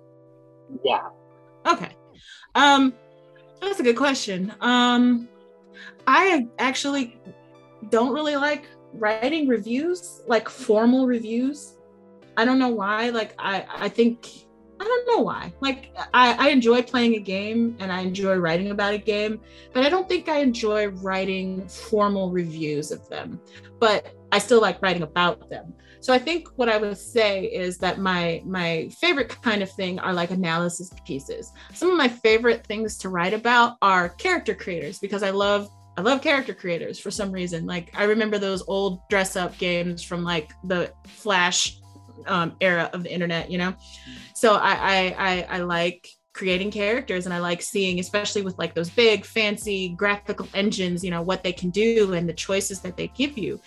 Yeah. 0.84 1.08
Okay. 1.66 1.96
Um 2.54 2.94
that's 3.60 3.80
a 3.80 3.82
good 3.82 3.96
question. 3.96 4.54
Um 4.60 5.28
I 6.06 6.46
actually 6.58 7.18
don't 7.88 8.14
really 8.14 8.36
like 8.36 8.66
writing 8.92 9.48
reviews, 9.48 10.22
like 10.28 10.48
formal 10.48 11.06
reviews. 11.06 11.76
I 12.36 12.44
don't 12.44 12.60
know 12.60 12.68
why. 12.68 13.10
Like 13.10 13.34
I 13.38 13.66
I 13.68 13.88
think 13.88 14.28
I 14.80 14.84
don't 14.84 15.06
know 15.08 15.22
why. 15.22 15.52
Like 15.60 15.94
I, 16.14 16.46
I 16.46 16.48
enjoy 16.48 16.80
playing 16.80 17.16
a 17.16 17.20
game 17.20 17.76
and 17.80 17.92
I 17.92 18.00
enjoy 18.00 18.36
writing 18.36 18.70
about 18.70 18.94
a 18.94 18.98
game, 18.98 19.40
but 19.74 19.84
I 19.84 19.90
don't 19.90 20.08
think 20.08 20.28
I 20.28 20.38
enjoy 20.38 20.88
writing 20.88 21.68
formal 21.68 22.30
reviews 22.30 22.90
of 22.90 23.06
them. 23.10 23.38
But 23.78 24.14
I 24.32 24.38
still 24.38 24.60
like 24.60 24.80
writing 24.80 25.02
about 25.02 25.50
them. 25.50 25.74
So 26.00 26.14
I 26.14 26.18
think 26.18 26.48
what 26.56 26.70
I 26.70 26.78
would 26.78 26.96
say 26.96 27.44
is 27.44 27.76
that 27.78 27.98
my 27.98 28.42
my 28.46 28.88
favorite 29.00 29.28
kind 29.42 29.62
of 29.62 29.70
thing 29.70 29.98
are 29.98 30.14
like 30.14 30.30
analysis 30.30 30.90
pieces. 31.06 31.52
Some 31.74 31.90
of 31.90 31.98
my 31.98 32.08
favorite 32.08 32.66
things 32.66 32.96
to 32.98 33.10
write 33.10 33.34
about 33.34 33.76
are 33.82 34.08
character 34.08 34.54
creators 34.54 34.98
because 34.98 35.22
I 35.22 35.28
love 35.30 35.68
I 35.98 36.00
love 36.00 36.22
character 36.22 36.54
creators 36.54 36.98
for 36.98 37.10
some 37.10 37.30
reason. 37.30 37.66
Like 37.66 37.90
I 37.94 38.04
remember 38.04 38.38
those 38.38 38.62
old 38.66 39.06
dress 39.10 39.36
up 39.36 39.58
games 39.58 40.02
from 40.02 40.24
like 40.24 40.52
the 40.64 40.90
Flash 41.06 41.78
um, 42.26 42.56
era 42.60 42.90
of 42.92 43.02
the 43.02 43.12
internet, 43.12 43.50
you 43.50 43.58
know. 43.58 43.74
So 44.34 44.54
I, 44.54 44.72
I 44.72 45.14
I 45.18 45.46
I 45.50 45.58
like 45.58 46.08
creating 46.32 46.70
characters 46.70 47.26
and 47.26 47.34
I 47.34 47.38
like 47.38 47.60
seeing, 47.60 47.98
especially 47.98 48.42
with 48.42 48.58
like 48.58 48.74
those 48.74 48.88
big 48.88 49.24
fancy 49.24 49.90
graphical 49.90 50.48
engines, 50.54 51.04
you 51.04 51.10
know, 51.10 51.22
what 51.22 51.42
they 51.42 51.52
can 51.52 51.70
do 51.70 52.14
and 52.14 52.28
the 52.28 52.32
choices 52.32 52.80
that 52.80 52.96
they 52.96 53.08
give 53.08 53.36
you. 53.36 53.60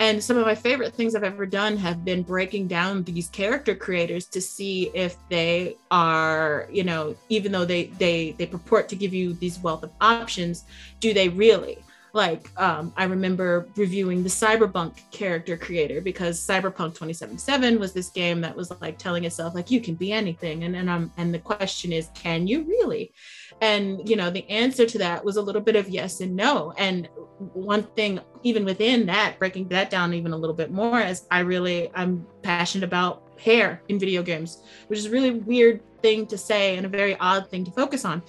And 0.00 0.22
some 0.22 0.36
of 0.36 0.44
my 0.44 0.54
favorite 0.54 0.92
things 0.94 1.14
I've 1.14 1.22
ever 1.22 1.46
done 1.46 1.76
have 1.76 2.04
been 2.04 2.22
breaking 2.22 2.66
down 2.66 3.04
these 3.04 3.28
character 3.28 3.76
creators 3.76 4.26
to 4.26 4.40
see 4.40 4.90
if 4.94 5.16
they 5.28 5.76
are, 5.90 6.68
you 6.72 6.82
know, 6.82 7.14
even 7.28 7.52
though 7.52 7.64
they 7.64 7.84
they 7.98 8.32
they 8.32 8.46
purport 8.46 8.88
to 8.88 8.96
give 8.96 9.14
you 9.14 9.34
these 9.34 9.58
wealth 9.60 9.84
of 9.84 9.92
options, 10.00 10.64
do 10.98 11.14
they 11.14 11.28
really? 11.28 11.83
Like 12.14 12.48
um, 12.58 12.92
i 12.96 13.04
remember 13.04 13.68
reviewing 13.76 14.22
the 14.22 14.28
cyberpunk 14.28 14.94
character 15.10 15.56
creator 15.56 16.00
because 16.00 16.40
cyberpunk 16.40 16.94
2077 16.94 17.78
was 17.78 17.92
this 17.92 18.08
game 18.10 18.40
that 18.40 18.56
was 18.56 18.72
like 18.80 18.98
telling 18.98 19.24
itself 19.24 19.54
like 19.54 19.70
you 19.70 19.80
can 19.80 19.94
be 19.94 20.12
anything. 20.12 20.64
And 20.64 20.76
and, 20.76 20.88
um, 20.88 21.12
and 21.16 21.32
the 21.32 21.38
question 21.38 21.92
is 21.92 22.08
can 22.14 22.46
you 22.46 22.64
really? 22.64 23.12
And 23.60 24.08
you 24.08 24.16
know 24.16 24.30
the 24.30 24.48
answer 24.48 24.86
to 24.86 24.98
that 24.98 25.24
was 25.24 25.36
a 25.36 25.42
little 25.42 25.60
bit 25.60 25.76
of 25.76 25.88
yes 25.88 26.20
and 26.20 26.34
no. 26.34 26.72
And 26.78 27.08
one 27.38 27.82
thing 27.82 28.20
even 28.42 28.64
within 28.64 29.06
that 29.06 29.38
breaking 29.38 29.68
that 29.68 29.90
down 29.90 30.14
even 30.14 30.32
a 30.32 30.36
little 30.36 30.54
bit 30.54 30.70
more 30.70 31.00
is 31.00 31.26
i 31.32 31.40
really 31.40 31.90
i'm 31.94 32.24
passionate 32.42 32.84
about 32.84 33.28
hair 33.38 33.82
in 33.88 33.98
video 33.98 34.22
games 34.22 34.62
which 34.86 34.98
is 34.98 35.06
a 35.06 35.10
really 35.10 35.32
weird 35.32 35.82
thing 36.00 36.26
to 36.26 36.38
say 36.38 36.76
and 36.76 36.86
a 36.86 36.88
very 36.88 37.16
odd 37.16 37.50
thing 37.50 37.64
to 37.64 37.72
focus 37.72 38.04
on 38.04 38.22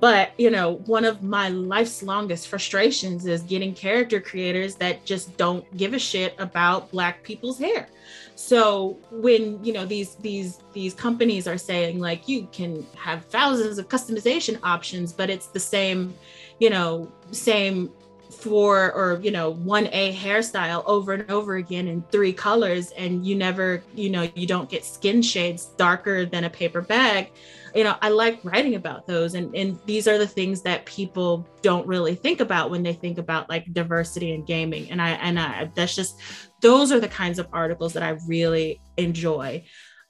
but 0.00 0.32
you 0.38 0.50
know 0.50 0.76
one 0.86 1.04
of 1.04 1.22
my 1.22 1.48
life's 1.48 2.02
longest 2.02 2.48
frustrations 2.48 3.26
is 3.26 3.42
getting 3.42 3.74
character 3.74 4.20
creators 4.20 4.74
that 4.76 5.04
just 5.04 5.36
don't 5.36 5.64
give 5.76 5.94
a 5.94 5.98
shit 5.98 6.34
about 6.38 6.90
black 6.90 7.22
people's 7.22 7.58
hair. 7.58 7.88
So 8.34 8.98
when 9.10 9.62
you 9.64 9.72
know 9.72 9.84
these 9.84 10.14
these 10.16 10.60
these 10.72 10.94
companies 10.94 11.46
are 11.46 11.58
saying 11.58 11.98
like 11.98 12.28
you 12.28 12.48
can 12.52 12.86
have 12.96 13.24
thousands 13.26 13.78
of 13.78 13.88
customization 13.88 14.58
options 14.62 15.12
but 15.12 15.30
it's 15.30 15.46
the 15.48 15.60
same 15.60 16.14
you 16.58 16.70
know 16.70 17.10
same 17.30 17.90
four 18.30 18.92
or 18.92 19.20
you 19.22 19.30
know 19.30 19.50
one 19.50 19.88
a 19.92 20.14
hairstyle 20.14 20.82
over 20.86 21.12
and 21.12 21.30
over 21.30 21.56
again 21.56 21.86
in 21.86 22.02
three 22.10 22.32
colors 22.32 22.90
and 22.92 23.26
you 23.26 23.34
never 23.36 23.82
you 23.94 24.08
know 24.10 24.28
you 24.34 24.46
don't 24.46 24.70
get 24.70 24.84
skin 24.84 25.20
shades 25.20 25.66
darker 25.76 26.24
than 26.24 26.44
a 26.44 26.50
paper 26.50 26.80
bag 26.80 27.30
you 27.74 27.84
know 27.84 27.96
i 28.02 28.08
like 28.08 28.38
writing 28.44 28.74
about 28.74 29.06
those 29.06 29.34
and 29.34 29.54
and 29.54 29.78
these 29.86 30.06
are 30.06 30.18
the 30.18 30.26
things 30.26 30.62
that 30.62 30.84
people 30.86 31.46
don't 31.62 31.86
really 31.86 32.14
think 32.14 32.40
about 32.40 32.70
when 32.70 32.82
they 32.82 32.92
think 32.92 33.18
about 33.18 33.48
like 33.48 33.72
diversity 33.72 34.32
in 34.32 34.44
gaming 34.44 34.90
and 34.90 35.00
i 35.00 35.10
and 35.10 35.38
i 35.38 35.70
that's 35.74 35.94
just 35.94 36.20
those 36.60 36.92
are 36.92 37.00
the 37.00 37.08
kinds 37.08 37.38
of 37.38 37.48
articles 37.52 37.92
that 37.92 38.02
i 38.02 38.10
really 38.26 38.80
enjoy. 38.96 39.64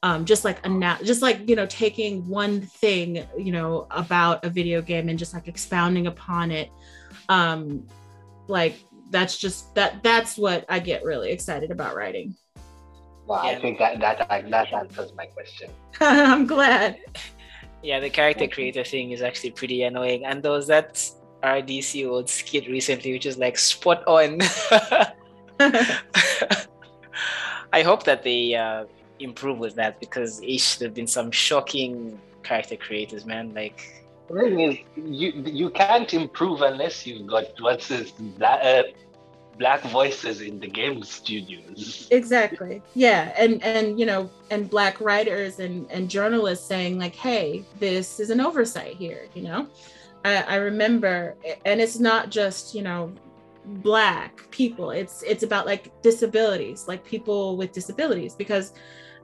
Um, 0.04 0.24
just 0.24 0.44
like 0.44 0.64
a 0.66 0.98
just 1.04 1.22
like 1.22 1.48
you 1.48 1.54
know 1.54 1.66
taking 1.66 2.26
one 2.26 2.62
thing 2.62 3.24
you 3.38 3.52
know 3.52 3.86
about 3.90 4.44
a 4.44 4.50
video 4.50 4.82
game 4.82 5.08
and 5.08 5.16
just 5.18 5.32
like 5.32 5.46
expounding 5.46 6.08
upon 6.08 6.50
it. 6.50 6.70
Um 7.28 7.86
like 8.48 8.76
that's 9.10 9.38
just 9.38 9.74
that 9.74 10.02
that's 10.02 10.36
what 10.36 10.64
i 10.68 10.78
get 10.78 11.04
really 11.04 11.30
excited 11.30 11.70
about 11.70 11.94
writing. 11.94 12.34
Well 13.26 13.44
yeah. 13.44 13.52
i 13.52 13.60
think 13.60 13.78
that 13.78 14.00
that 14.00 14.50
that 14.50 14.72
answers 14.72 15.12
my 15.14 15.26
question. 15.26 15.70
I'm 16.00 16.48
glad 16.48 16.98
yeah 17.82 18.00
the 18.00 18.10
character 18.10 18.46
creator 18.46 18.84
thing 18.84 19.10
is 19.12 19.22
actually 19.22 19.50
pretty 19.50 19.82
annoying. 19.82 20.24
And 20.24 20.42
there 20.42 20.52
was 20.52 20.66
that 20.68 21.10
RDC 21.42 22.08
World 22.08 22.28
skit 22.28 22.68
recently 22.68 23.12
which 23.12 23.26
is 23.26 23.38
like 23.38 23.58
spot 23.58 24.02
on. 24.06 24.38
I 27.72 27.82
hope 27.82 28.04
that 28.04 28.22
they 28.22 28.54
uh, 28.54 28.84
improve 29.18 29.58
with 29.58 29.74
that 29.76 29.98
because 30.00 30.40
ish 30.42 30.76
there 30.76 30.88
have 30.88 30.94
been 30.94 31.06
some 31.06 31.30
shocking 31.30 32.18
character 32.42 32.76
creators 32.76 33.24
man. 33.24 33.54
Like 33.54 34.02
the 34.28 34.40
thing 34.40 34.60
is, 34.60 34.76
you 34.96 35.32
you 35.32 35.70
can't 35.70 36.12
improve 36.14 36.62
unless 36.62 37.06
you've 37.06 37.26
got 37.26 37.44
what's 37.60 37.88
this 37.88 38.10
black, 38.10 38.60
uh, 38.64 38.82
black 39.58 39.82
voices 39.82 40.40
in 40.40 40.58
the 40.58 40.66
game 40.66 41.02
studios. 41.02 42.08
Exactly. 42.10 42.82
Yeah, 42.94 43.32
and 43.36 43.62
and 43.62 43.98
you 43.98 44.06
know, 44.06 44.30
and 44.50 44.68
black 44.68 45.00
writers 45.00 45.58
and 45.58 45.90
and 45.90 46.08
journalists 46.08 46.66
saying 46.66 46.98
like, 46.98 47.14
"Hey, 47.14 47.64
this 47.78 48.20
is 48.20 48.30
an 48.30 48.40
oversight 48.40 48.96
here." 48.96 49.28
You 49.34 49.42
know, 49.42 49.68
I, 50.24 50.42
I 50.42 50.54
remember, 50.56 51.36
and 51.64 51.80
it's 51.80 51.98
not 51.98 52.30
just 52.30 52.74
you 52.74 52.82
know 52.82 53.12
black 53.64 54.50
people 54.50 54.90
it's 54.90 55.22
it's 55.22 55.44
about 55.44 55.66
like 55.66 55.92
disabilities 56.02 56.88
like 56.88 57.04
people 57.04 57.56
with 57.56 57.70
disabilities 57.70 58.34
because 58.34 58.72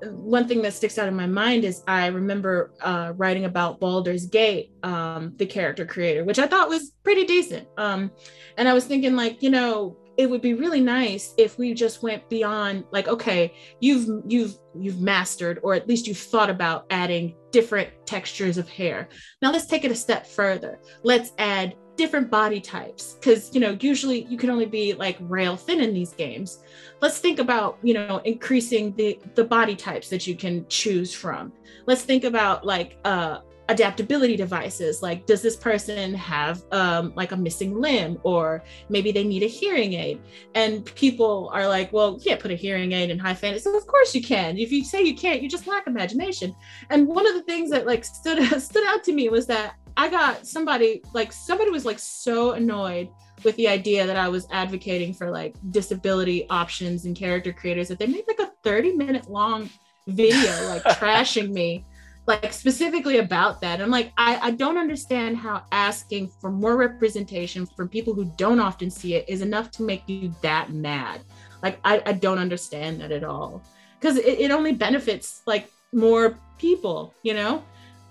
one 0.06 0.46
thing 0.46 0.62
that 0.62 0.74
sticks 0.74 0.98
out 0.98 1.08
in 1.08 1.14
my 1.14 1.26
mind 1.26 1.64
is 1.64 1.82
I 1.86 2.06
remember 2.06 2.72
uh, 2.80 3.12
writing 3.16 3.44
about 3.44 3.80
Baldur's 3.80 4.26
Gate, 4.26 4.70
um, 4.82 5.32
the 5.36 5.46
character 5.46 5.84
creator, 5.84 6.24
which 6.24 6.38
I 6.38 6.46
thought 6.46 6.68
was 6.68 6.92
pretty 7.02 7.24
decent. 7.24 7.68
Um, 7.76 8.10
and 8.56 8.68
I 8.68 8.74
was 8.74 8.84
thinking, 8.84 9.16
like, 9.16 9.42
you 9.42 9.50
know, 9.50 9.96
it 10.18 10.28
would 10.28 10.42
be 10.42 10.52
really 10.52 10.81
nice 10.81 11.33
if 11.38 11.59
we 11.59 11.72
just 11.72 12.02
went 12.02 12.28
beyond, 12.28 12.85
like, 12.90 13.07
okay, 13.07 13.54
you've 13.81 14.09
you've 14.26 14.59
you've 14.74 15.00
mastered, 15.00 15.61
or 15.62 15.74
at 15.74 15.88
least 15.88 16.09
you've 16.09 16.18
thought 16.18 16.50
about 16.50 16.87
adding 16.90 17.37
different 17.52 17.88
textures 18.04 18.59
of 18.59 18.68
hair. 18.68 19.09
Now 19.40 19.52
let's 19.52 19.66
take 19.66 19.85
it 19.85 19.92
a 19.92 19.94
step 19.94 20.26
further. 20.26 20.81
Let's 21.04 21.31
add 21.38 21.76
different 21.94 22.31
body 22.31 22.61
types 22.61 23.14
because 23.14 23.52
you 23.54 23.61
know 23.61 23.76
usually 23.81 24.24
you 24.24 24.37
can 24.37 24.50
only 24.50 24.66
be 24.66 24.94
like 24.94 25.16
rail 25.20 25.57
thin 25.57 25.81
in 25.81 25.92
these 25.92 26.12
games 26.12 26.62
let's 27.02 27.18
think 27.18 27.40
about 27.40 27.76
you 27.83 27.92
know 27.92 28.18
increasing 28.24 28.94
the 28.94 29.18
the 29.35 29.42
body 29.42 29.74
types 29.74 30.09
that 30.09 30.24
you 30.24 30.37
can 30.37 30.64
choose 30.68 31.12
from 31.12 31.52
let's 31.87 32.02
think 32.02 32.22
about 32.22 32.64
like 32.64 32.98
uh 33.04 33.38
adaptability 33.68 34.35
devices 34.35 35.02
like 35.02 35.26
does 35.26 35.42
this 35.42 35.57
person 35.57 36.14
have 36.14 36.62
um, 36.72 37.12
like 37.14 37.33
a 37.33 37.37
missing 37.37 37.78
limb 37.78 38.18
or 38.22 38.64
maybe 38.88 39.12
they 39.12 39.24
need 39.24 39.42
a 39.42 39.46
hearing 39.46 39.94
aid? 39.94 40.20
And 40.54 40.85
people 40.94 41.50
are 41.52 41.66
like 41.68 41.92
well 41.92 42.14
you 42.14 42.20
can't 42.20 42.40
put 42.40 42.50
a 42.50 42.57
hearing 42.57 42.92
aid 42.92 43.11
in 43.11 43.18
high 43.18 43.35
fantasy. 43.35 43.64
So 43.64 43.76
of 43.76 43.87
course 43.87 44.14
you 44.14 44.22
can. 44.22 44.59
If 44.59 44.72
you 44.72 44.85
say 44.85 45.02
you 45.02 45.14
can't 45.14 45.42
you 45.42 45.48
just 45.48 45.66
lack 45.66 45.87
imagination. 45.87 46.54
And 46.90 47.07
one 47.07 47.26
of 47.26 47.35
the 47.35 47.42
things 47.42 47.70
that 47.70 47.87
like 47.87 48.04
stood 48.04 48.38
stood 48.62 48.87
out 48.87 49.04
to 49.04 49.12
me 49.12 49.28
was 49.28 49.46
that 49.46 49.74
I 49.96 50.09
got 50.09 50.46
somebody 50.46 51.02
like 51.12 51.33
somebody 51.33 51.70
was 51.70 51.85
like 51.85 51.98
so 51.98 52.52
annoyed 52.52 53.09
with 53.44 53.57
the 53.57 53.68
idea 53.68 54.07
that 54.07 54.16
I 54.16 54.28
was 54.28 54.46
advocating 54.50 55.12
for 55.12 55.31
like 55.31 55.57
disability 55.70 56.48
options 56.48 57.04
and 57.04 57.16
character 57.16 57.52
creators 57.52 57.88
that 57.88 57.98
they 57.98 58.07
made 58.07 58.24
like 58.26 58.40
a 58.40 58.52
30 58.62 58.96
minute 58.96 59.28
long 59.31 59.68
video 60.09 60.68
like 60.68 60.83
trashing 60.85 61.50
me 61.50 61.85
like 62.28 62.52
specifically 62.52 63.16
about 63.18 63.62
that. 63.62 63.80
I'm 63.80 63.90
like, 63.90 64.12
I, 64.18 64.38
I 64.42 64.50
don't 64.50 64.76
understand 64.76 65.38
how 65.38 65.64
asking 65.72 66.28
for 66.40 66.50
more 66.50 66.76
representation 66.76 67.64
from 67.64 67.88
people 67.88 68.12
who 68.12 68.30
don't 68.36 68.60
often 68.60 68.90
see 68.90 69.14
it 69.14 69.24
is 69.26 69.40
enough 69.40 69.70
to 69.72 69.82
make 69.82 70.02
you 70.06 70.34
that 70.42 70.70
mad. 70.70 71.22
Like, 71.62 71.80
I, 71.84 72.02
I 72.04 72.12
don't 72.12 72.38
understand 72.38 73.00
that 73.00 73.12
at 73.12 73.24
all. 73.24 73.62
Because 73.98 74.18
it, 74.18 74.40
it 74.40 74.50
only 74.50 74.72
benefits 74.72 75.40
like 75.46 75.70
more 75.94 76.38
people, 76.58 77.14
you 77.22 77.32
know? 77.32 77.64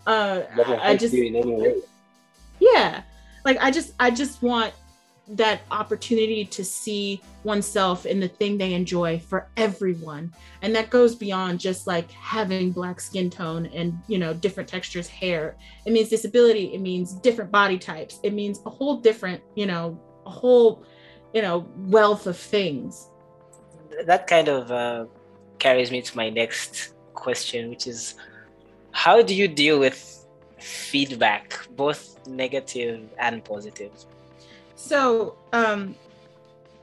Uh, 0.07 0.41
I 0.81 0.97
just, 0.97 1.13
yeah, 2.59 3.03
like 3.45 3.57
I 3.61 3.69
just, 3.69 3.93
I 3.99 4.09
just 4.09 4.41
want 4.41 4.73
that 5.29 5.61
opportunity 5.71 6.45
to 6.45 6.63
see 6.63 7.21
oneself 7.43 8.05
in 8.05 8.19
the 8.19 8.27
thing 8.27 8.57
they 8.57 8.73
enjoy 8.73 9.19
for 9.19 9.47
everyone. 9.57 10.33
And 10.61 10.75
that 10.75 10.89
goes 10.89 11.15
beyond 11.15 11.59
just 11.59 11.87
like 11.87 12.09
having 12.11 12.71
black 12.71 13.01
skin 13.01 13.29
tone 13.29 13.65
and 13.67 13.97
you 14.07 14.17
know 14.17 14.33
different 14.33 14.69
textures 14.69 15.07
hair. 15.07 15.55
It 15.85 15.91
means 15.91 16.09
disability 16.09 16.73
it 16.73 16.81
means 16.81 17.13
different 17.13 17.51
body 17.51 17.77
types 17.77 18.19
it 18.23 18.33
means 18.33 18.61
a 18.65 18.69
whole 18.69 18.97
different 18.97 19.41
you 19.55 19.65
know 19.65 19.99
a 20.25 20.29
whole 20.29 20.83
you 21.33 21.41
know 21.41 21.67
wealth 21.77 22.27
of 22.27 22.37
things. 22.37 23.09
That 24.05 24.27
kind 24.27 24.47
of 24.47 24.71
uh, 24.71 25.05
carries 25.59 25.91
me 25.91 26.01
to 26.01 26.15
my 26.15 26.29
next 26.29 26.93
question 27.13 27.69
which 27.69 27.87
is 27.87 28.15
how 28.91 29.21
do 29.23 29.33
you 29.33 29.47
deal 29.47 29.79
with 29.79 30.25
feedback 30.59 31.67
both 31.75 32.27
negative 32.27 33.09
and 33.17 33.43
positive 33.43 33.91
so 34.77 35.35
um, 35.51 35.95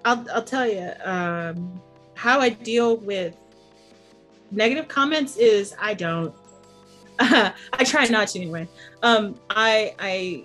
I'll 0.04 0.26
I'll 0.34 0.44
tell 0.44 0.68
you 0.68 0.92
um, 1.04 1.80
how 2.14 2.40
I 2.40 2.50
deal 2.50 2.96
with 2.98 3.36
negative 4.50 4.88
comments 4.88 5.36
is 5.36 5.74
I 5.80 5.94
don't. 5.94 6.34
I 7.20 7.54
try 7.84 8.06
not 8.08 8.28
to 8.28 8.40
anyway. 8.40 8.68
Um, 9.02 9.36
I 9.48 9.94
I 10.00 10.44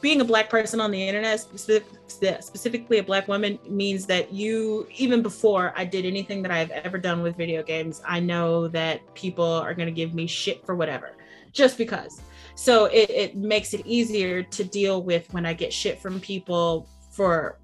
being 0.00 0.20
a 0.20 0.24
black 0.24 0.48
person 0.48 0.80
on 0.80 0.90
the 0.90 1.08
internet, 1.08 1.40
specifically 1.40 2.98
a 2.98 3.02
black 3.02 3.26
woman, 3.28 3.58
means 3.68 4.06
that 4.06 4.32
you, 4.32 4.86
even 4.94 5.22
before 5.22 5.72
I 5.74 5.84
did 5.84 6.04
anything 6.04 6.42
that 6.42 6.50
I've 6.50 6.70
ever 6.70 6.98
done 6.98 7.22
with 7.22 7.34
video 7.34 7.62
games, 7.62 8.02
I 8.06 8.20
know 8.20 8.68
that 8.68 9.14
people 9.14 9.44
are 9.44 9.74
going 9.74 9.86
to 9.86 9.92
give 9.92 10.14
me 10.14 10.26
shit 10.26 10.64
for 10.66 10.76
whatever, 10.76 11.16
just 11.52 11.78
because 11.78 12.20
so 12.58 12.86
it, 12.86 13.08
it 13.08 13.36
makes 13.36 13.72
it 13.72 13.86
easier 13.86 14.42
to 14.42 14.64
deal 14.64 15.02
with 15.02 15.32
when 15.32 15.46
i 15.46 15.52
get 15.52 15.72
shit 15.72 16.00
from 16.00 16.18
people 16.18 16.88
for 17.10 17.58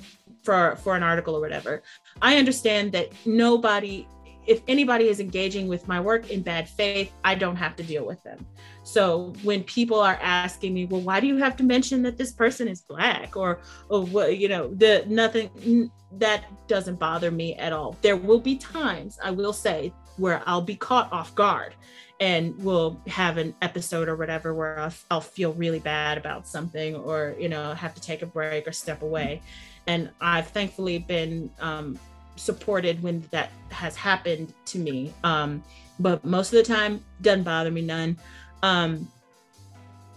for 0.45 0.77
for 0.77 0.95
an 0.95 1.03
article 1.03 1.37
or 1.37 1.41
whatever. 1.41 1.83
I 2.23 2.37
understand 2.37 2.93
that 2.93 3.13
nobody 3.27 4.07
if 4.47 4.61
anybody 4.69 5.09
is 5.09 5.21
engaging 5.21 5.69
with 5.69 5.89
my 5.89 5.99
work 5.99 6.29
in 6.29 6.43
bad 6.43 6.69
faith 6.69 7.11
i 7.25 7.35
don't 7.35 7.57
have 7.57 7.75
to 7.77 7.83
deal 7.83 8.05
with 8.05 8.23
them. 8.23 8.45
So 8.83 9.33
when 9.43 9.65
people 9.65 9.99
are 9.99 10.19
asking 10.21 10.75
me 10.75 10.85
well 10.85 11.01
why 11.01 11.19
do 11.21 11.27
you 11.27 11.39
have 11.39 11.57
to 11.57 11.65
mention 11.65 12.03
that 12.03 12.19
this 12.19 12.33
person 12.33 12.69
is 12.69 12.83
black? 12.83 13.37
or 13.37 13.61
or 13.89 14.05
what 14.05 14.37
you 14.37 14.49
know 14.49 14.69
the 14.75 15.05
nothing 15.09 15.91
that 16.19 16.45
doesn't 16.69 16.99
bother 16.99 17.31
me 17.31 17.55
at 17.55 17.73
all. 17.73 17.97
There 18.03 18.17
will 18.17 18.41
be 18.41 18.57
times 18.57 19.19
i 19.25 19.31
will 19.31 19.55
say 19.55 19.93
where 20.16 20.42
i'll 20.46 20.62
be 20.62 20.77
caught 20.77 21.12
off 21.12 21.35
guard 21.35 21.74
and 22.20 22.57
we'll 22.62 23.00
have 23.07 23.38
an 23.38 23.55
episode 23.61 24.09
or 24.09 24.16
whatever 24.16 24.55
where 24.55 24.79
I'll, 24.79 24.92
I'll, 25.11 25.20
feel 25.20 25.53
really 25.55 25.81
bad 25.81 26.16
about 26.16 26.46
something 26.46 26.94
or 26.94 27.35
you 27.38 27.48
know 27.48 27.74
have 27.74 27.94
to 27.94 28.00
take 28.00 28.22
a 28.22 28.27
break 28.27 28.68
or 28.68 28.72
step 28.72 29.03
away. 29.03 29.42
And 29.87 30.11
i've 30.20 30.48
thankfully 30.48 30.98
been 30.98 31.50
um, 31.61 31.98
supported 32.37 33.03
when 33.03 33.24
that 33.31 33.50
has 33.70 33.96
happened 33.96 34.55
to 34.66 34.79
me. 34.79 35.12
Um, 35.24 35.62
but 35.98 36.24
most 36.24 36.53
of 36.53 36.57
the 36.57 36.74
time 36.74 37.03
doesn't 37.20 37.44
bother 37.44 37.70
me 37.70 37.83
none. 37.83 38.16
Um, 38.62 39.09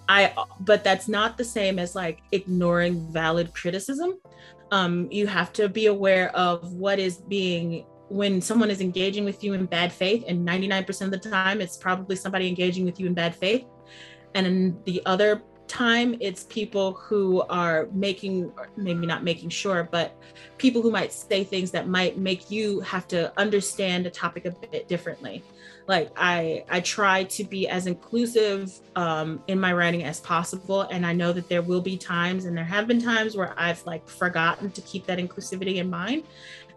i 0.10 0.34
but 0.62 0.84
that's 0.84 1.08
not 1.08 1.38
the 1.38 1.44
same 1.44 1.80
as 1.80 1.96
like 1.96 2.22
ignoring 2.32 3.12
valid 3.12 3.54
criticism. 3.54 4.18
Um, 4.72 5.08
you 5.12 5.28
have 5.28 5.52
to 5.54 5.68
be 5.68 5.88
aware 5.88 6.30
of 6.36 6.74
what 6.74 7.00
is 7.00 7.18
being 7.18 7.86
when 8.10 8.42
someone 8.42 8.70
is 8.70 8.82
engaging 8.82 9.26
with 9.26 9.44
you 9.44 9.54
in 9.54 9.66
bad 9.66 9.92
faith, 9.92 10.24
and 10.28 10.48
99% 10.48 11.02
of 11.02 11.12
the 11.12 11.18
time, 11.18 11.62
it's 11.62 11.78
probably 11.78 12.16
somebody 12.16 12.48
engaging 12.48 12.86
with 12.86 13.00
you 13.00 13.06
in 13.06 13.14
bad 13.14 13.36
faith. 13.36 13.66
And 14.36 14.46
in 14.48 14.78
the 14.86 15.02
other 15.06 15.44
time, 15.68 16.16
it's 16.22 16.44
people 16.46 16.94
who 16.94 17.42
are 17.50 17.90
making, 17.92 18.52
maybe 18.78 19.06
not 19.06 19.24
making 19.24 19.50
sure, 19.50 19.88
but 19.92 20.18
people 20.58 20.82
who 20.82 20.92
might 20.92 21.12
say 21.12 21.44
things 21.44 21.72
that 21.72 21.88
might 21.88 22.18
make 22.18 22.50
you 22.50 22.80
have 22.82 23.08
to 23.10 23.38
understand 23.40 24.06
a 24.08 24.10
topic 24.10 24.46
a 24.46 24.52
bit 24.52 24.88
differently 24.88 25.44
like 25.88 26.12
i 26.18 26.64
i 26.70 26.80
try 26.80 27.24
to 27.24 27.44
be 27.44 27.68
as 27.68 27.88
inclusive 27.88 28.80
um, 28.96 29.42
in 29.48 29.60
my 29.60 29.74
writing 29.74 30.04
as 30.04 30.20
possible 30.20 30.82
and 30.84 31.06
i 31.06 31.14
know 31.14 31.32
that 31.32 31.48
there 31.50 31.62
will 31.62 31.82
be 31.82 31.98
times 31.98 32.46
and 32.46 32.56
there 32.56 32.66
have 32.66 32.88
been 32.88 33.02
times 33.02 33.36
where 33.36 33.54
i've 33.58 33.84
like 33.86 34.08
forgotten 34.08 34.70
to 34.72 34.82
keep 34.82 35.06
that 35.06 35.18
inclusivity 35.18 35.78
in 35.78 35.90
mind 35.90 36.24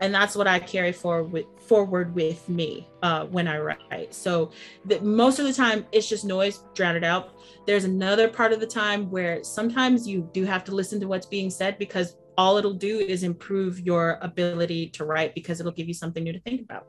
and 0.01 0.15
that's 0.15 0.35
what 0.35 0.47
i 0.47 0.59
carry 0.59 0.93
forward 0.93 1.33
with, 1.33 1.47
forward 1.61 2.15
with 2.15 2.49
me 2.49 2.89
uh, 3.03 3.27
when 3.27 3.47
i 3.47 3.59
write. 3.59 4.15
So 4.15 4.51
the, 4.85 5.01
most 5.01 5.39
of 5.39 5.47
the 5.47 5.53
time 5.53 5.87
it's 5.93 6.09
just 6.09 6.25
noise 6.25 6.65
drown 6.75 6.97
it 6.97 7.05
out. 7.05 7.35
There's 7.67 7.85
another 7.85 8.29
part 8.29 8.53
of 8.53 8.61
the 8.61 8.67
time 8.67 9.11
where 9.11 9.45
sometimes 9.45 10.09
you 10.09 10.29
do 10.33 10.45
have 10.45 10.65
to 10.65 10.75
listen 10.75 11.01
to 11.01 11.07
what's 11.07 11.27
being 11.27 11.51
said 11.51 11.79
because 11.79 12.17
all 12.37 12.57
it'll 12.57 12.73
do 12.73 12.99
is 12.99 13.23
improve 13.23 13.81
your 13.81 14.19
ability 14.23 14.89
to 14.91 15.05
write 15.05 15.35
because 15.35 15.61
it'll 15.61 15.73
give 15.73 15.89
you 15.89 15.95
something 15.95 16.25
new 16.25 16.33
to 16.33 16.41
think 16.41 16.63
about. 16.63 16.87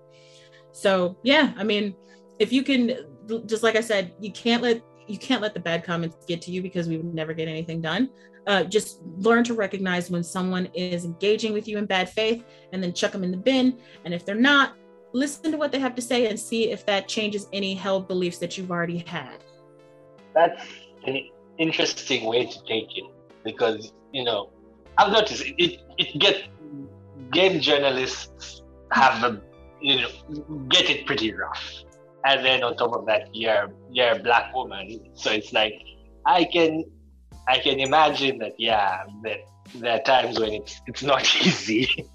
So 0.71 1.17
yeah 1.23 1.53
i 1.57 1.63
mean 1.63 1.95
if 2.39 2.51
you 2.51 2.63
can 2.63 2.95
just 3.45 3.61
like 3.61 3.75
i 3.75 3.81
said 3.81 4.13
you 4.19 4.31
can't 4.31 4.63
let 4.63 4.81
you 5.07 5.17
can't 5.17 5.41
let 5.41 5.53
the 5.53 5.59
bad 5.59 5.83
comments 5.83 6.25
get 6.25 6.41
to 6.43 6.51
you 6.51 6.61
because 6.61 6.87
we 6.87 6.97
would 6.97 7.13
never 7.13 7.33
get 7.33 7.47
anything 7.47 7.81
done 7.81 8.09
uh, 8.47 8.63
just 8.63 9.01
learn 9.17 9.43
to 9.43 9.53
recognize 9.53 10.09
when 10.09 10.23
someone 10.23 10.67
is 10.73 11.05
engaging 11.05 11.53
with 11.53 11.67
you 11.67 11.77
in 11.77 11.85
bad 11.85 12.09
faith 12.09 12.43
and 12.73 12.83
then 12.83 12.93
chuck 12.93 13.11
them 13.11 13.23
in 13.23 13.31
the 13.31 13.37
bin. 13.37 13.77
And 14.05 14.13
if 14.13 14.25
they're 14.25 14.35
not 14.35 14.73
listen 15.13 15.51
to 15.51 15.57
what 15.57 15.71
they 15.71 15.79
have 15.79 15.95
to 15.95 16.01
say 16.01 16.27
and 16.27 16.39
see 16.39 16.71
if 16.71 16.85
that 16.85 17.07
changes 17.07 17.47
any 17.53 17.73
held 17.73 18.07
beliefs 18.07 18.37
that 18.39 18.57
you've 18.57 18.71
already 18.71 18.99
had. 18.99 19.43
That's 20.33 20.63
an 21.05 21.27
interesting 21.57 22.25
way 22.25 22.45
to 22.45 22.63
take 22.63 22.97
it 22.97 23.03
because 23.43 23.91
you 24.13 24.23
know 24.23 24.49
i've 24.97 25.11
noticed 25.11 25.43
it, 25.45 25.55
it, 25.57 25.79
it 25.97 26.19
gets 26.19 26.39
game 27.31 27.59
journalists 27.59 28.61
have 28.91 29.23
a 29.23 29.41
you 29.81 30.01
know 30.01 30.09
get 30.69 30.89
it 30.89 31.05
pretty 31.05 31.33
rough. 31.33 31.83
And 32.23 32.45
then 32.45 32.63
on 32.63 32.77
top 32.77 32.93
of 32.93 33.05
that 33.07 33.35
you're 33.35 33.71
you're 33.91 34.11
a 34.11 34.19
black 34.19 34.53
woman. 34.53 35.09
So 35.13 35.31
it's 35.31 35.53
like 35.53 35.73
i 36.25 36.43
can 36.43 36.85
i 37.47 37.57
can 37.57 37.79
imagine 37.79 38.37
that 38.37 38.53
yeah 38.57 39.03
that 39.23 39.39
there 39.75 39.93
are 39.93 40.03
times 40.03 40.39
when 40.39 40.53
it's 40.53 40.81
it's 40.87 41.03
not 41.03 41.23
easy. 41.45 42.07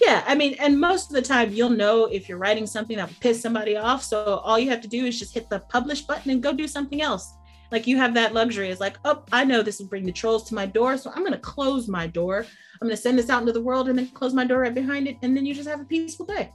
Yeah 0.00 0.22
i 0.26 0.34
mean 0.34 0.54
and 0.58 0.78
most 0.78 1.10
of 1.10 1.14
the 1.14 1.22
time 1.22 1.52
you'll 1.52 1.70
know 1.70 2.04
if 2.04 2.28
you're 2.28 2.38
writing 2.38 2.66
something 2.66 2.98
that 2.98 3.08
will 3.08 3.16
piss 3.20 3.40
somebody 3.40 3.76
off 3.76 4.02
so 4.02 4.42
all 4.44 4.58
you 4.58 4.68
have 4.70 4.82
to 4.82 4.88
do 4.88 5.06
is 5.06 5.18
just 5.18 5.32
hit 5.32 5.48
the 5.48 5.60
publish 5.60 6.02
button 6.02 6.30
and 6.30 6.42
go 6.42 6.52
do 6.52 6.68
something 6.68 7.00
else. 7.00 7.32
Like 7.72 7.86
you 7.86 7.96
have 7.96 8.14
that 8.14 8.34
luxury 8.34 8.68
it's 8.68 8.80
like 8.80 8.98
oh 9.06 9.24
i 9.32 9.42
know 9.42 9.62
this 9.62 9.80
will 9.80 9.88
bring 9.88 10.04
the 10.04 10.12
trolls 10.12 10.46
to 10.48 10.54
my 10.54 10.66
door 10.66 10.98
so 10.98 11.10
i'm 11.10 11.22
going 11.22 11.32
to 11.32 11.38
close 11.38 11.88
my 11.88 12.06
door. 12.06 12.44
I'm 12.80 12.88
going 12.88 12.96
to 12.96 13.02
send 13.02 13.18
this 13.18 13.30
out 13.30 13.40
into 13.40 13.52
the 13.52 13.62
world 13.62 13.88
and 13.88 13.98
then 13.98 14.08
close 14.08 14.34
my 14.34 14.44
door 14.44 14.60
right 14.60 14.74
behind 14.74 15.08
it 15.08 15.16
and 15.22 15.34
then 15.34 15.46
you 15.46 15.54
just 15.54 15.68
have 15.68 15.80
a 15.80 15.84
peaceful 15.84 16.26
day. 16.26 16.52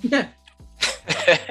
Yeah 0.00 0.28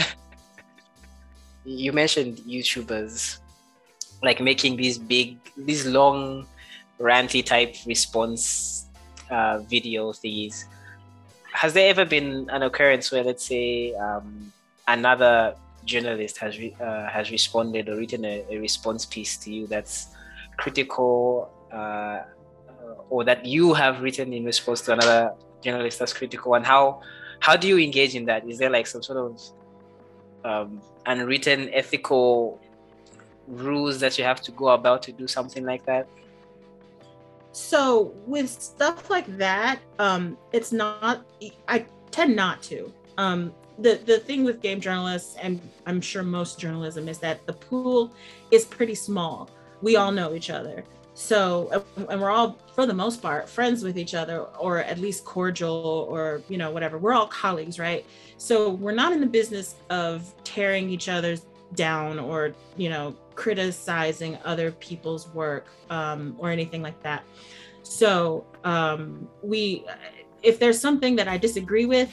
you 1.64 1.92
mentioned 1.92 2.38
YouTubers 2.38 3.38
like 4.22 4.40
making 4.40 4.76
these 4.76 4.98
big, 4.98 5.38
these 5.56 5.86
long, 5.86 6.46
ranty 6.98 7.44
type 7.44 7.74
response 7.86 8.86
uh, 9.30 9.58
video 9.58 10.12
things. 10.12 10.66
Has 11.52 11.74
there 11.74 11.90
ever 11.90 12.04
been 12.04 12.48
an 12.50 12.62
occurrence 12.62 13.10
where, 13.12 13.24
let's 13.24 13.44
say, 13.44 13.94
um, 13.94 14.52
another 14.88 15.54
journalist 15.84 16.38
has 16.38 16.58
re- 16.58 16.76
uh, 16.80 17.08
has 17.08 17.30
responded 17.30 17.88
or 17.88 17.96
written 17.96 18.24
a, 18.24 18.44
a, 18.50 18.58
response 18.58 19.04
piece 19.04 19.36
to 19.38 19.52
you 19.52 19.66
that's 19.66 20.08
critical, 20.56 21.50
uh, 21.72 22.20
or 23.10 23.24
that 23.24 23.44
you 23.44 23.74
have 23.74 24.00
written 24.00 24.32
in 24.32 24.44
response 24.44 24.80
to 24.82 24.92
another 24.92 25.34
journalist 25.60 25.98
that's 25.98 26.12
critical, 26.12 26.54
and 26.54 26.64
how 26.64 27.00
how 27.40 27.56
do 27.56 27.66
you 27.66 27.78
engage 27.78 28.14
in 28.14 28.24
that? 28.26 28.48
Is 28.48 28.58
there 28.58 28.70
like 28.70 28.86
some 28.86 29.02
sort 29.02 29.18
of 29.18 29.40
um, 30.44 30.80
unwritten 31.06 31.68
ethical 31.74 32.60
rules 33.46 34.00
that 34.00 34.18
you 34.18 34.24
have 34.24 34.40
to 34.42 34.52
go 34.52 34.68
about 34.68 35.02
to 35.04 35.12
do 35.12 35.26
something 35.26 35.64
like 35.64 35.84
that? 35.86 36.06
So 37.52 38.14
with 38.26 38.48
stuff 38.48 39.10
like 39.10 39.36
that, 39.38 39.80
um, 39.98 40.38
it's 40.52 40.72
not. 40.72 41.26
I 41.68 41.84
tend 42.10 42.34
not 42.34 42.62
to. 42.64 42.92
Um, 43.18 43.52
the 43.78 44.00
the 44.06 44.18
thing 44.18 44.44
with 44.44 44.62
game 44.62 44.80
journalists, 44.80 45.36
and 45.36 45.60
I'm 45.86 46.00
sure 46.00 46.22
most 46.22 46.58
journalism, 46.58 47.08
is 47.08 47.18
that 47.18 47.44
the 47.46 47.52
pool 47.52 48.12
is 48.50 48.64
pretty 48.64 48.94
small. 48.94 49.50
We 49.82 49.96
all 49.96 50.12
know 50.12 50.34
each 50.34 50.50
other. 50.50 50.84
so 51.14 51.84
and 52.08 52.20
we're 52.20 52.30
all 52.30 52.58
for 52.74 52.86
the 52.86 52.94
most 52.94 53.20
part 53.20 53.48
friends 53.48 53.84
with 53.84 53.98
each 53.98 54.14
other 54.14 54.40
or 54.58 54.78
at 54.78 54.98
least 54.98 55.24
cordial 55.24 56.06
or 56.08 56.42
you 56.48 56.56
know 56.56 56.70
whatever 56.70 56.96
we're 56.98 57.12
all 57.12 57.26
colleagues 57.26 57.78
right 57.78 58.06
so 58.38 58.70
we're 58.70 58.92
not 58.94 59.12
in 59.12 59.20
the 59.20 59.26
business 59.26 59.74
of 59.90 60.32
tearing 60.42 60.88
each 60.88 61.08
other's 61.08 61.42
down 61.74 62.18
or 62.18 62.54
you 62.76 62.88
know 62.88 63.14
criticizing 63.34 64.38
other 64.44 64.72
people's 64.72 65.28
work 65.28 65.68
um, 65.90 66.34
or 66.38 66.50
anything 66.50 66.82
like 66.82 67.00
that 67.02 67.24
so 67.82 68.46
um, 68.64 69.28
we 69.42 69.84
if 70.42 70.58
there's 70.58 70.80
something 70.80 71.16
that 71.16 71.28
i 71.28 71.36
disagree 71.36 71.86
with 71.86 72.12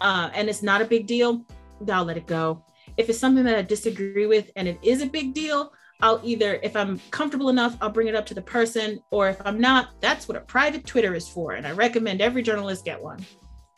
uh, 0.00 0.30
and 0.34 0.48
it's 0.48 0.62
not 0.62 0.80
a 0.80 0.84
big 0.84 1.06
deal 1.06 1.44
i'll 1.90 2.04
let 2.04 2.16
it 2.16 2.26
go 2.26 2.64
if 2.96 3.08
it's 3.08 3.18
something 3.18 3.44
that 3.44 3.56
i 3.56 3.62
disagree 3.62 4.26
with 4.26 4.50
and 4.56 4.68
it 4.68 4.78
is 4.82 5.02
a 5.02 5.06
big 5.06 5.34
deal 5.34 5.72
I'll 6.02 6.20
either, 6.24 6.58
if 6.64 6.74
I'm 6.74 7.00
comfortable 7.12 7.48
enough, 7.48 7.76
I'll 7.80 7.88
bring 7.88 8.08
it 8.08 8.16
up 8.16 8.26
to 8.26 8.34
the 8.34 8.42
person, 8.42 9.00
or 9.12 9.28
if 9.28 9.40
I'm 9.44 9.60
not, 9.60 9.90
that's 10.00 10.26
what 10.26 10.36
a 10.36 10.40
private 10.40 10.84
Twitter 10.84 11.14
is 11.14 11.28
for. 11.28 11.52
And 11.52 11.64
I 11.64 11.70
recommend 11.70 12.20
every 12.20 12.42
journalist 12.42 12.84
get 12.84 13.00
one. 13.00 13.24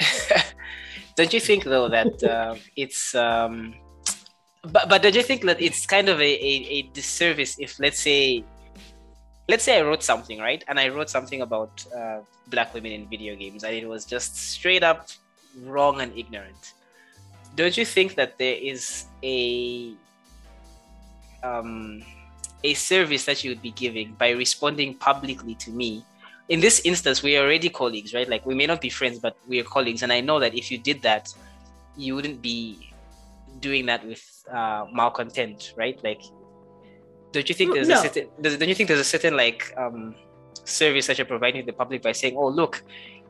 don't 1.16 1.32
you 1.34 1.38
think 1.38 1.64
though 1.64 1.88
that 1.88 2.24
uh, 2.24 2.56
it's, 2.76 3.14
um, 3.14 3.74
but 4.72 4.88
but 4.88 5.02
don't 5.02 5.14
you 5.14 5.22
think 5.22 5.42
that 5.42 5.60
it's 5.60 5.86
kind 5.86 6.08
of 6.08 6.20
a, 6.20 6.32
a, 6.32 6.52
a 6.76 6.82
disservice 6.92 7.56
if 7.58 7.78
let's 7.78 8.00
say, 8.00 8.44
let's 9.48 9.64
say 9.64 9.78
I 9.78 9.82
wrote 9.82 10.02
something 10.02 10.38
right, 10.38 10.64
and 10.68 10.78
I 10.78 10.88
wrote 10.88 11.10
something 11.10 11.42
about 11.42 11.84
uh, 11.94 12.20
black 12.48 12.72
women 12.74 12.92
in 12.92 13.08
video 13.08 13.36
games, 13.36 13.64
and 13.64 13.74
it 13.74 13.86
was 13.86 14.04
just 14.04 14.36
straight 14.36 14.82
up 14.82 15.08
wrong 15.62 16.00
and 16.00 16.16
ignorant. 16.16 16.72
Don't 17.54 17.76
you 17.76 17.84
think 17.84 18.14
that 18.16 18.38
there 18.38 18.56
is 18.56 19.06
a 19.22 19.92
um, 21.42 22.02
a 22.64 22.74
service 22.74 23.24
that 23.26 23.44
you 23.44 23.50
would 23.50 23.62
be 23.62 23.70
giving 23.72 24.14
by 24.14 24.30
responding 24.30 24.94
publicly 24.94 25.54
to 25.56 25.70
me? 25.70 26.04
In 26.48 26.60
this 26.60 26.80
instance 26.84 27.22
we 27.22 27.36
are 27.36 27.44
already 27.44 27.68
colleagues 27.68 28.12
right? 28.12 28.28
Like 28.28 28.44
we 28.44 28.54
may 28.54 28.66
not 28.66 28.80
be 28.80 28.90
friends 28.90 29.18
but 29.18 29.36
we 29.46 29.60
are 29.60 29.64
colleagues. 29.64 30.02
And 30.02 30.12
i 30.12 30.20
know 30.20 30.38
that 30.40 30.54
if 30.54 30.70
you 30.70 30.76
did 30.76 31.00
that 31.02 31.32
you 31.96 32.14
wouldn't 32.14 32.42
be 32.42 32.92
doing 33.60 33.86
that 33.86 34.06
with 34.06 34.24
uh, 34.52 34.86
malcontent 34.92 35.74
right? 35.76 36.02
Like 36.02 36.22
don't 37.32 37.48
you 37.48 37.54
think 37.54 37.74
there's 37.74 37.88
no. 37.88 37.98
a 38.00 38.02
certain 38.02 38.28
don't 38.40 38.68
you 38.68 38.74
think 38.74 38.88
there's 38.88 39.00
a 39.00 39.04
certain 39.04 39.36
like 39.36 39.72
um, 39.76 40.14
service 40.64 41.06
that 41.06 41.18
you're 41.18 41.26
providing 41.26 41.62
to 41.62 41.66
the 41.66 41.72
public 41.72 42.02
by 42.02 42.12
saying 42.12 42.36
oh 42.36 42.48
look 42.48 42.82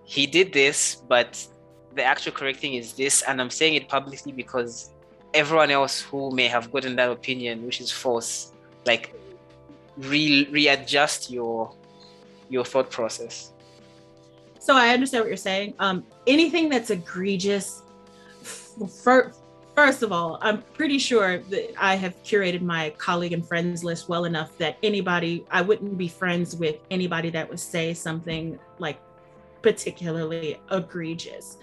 he 0.04 0.26
did 0.26 0.52
this 0.52 1.02
but 1.08 1.46
the 1.94 2.02
actual 2.02 2.32
correct 2.32 2.58
thing 2.58 2.74
is 2.74 2.92
this 2.92 3.22
and 3.22 3.40
i'm 3.40 3.48
saying 3.48 3.74
it 3.74 3.88
publicly 3.88 4.30
because 4.30 4.90
everyone 5.32 5.70
else 5.70 6.02
who 6.02 6.30
may 6.30 6.46
have 6.46 6.70
gotten 6.70 6.94
that 6.96 7.10
opinion 7.10 7.64
which 7.64 7.80
is 7.80 7.90
false 7.90 8.52
like 8.84 9.14
re- 9.96 10.48
readjust 10.50 11.30
your 11.30 11.74
your 12.48 12.64
thought 12.64 12.90
process. 12.90 13.52
So 14.58 14.76
i 14.76 14.88
understand 14.88 15.22
what 15.22 15.28
you're 15.28 15.36
saying. 15.36 15.74
Um 15.78 16.04
anything 16.26 16.68
that's 16.68 16.90
egregious 16.90 17.82
for, 19.02 19.32
first 19.74 20.02
of 20.02 20.12
all 20.12 20.38
i'm 20.40 20.62
pretty 20.74 20.98
sure 20.98 21.38
that 21.38 21.72
i 21.78 21.94
have 21.94 22.14
curated 22.22 22.62
my 22.62 22.90
colleague 22.98 23.32
and 23.32 23.46
friends 23.46 23.84
list 23.84 24.08
well 24.08 24.24
enough 24.24 24.56
that 24.58 24.76
anybody 24.82 25.44
i 25.50 25.60
wouldn't 25.60 25.96
be 25.98 26.08
friends 26.08 26.56
with 26.56 26.76
anybody 26.90 27.30
that 27.30 27.48
would 27.48 27.60
say 27.60 27.92
something 27.92 28.58
like 28.78 29.00
particularly 29.62 30.60
egregious 30.70 31.58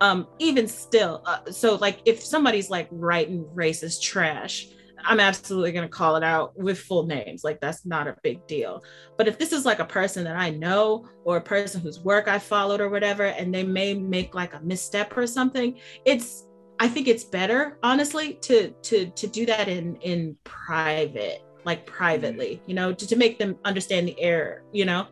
um 0.00 0.26
even 0.38 0.68
still 0.68 1.22
uh, 1.26 1.50
so 1.50 1.76
like 1.76 2.00
if 2.04 2.22
somebody's 2.22 2.70
like 2.70 2.88
writing 2.90 3.44
racist 3.54 4.02
trash 4.02 4.68
I'm 5.04 5.20
absolutely 5.20 5.72
going 5.72 5.86
to 5.86 5.88
call 5.88 6.16
it 6.16 6.22
out 6.22 6.56
with 6.58 6.78
full 6.78 7.06
names. 7.06 7.44
Like, 7.44 7.60
that's 7.60 7.86
not 7.86 8.08
a 8.08 8.16
big 8.22 8.46
deal. 8.46 8.82
But 9.16 9.28
if 9.28 9.38
this 9.38 9.52
is 9.52 9.64
like 9.64 9.78
a 9.78 9.84
person 9.84 10.24
that 10.24 10.36
I 10.36 10.50
know 10.50 11.08
or 11.24 11.36
a 11.36 11.40
person 11.40 11.80
whose 11.80 12.00
work 12.00 12.28
I 12.28 12.38
followed 12.38 12.80
or 12.80 12.88
whatever, 12.88 13.24
and 13.24 13.54
they 13.54 13.62
may 13.62 13.94
make 13.94 14.34
like 14.34 14.54
a 14.54 14.60
misstep 14.60 15.16
or 15.16 15.26
something, 15.26 15.78
it's, 16.04 16.47
I 16.80 16.88
think 16.88 17.08
it's 17.08 17.24
better, 17.24 17.78
honestly, 17.82 18.34
to 18.42 18.70
to 18.70 19.06
to 19.06 19.26
do 19.26 19.46
that 19.46 19.68
in 19.68 19.96
in 19.96 20.36
private, 20.44 21.42
like 21.64 21.86
privately, 21.86 22.56
mm-hmm. 22.56 22.70
you 22.70 22.74
know, 22.74 22.92
to, 22.92 23.06
to 23.06 23.16
make 23.16 23.38
them 23.38 23.56
understand 23.64 24.08
the 24.08 24.20
error, 24.20 24.62
you 24.72 24.84
know. 24.84 25.06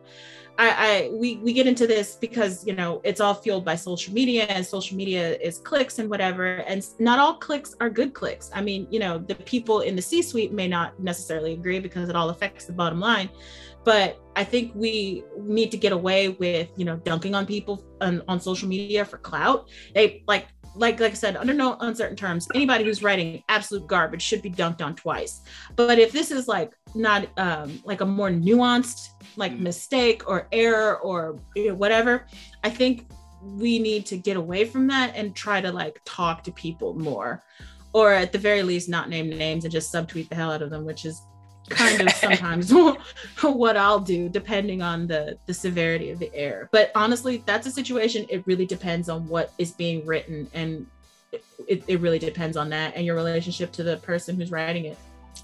I, 0.59 0.69
I 0.69 1.09
we 1.13 1.37
we 1.37 1.53
get 1.53 1.67
into 1.67 1.85
this 1.85 2.15
because 2.15 2.65
you 2.65 2.73
know 2.73 2.99
it's 3.03 3.21
all 3.21 3.35
fueled 3.35 3.63
by 3.63 3.75
social 3.75 4.11
media 4.11 4.45
and 4.45 4.65
social 4.65 4.97
media 4.97 5.37
is 5.37 5.59
clicks 5.59 5.99
and 5.99 6.09
whatever 6.09 6.57
and 6.67 6.83
not 6.97 7.19
all 7.19 7.35
clicks 7.35 7.75
are 7.79 7.91
good 7.91 8.15
clicks. 8.15 8.49
I 8.55 8.61
mean 8.61 8.87
you 8.89 8.99
know 8.99 9.19
the 9.19 9.35
people 9.35 9.81
in 9.81 9.95
the 9.95 10.01
c 10.01 10.23
suite 10.23 10.51
may 10.51 10.67
not 10.67 10.99
necessarily 10.99 11.53
agree 11.53 11.79
because 11.79 12.09
it 12.09 12.15
all 12.15 12.29
affects 12.29 12.65
the 12.65 12.73
bottom 12.73 12.99
line 12.99 13.29
but 13.83 14.19
i 14.35 14.43
think 14.43 14.71
we 14.73 15.23
need 15.39 15.69
to 15.69 15.77
get 15.77 15.91
away 15.91 16.29
with 16.29 16.67
you 16.75 16.85
know 16.85 16.97
dunking 16.97 17.35
on 17.35 17.45
people 17.45 17.85
on, 18.01 18.21
on 18.27 18.39
social 18.39 18.67
media 18.67 19.05
for 19.05 19.17
clout. 19.17 19.69
They 19.93 20.23
like 20.27 20.47
like 20.77 20.99
like 20.99 21.11
I 21.11 21.15
said, 21.15 21.35
under 21.35 21.53
no 21.53 21.77
uncertain 21.79 22.15
terms, 22.15 22.47
anybody 22.53 22.83
who's 22.83 23.03
writing 23.03 23.43
absolute 23.49 23.87
garbage 23.87 24.21
should 24.21 24.41
be 24.41 24.51
dunked 24.51 24.81
on 24.81 24.95
twice. 24.95 25.41
But 25.75 25.99
if 25.99 26.11
this 26.11 26.31
is 26.31 26.47
like 26.47 26.73
not 26.95 27.27
um, 27.37 27.81
like 27.83 28.01
a 28.01 28.05
more 28.05 28.29
nuanced 28.29 29.09
like 29.35 29.53
mm. 29.53 29.59
mistake 29.59 30.27
or 30.27 30.47
error 30.51 30.97
or 30.99 31.39
you 31.55 31.69
know, 31.69 31.75
whatever, 31.75 32.27
I 32.63 32.69
think 32.69 33.07
we 33.41 33.79
need 33.79 34.05
to 34.07 34.17
get 34.17 34.37
away 34.37 34.65
from 34.65 34.87
that 34.87 35.15
and 35.15 35.35
try 35.35 35.61
to 35.61 35.71
like 35.71 36.01
talk 36.05 36.43
to 36.43 36.51
people 36.51 36.93
more, 36.93 37.43
or 37.93 38.13
at 38.13 38.31
the 38.31 38.39
very 38.39 38.63
least, 38.63 38.89
not 38.89 39.09
name 39.09 39.29
names 39.29 39.63
and 39.63 39.71
just 39.71 39.93
subtweet 39.93 40.29
the 40.29 40.35
hell 40.35 40.51
out 40.51 40.61
of 40.61 40.69
them, 40.69 40.85
which 40.85 41.05
is 41.05 41.21
kind 41.69 42.01
of 42.01 42.09
sometimes 42.11 42.73
what 43.41 43.77
I'll 43.77 43.99
do 43.99 44.29
depending 44.29 44.81
on 44.81 45.07
the 45.07 45.37
the 45.45 45.53
severity 45.53 46.09
of 46.11 46.19
the 46.19 46.33
error. 46.33 46.69
But 46.71 46.91
honestly, 46.95 47.43
that's 47.45 47.67
a 47.67 47.71
situation. 47.71 48.25
It 48.29 48.45
really 48.45 48.65
depends 48.65 49.09
on 49.09 49.27
what 49.27 49.53
is 49.57 49.71
being 49.71 50.05
written, 50.05 50.49
and 50.53 50.87
it, 51.67 51.83
it 51.87 51.99
really 51.99 52.19
depends 52.19 52.57
on 52.57 52.69
that 52.69 52.95
and 52.95 53.05
your 53.05 53.15
relationship 53.15 53.71
to 53.73 53.83
the 53.83 53.97
person 53.97 54.35
who's 54.35 54.51
writing 54.51 54.85
it. 54.85 54.97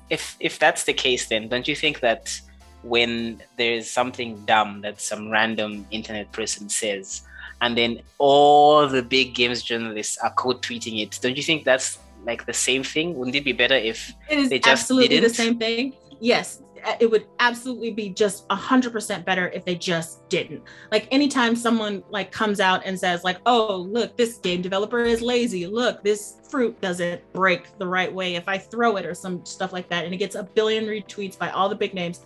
If 0.09 0.35
if 0.39 0.59
that's 0.59 0.83
the 0.83 0.93
case, 0.93 1.27
then 1.27 1.47
don't 1.47 1.67
you 1.67 1.75
think 1.75 1.99
that 1.99 2.39
when 2.83 3.41
there's 3.57 3.89
something 3.89 4.43
dumb 4.45 4.81
that 4.81 4.99
some 4.99 5.29
random 5.29 5.85
internet 5.91 6.31
person 6.31 6.69
says, 6.69 7.23
and 7.61 7.77
then 7.77 8.01
all 8.17 8.87
the 8.87 9.01
big 9.01 9.33
games 9.33 9.63
journalists 9.63 10.17
are 10.17 10.31
quote 10.31 10.61
tweeting 10.61 11.01
it, 11.01 11.19
don't 11.21 11.37
you 11.37 11.43
think 11.43 11.63
that's 11.63 11.99
like 12.25 12.45
the 12.45 12.53
same 12.53 12.83
thing? 12.83 13.15
Wouldn't 13.15 13.35
it 13.35 13.45
be 13.45 13.53
better 13.53 13.75
if 13.75 14.13
it 14.29 14.37
is 14.37 14.49
they 14.49 14.59
just 14.59 14.83
absolutely 14.83 15.09
didn't? 15.09 15.29
the 15.29 15.35
same 15.35 15.57
thing? 15.57 15.93
Yes, 16.23 16.63
it 16.99 17.09
would 17.09 17.27
absolutely 17.39 17.91
be 17.91 18.09
just 18.09 18.45
a 18.49 18.55
hundred 18.55 18.91
percent 18.91 19.25
better 19.25 19.49
if 19.49 19.65
they 19.65 19.75
just 19.75 20.27
didn't. 20.29 20.63
Like 20.91 21.07
anytime 21.11 21.55
someone 21.55 22.03
like 22.09 22.31
comes 22.31 22.59
out 22.59 22.81
and 22.85 22.97
says 22.97 23.23
like, 23.23 23.37
"Oh, 23.45 23.77
look, 23.77 24.17
this 24.17 24.37
game 24.37 24.61
developer 24.61 24.99
is 24.99 25.21
lazy. 25.21 25.67
Look, 25.67 26.03
this 26.03 26.37
fruit 26.49 26.79
doesn't 26.81 27.21
break 27.33 27.77
the 27.77 27.87
right 27.87 28.13
way 28.13 28.35
if 28.35 28.47
I 28.47 28.57
throw 28.57 28.95
it 28.97 29.05
or 29.05 29.13
some 29.13 29.45
stuff 29.45 29.73
like 29.73 29.89
that," 29.89 30.05
and 30.05 30.13
it 30.13 30.17
gets 30.17 30.35
a 30.35 30.43
billion 30.43 30.85
retweets 30.85 31.37
by 31.37 31.49
all 31.49 31.69
the 31.69 31.75
big 31.75 31.93
names. 31.93 32.21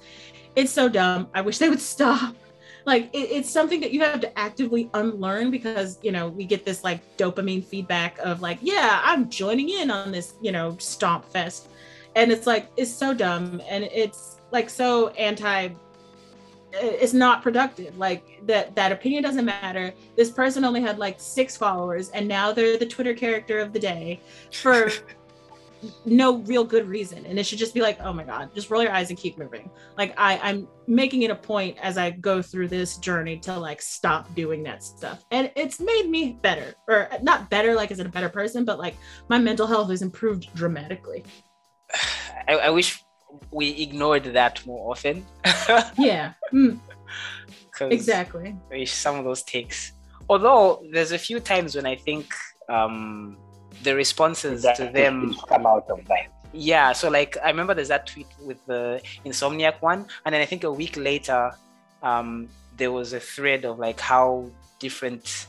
It's 0.55 0.71
so 0.71 0.87
dumb. 0.89 1.29
I 1.33 1.41
wish 1.41 1.57
they 1.57 1.69
would 1.69 1.81
stop. 1.95 2.35
Like 2.85 3.09
it, 3.13 3.29
it's 3.31 3.49
something 3.49 3.81
that 3.81 3.91
you 3.91 4.01
have 4.01 4.21
to 4.21 4.39
actively 4.39 4.89
unlearn 4.93 5.51
because 5.51 5.99
you 6.03 6.11
know 6.11 6.29
we 6.29 6.45
get 6.45 6.65
this 6.65 6.83
like 6.83 7.01
dopamine 7.17 7.63
feedback 7.63 8.17
of 8.19 8.41
like, 8.41 8.59
yeah, 8.61 9.01
I'm 9.03 9.29
joining 9.29 9.69
in 9.69 9.91
on 9.91 10.11
this 10.11 10.35
you 10.41 10.51
know 10.51 10.77
stomp 10.79 11.25
fest 11.25 11.69
and 12.17 12.31
it's 12.31 12.47
like 12.47 12.69
it's 12.75 12.91
so 12.91 13.13
dumb 13.13 13.61
and 13.69 13.83
it's 13.85 14.41
like 14.51 14.69
so 14.69 15.09
anti 15.09 15.69
it's 16.73 17.13
not 17.13 17.41
productive. 17.41 17.97
Like 17.97 18.41
that 18.45 18.75
that 18.75 18.91
opinion 18.91 19.23
doesn't 19.23 19.45
matter. 19.45 19.93
This 20.17 20.29
person 20.29 20.65
only 20.65 20.81
had 20.81 20.99
like 20.99 21.19
six 21.19 21.55
followers 21.55 22.09
and 22.09 22.27
now 22.27 22.51
they're 22.51 22.77
the 22.77 22.85
twitter 22.85 23.13
character 23.13 23.59
of 23.59 23.71
the 23.71 23.79
day 23.79 24.19
for 24.51 24.91
no 26.05 26.39
real 26.39 26.63
good 26.63 26.87
reason. 26.87 27.25
And 27.25 27.39
it 27.39 27.45
should 27.45 27.57
just 27.59 27.73
be 27.73 27.81
like 27.81 27.99
oh 28.01 28.11
my 28.11 28.23
god 28.23 28.53
just 28.53 28.69
roll 28.69 28.83
your 28.83 28.91
eyes 28.91 29.09
and 29.09 29.17
keep 29.17 29.37
moving. 29.37 29.69
Like 29.97 30.13
i 30.17 30.37
i'm 30.39 30.67
making 30.87 31.21
it 31.21 31.31
a 31.31 31.35
point 31.35 31.77
as 31.81 31.97
i 31.97 32.09
go 32.09 32.41
through 32.41 32.67
this 32.67 32.97
journey 32.97 33.37
to 33.39 33.57
like 33.57 33.81
stop 33.81 34.33
doing 34.35 34.61
that 34.63 34.83
stuff. 34.83 35.23
And 35.31 35.51
it's 35.55 35.79
made 35.79 36.09
me 36.09 36.37
better 36.41 36.73
or 36.87 37.09
not 37.21 37.49
better 37.49 37.75
like 37.75 37.91
as 37.91 37.99
a 37.99 38.09
better 38.09 38.29
person 38.29 38.65
but 38.65 38.77
like 38.77 38.97
my 39.29 39.37
mental 39.37 39.67
health 39.67 39.89
has 39.89 40.01
improved 40.01 40.53
dramatically 40.53 41.23
I, 42.47 42.53
I 42.55 42.69
wish 42.69 43.03
we 43.51 43.69
ignored 43.81 44.23
that 44.25 44.65
more 44.65 44.91
often. 44.91 45.25
yeah. 45.97 46.33
Mm. 46.53 46.79
Exactly. 47.81 48.55
Some 48.85 49.17
of 49.17 49.25
those 49.25 49.43
takes. 49.43 49.91
Although 50.29 50.83
there's 50.91 51.11
a 51.11 51.17
few 51.17 51.39
times 51.39 51.75
when 51.75 51.85
I 51.85 51.95
think 51.95 52.33
um, 52.69 53.37
the 53.83 53.95
responses 53.95 54.65
to 54.75 54.89
them 54.93 55.35
come 55.47 55.65
out 55.65 55.85
of 55.89 56.03
that. 56.05 56.27
Yeah, 56.53 56.93
so 56.93 57.09
like 57.09 57.37
I 57.43 57.49
remember 57.49 57.73
there's 57.73 57.89
that 57.89 58.07
tweet 58.07 58.27
with 58.41 58.65
the 58.65 59.01
Insomniac 59.25 59.81
one, 59.81 60.07
and 60.25 60.33
then 60.33 60.41
I 60.41 60.45
think 60.45 60.63
a 60.63 60.71
week 60.71 60.97
later, 60.97 61.51
um, 62.01 62.47
there 62.77 62.91
was 62.91 63.13
a 63.13 63.19
thread 63.19 63.65
of 63.65 63.79
like 63.79 63.99
how 63.99 64.49
different, 64.79 65.47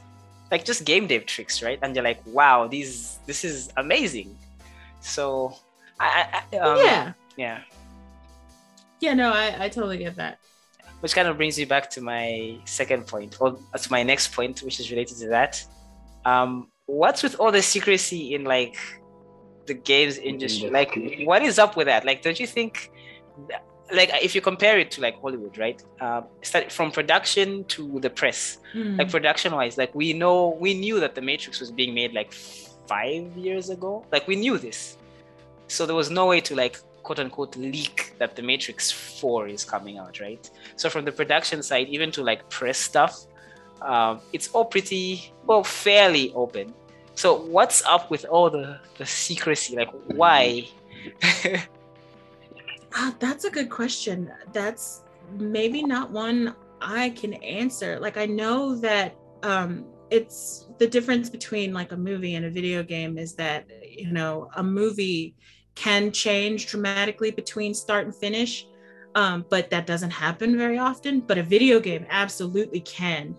like 0.50 0.64
just 0.64 0.84
game 0.84 1.06
dev 1.06 1.24
tricks, 1.26 1.62
right? 1.62 1.78
And 1.82 1.94
you're 1.94 2.04
like, 2.04 2.20
wow, 2.26 2.66
these 2.66 3.20
this 3.26 3.44
is 3.44 3.70
amazing. 3.76 4.36
So 5.00 5.54
I, 6.00 6.42
I, 6.52 6.56
um, 6.58 6.78
yeah. 6.78 7.12
Yeah. 7.36 7.60
Yeah, 9.00 9.14
no, 9.14 9.32
I, 9.32 9.64
I 9.64 9.68
totally 9.68 9.98
get 9.98 10.16
that. 10.16 10.38
which 11.00 11.14
kind 11.14 11.28
of 11.28 11.36
brings 11.36 11.56
me 11.58 11.64
back 11.64 11.88
to 11.90 12.00
my 12.00 12.58
second 12.64 13.06
point, 13.06 13.36
or 13.40 13.52
to 13.52 13.90
my 13.90 14.02
next 14.02 14.32
point, 14.32 14.62
which 14.62 14.80
is 14.80 14.90
related 14.90 15.16
to 15.18 15.28
that. 15.28 15.64
Um, 16.24 16.68
what's 16.86 17.22
with 17.22 17.38
all 17.38 17.52
the 17.52 17.62
secrecy 17.62 18.34
in 18.34 18.44
like 18.44 18.76
the 19.66 19.74
games 19.74 20.18
industry? 20.18 20.70
Like, 20.70 20.98
what 21.24 21.42
is 21.42 21.58
up 21.58 21.76
with 21.76 21.86
that? 21.86 22.04
Like, 22.04 22.22
don't 22.22 22.38
you 22.40 22.46
think? 22.46 22.90
Like, 23.92 24.10
if 24.22 24.34
you 24.34 24.40
compare 24.40 24.78
it 24.78 24.90
to 24.92 25.00
like 25.00 25.18
Hollywood, 25.20 25.56
right? 25.56 25.82
Uh, 26.00 26.22
start 26.42 26.70
from 26.72 26.90
production 26.90 27.64
to 27.66 28.00
the 28.00 28.10
press. 28.10 28.58
Hmm. 28.72 28.96
Like 28.96 29.10
production 29.10 29.54
wise, 29.54 29.78
like 29.78 29.94
we 29.94 30.12
know 30.12 30.58
we 30.60 30.74
knew 30.74 31.00
that 31.00 31.14
the 31.14 31.22
Matrix 31.22 31.60
was 31.60 31.70
being 31.70 31.94
made 31.94 32.12
like 32.12 32.32
five 32.32 33.34
years 33.36 33.70
ago. 33.70 34.04
Like 34.12 34.26
we 34.26 34.36
knew 34.36 34.58
this, 34.58 34.97
so 35.68 35.86
there 35.86 35.94
was 35.94 36.10
no 36.10 36.26
way 36.26 36.40
to 36.40 36.54
like 36.54 36.80
quote 37.02 37.18
unquote 37.20 37.56
leak 37.56 38.14
that 38.18 38.36
the 38.36 38.42
Matrix 38.42 38.90
4 38.90 39.48
is 39.48 39.64
coming 39.64 39.98
out, 39.98 40.20
right? 40.20 40.50
So 40.76 40.90
from 40.90 41.04
the 41.04 41.12
production 41.12 41.62
side, 41.62 41.88
even 41.88 42.10
to 42.12 42.22
like 42.22 42.48
press 42.50 42.78
stuff, 42.78 43.26
um, 43.80 44.20
it's 44.32 44.48
all 44.48 44.64
pretty 44.64 45.32
well 45.46 45.64
fairly 45.64 46.32
open. 46.34 46.74
So 47.14 47.34
what's 47.34 47.84
up 47.84 48.10
with 48.10 48.24
all 48.24 48.50
the 48.50 48.80
the 48.98 49.06
secrecy? 49.06 49.76
Like 49.76 49.90
why? 50.14 50.68
Ah, 52.94 53.14
that's 53.20 53.44
a 53.44 53.50
good 53.50 53.70
question. 53.70 54.32
That's 54.52 55.02
maybe 55.38 55.82
not 55.82 56.10
one 56.10 56.56
I 56.80 57.10
can 57.10 57.34
answer. 57.34 58.00
Like 58.00 58.16
I 58.16 58.26
know 58.26 58.74
that 58.76 59.14
um 59.42 59.84
it's 60.10 60.66
the 60.78 60.86
difference 60.86 61.28
between 61.28 61.72
like 61.72 61.92
a 61.92 61.96
movie 61.96 62.34
and 62.34 62.46
a 62.46 62.50
video 62.50 62.82
game 62.82 63.18
is 63.18 63.34
that 63.34 63.66
you 63.82 64.10
know 64.10 64.48
a 64.56 64.62
movie 64.62 65.34
can 65.78 66.10
change 66.10 66.66
dramatically 66.66 67.30
between 67.30 67.72
start 67.72 68.04
and 68.04 68.14
finish 68.14 68.66
um, 69.14 69.44
but 69.48 69.70
that 69.70 69.86
doesn't 69.86 70.10
happen 70.10 70.58
very 70.58 70.78
often 70.78 71.20
but 71.20 71.38
a 71.38 71.42
video 71.42 71.80
game 71.80 72.06
absolutely 72.10 72.80
can. 72.80 73.36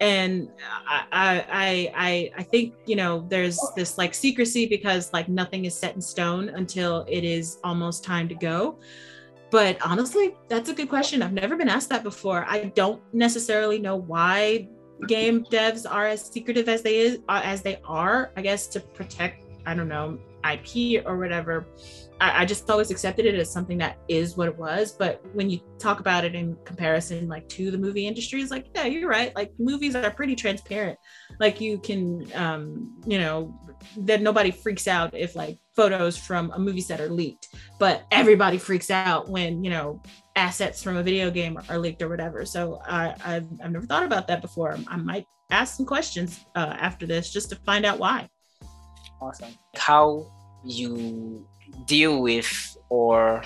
And 0.00 0.48
I, 0.88 1.44
I 1.52 1.92
i 1.94 2.30
i 2.38 2.42
think 2.42 2.72
you 2.86 2.96
know 2.96 3.26
there's 3.28 3.60
this 3.76 3.98
like 3.98 4.14
secrecy 4.14 4.64
because 4.66 5.12
like 5.12 5.28
nothing 5.28 5.66
is 5.66 5.78
set 5.78 5.94
in 5.94 6.00
stone 6.00 6.48
until 6.48 7.04
it 7.06 7.22
is 7.22 7.58
almost 7.64 8.02
time 8.02 8.26
to 8.28 8.34
go. 8.34 8.78
But 9.50 9.76
honestly 9.84 10.36
that's 10.48 10.70
a 10.70 10.74
good 10.74 10.88
question. 10.88 11.22
I've 11.22 11.34
never 11.34 11.54
been 11.54 11.68
asked 11.68 11.90
that 11.90 12.02
before. 12.02 12.46
I 12.48 12.72
don't 12.74 13.02
necessarily 13.12 13.78
know 13.78 13.96
why 13.96 14.68
game 15.06 15.44
devs 15.44 15.90
are 15.90 16.06
as 16.06 16.24
secretive 16.24 16.68
as 16.68 16.82
they 16.82 16.98
is 16.98 17.18
uh, 17.28 17.40
as 17.42 17.62
they 17.62 17.80
are 17.86 18.32
i 18.36 18.42
guess 18.42 18.66
to 18.66 18.80
protect 18.80 19.46
i 19.64 19.74
don't 19.74 19.88
know 19.88 20.18
ip 20.44 21.04
or 21.06 21.18
whatever 21.18 21.66
I, 22.20 22.42
I 22.42 22.44
just 22.44 22.68
always 22.70 22.90
accepted 22.90 23.26
it 23.26 23.34
as 23.34 23.50
something 23.50 23.78
that 23.78 23.98
is 24.08 24.36
what 24.36 24.48
it 24.48 24.56
was 24.56 24.92
but 24.92 25.24
when 25.34 25.50
you 25.50 25.60
talk 25.78 26.00
about 26.00 26.24
it 26.24 26.34
in 26.34 26.56
comparison 26.64 27.28
like 27.28 27.48
to 27.50 27.70
the 27.70 27.78
movie 27.78 28.06
industry 28.06 28.40
it's 28.40 28.50
like 28.50 28.66
yeah 28.74 28.84
you're 28.84 29.08
right 29.08 29.34
like 29.34 29.52
movies 29.58 29.94
are 29.94 30.10
pretty 30.10 30.34
transparent 30.34 30.98
like 31.38 31.60
you 31.60 31.78
can 31.78 32.26
um 32.34 33.00
you 33.06 33.18
know 33.18 33.58
that 33.98 34.20
nobody 34.20 34.50
freaks 34.50 34.86
out 34.86 35.14
if 35.14 35.34
like 35.34 35.58
photos 35.74 36.16
from 36.16 36.50
a 36.52 36.58
movie 36.58 36.80
set 36.80 37.00
are 37.00 37.08
leaked 37.08 37.48
but 37.78 38.04
everybody 38.10 38.58
freaks 38.58 38.90
out 38.90 39.28
when 39.28 39.64
you 39.64 39.70
know 39.70 40.02
assets 40.40 40.82
from 40.82 40.96
a 40.96 41.02
video 41.02 41.30
game 41.30 41.58
are 41.68 41.78
leaked 41.78 42.00
or 42.02 42.08
whatever. 42.08 42.46
So 42.46 42.80
I, 42.86 43.14
I've, 43.24 43.46
I've 43.62 43.72
never 43.72 43.86
thought 43.86 44.04
about 44.04 44.26
that 44.28 44.40
before. 44.40 44.76
I 44.86 44.96
might 44.96 45.26
ask 45.50 45.76
some 45.76 45.86
questions 45.86 46.40
uh, 46.54 46.76
after 46.78 47.06
this 47.06 47.30
just 47.30 47.50
to 47.50 47.56
find 47.56 47.84
out 47.84 47.98
why. 47.98 48.28
Awesome. 49.20 49.54
How 49.76 50.26
you 50.64 51.44
deal 51.86 52.20
with 52.22 52.76
or 52.88 53.42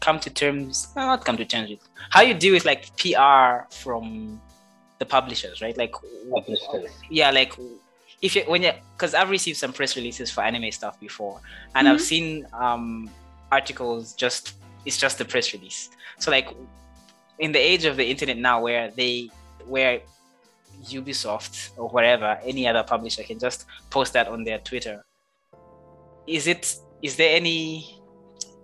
come 0.00 0.18
to 0.20 0.30
terms, 0.30 0.88
not 0.96 1.24
come 1.24 1.36
to 1.36 1.44
terms 1.44 1.70
with, 1.70 1.80
how 2.10 2.22
you 2.22 2.34
deal 2.34 2.54
with 2.54 2.64
like 2.64 2.90
PR 2.96 3.66
from 3.70 4.40
the 4.98 5.06
publishers, 5.06 5.60
right? 5.60 5.76
Like, 5.76 5.92
Publishers. 6.32 6.90
yeah, 7.10 7.30
like 7.30 7.54
if 8.22 8.36
you 8.36 8.42
when 8.46 8.62
you 8.62 8.72
because 8.96 9.14
I've 9.14 9.30
received 9.30 9.58
some 9.58 9.72
press 9.72 9.96
releases 9.96 10.30
for 10.30 10.42
anime 10.42 10.70
stuff 10.72 10.98
before, 11.00 11.40
and 11.74 11.88
I've 11.88 11.98
Mhm. 11.98 12.00
seen 12.12 12.46
um 12.52 13.10
articles 13.52 14.14
just 14.14 14.54
it's 14.84 14.96
just 14.98 15.18
the 15.18 15.24
press 15.24 15.52
release. 15.52 15.90
So 16.18 16.30
like 16.30 16.48
in 17.38 17.52
the 17.52 17.58
age 17.58 17.84
of 17.84 17.96
the 17.96 18.06
internet 18.08 18.38
now, 18.38 18.62
where 18.62 18.90
they 18.90 19.30
where 19.66 20.00
Ubisoft 20.90 21.70
or 21.76 21.88
whatever 21.88 22.38
any 22.44 22.66
other 22.66 22.82
publisher 22.82 23.22
can 23.22 23.38
just 23.38 23.66
post 23.90 24.12
that 24.12 24.28
on 24.28 24.44
their 24.44 24.58
Twitter. 24.58 25.04
Is 26.26 26.46
it 26.46 26.76
is 27.02 27.16
there 27.16 27.36
any 27.36 28.00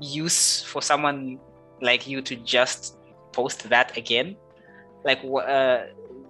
use 0.01 0.63
for 0.63 0.81
someone 0.81 1.39
like 1.83 2.07
you 2.07 2.23
to 2.23 2.37
just 2.37 2.97
post 3.33 3.69
that 3.69 3.97
again? 3.97 4.37
Like, 5.05 5.21
uh, 5.25 5.85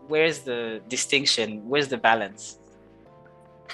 where's 0.08 0.40
the 0.40 0.82
distinction? 0.88 1.68
Where's 1.68 1.88
the 1.88 1.98
balance? 1.98 2.58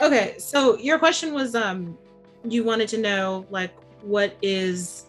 Okay, 0.00 0.36
so 0.38 0.76
your 0.78 0.98
question 0.98 1.32
was 1.32 1.54
um 1.54 1.96
you 2.44 2.62
wanted 2.62 2.88
to 2.88 2.98
know 2.98 3.46
like 3.50 3.74
what 4.02 4.36
is 4.42 5.06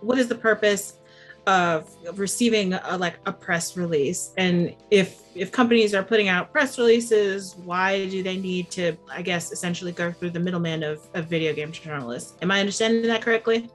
what 0.00 0.18
is 0.18 0.28
the 0.28 0.34
purpose 0.34 0.98
of 1.46 1.90
receiving 2.18 2.74
a, 2.74 2.96
like 2.96 3.18
a 3.26 3.32
press 3.32 3.76
release 3.76 4.32
and 4.36 4.74
if 4.90 5.22
if 5.34 5.50
companies 5.50 5.92
are 5.92 6.02
putting 6.04 6.28
out 6.28 6.52
press 6.52 6.78
releases 6.78 7.56
why 7.64 8.06
do 8.06 8.22
they 8.22 8.36
need 8.36 8.70
to 8.70 8.96
i 9.10 9.20
guess 9.20 9.50
essentially 9.50 9.90
go 9.90 10.12
through 10.12 10.30
the 10.30 10.38
middleman 10.38 10.84
of, 10.84 11.00
of 11.14 11.26
video 11.26 11.52
game 11.52 11.72
journalists 11.72 12.34
am 12.42 12.50
i 12.52 12.60
understanding 12.60 13.02
that 13.02 13.22
correctly 13.22 13.68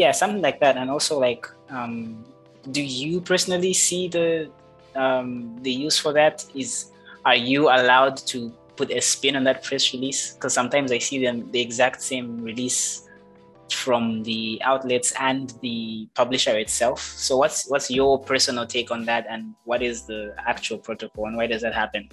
Yeah, 0.00 0.12
something 0.12 0.40
like 0.40 0.60
that. 0.60 0.78
And 0.78 0.90
also, 0.90 1.18
like, 1.20 1.46
um, 1.68 2.24
do 2.70 2.80
you 2.82 3.20
personally 3.20 3.74
see 3.74 4.08
the 4.08 4.50
um, 4.96 5.58
the 5.60 5.70
use 5.70 5.98
for 5.98 6.12
that? 6.14 6.44
Is 6.54 6.92
are 7.24 7.36
you 7.36 7.68
allowed 7.68 8.16
to 8.32 8.50
put 8.76 8.90
a 8.90 9.00
spin 9.00 9.36
on 9.36 9.44
that 9.44 9.62
press 9.62 9.92
release? 9.92 10.32
Because 10.32 10.54
sometimes 10.54 10.90
I 10.90 10.98
see 10.98 11.22
them 11.22 11.50
the 11.50 11.60
exact 11.60 12.00
same 12.00 12.40
release 12.40 13.09
from 13.74 14.22
the 14.22 14.60
outlets 14.64 15.12
and 15.18 15.54
the 15.62 16.08
publisher 16.14 16.56
itself. 16.58 17.00
So 17.00 17.36
what's 17.36 17.68
what's 17.68 17.90
your 17.90 18.18
personal 18.18 18.66
take 18.66 18.90
on 18.90 19.04
that 19.06 19.26
and 19.28 19.54
what 19.64 19.82
is 19.82 20.06
the 20.06 20.34
actual 20.38 20.78
protocol 20.78 21.26
and 21.26 21.36
why 21.36 21.46
does 21.46 21.62
that 21.62 21.74
happen? 21.74 22.08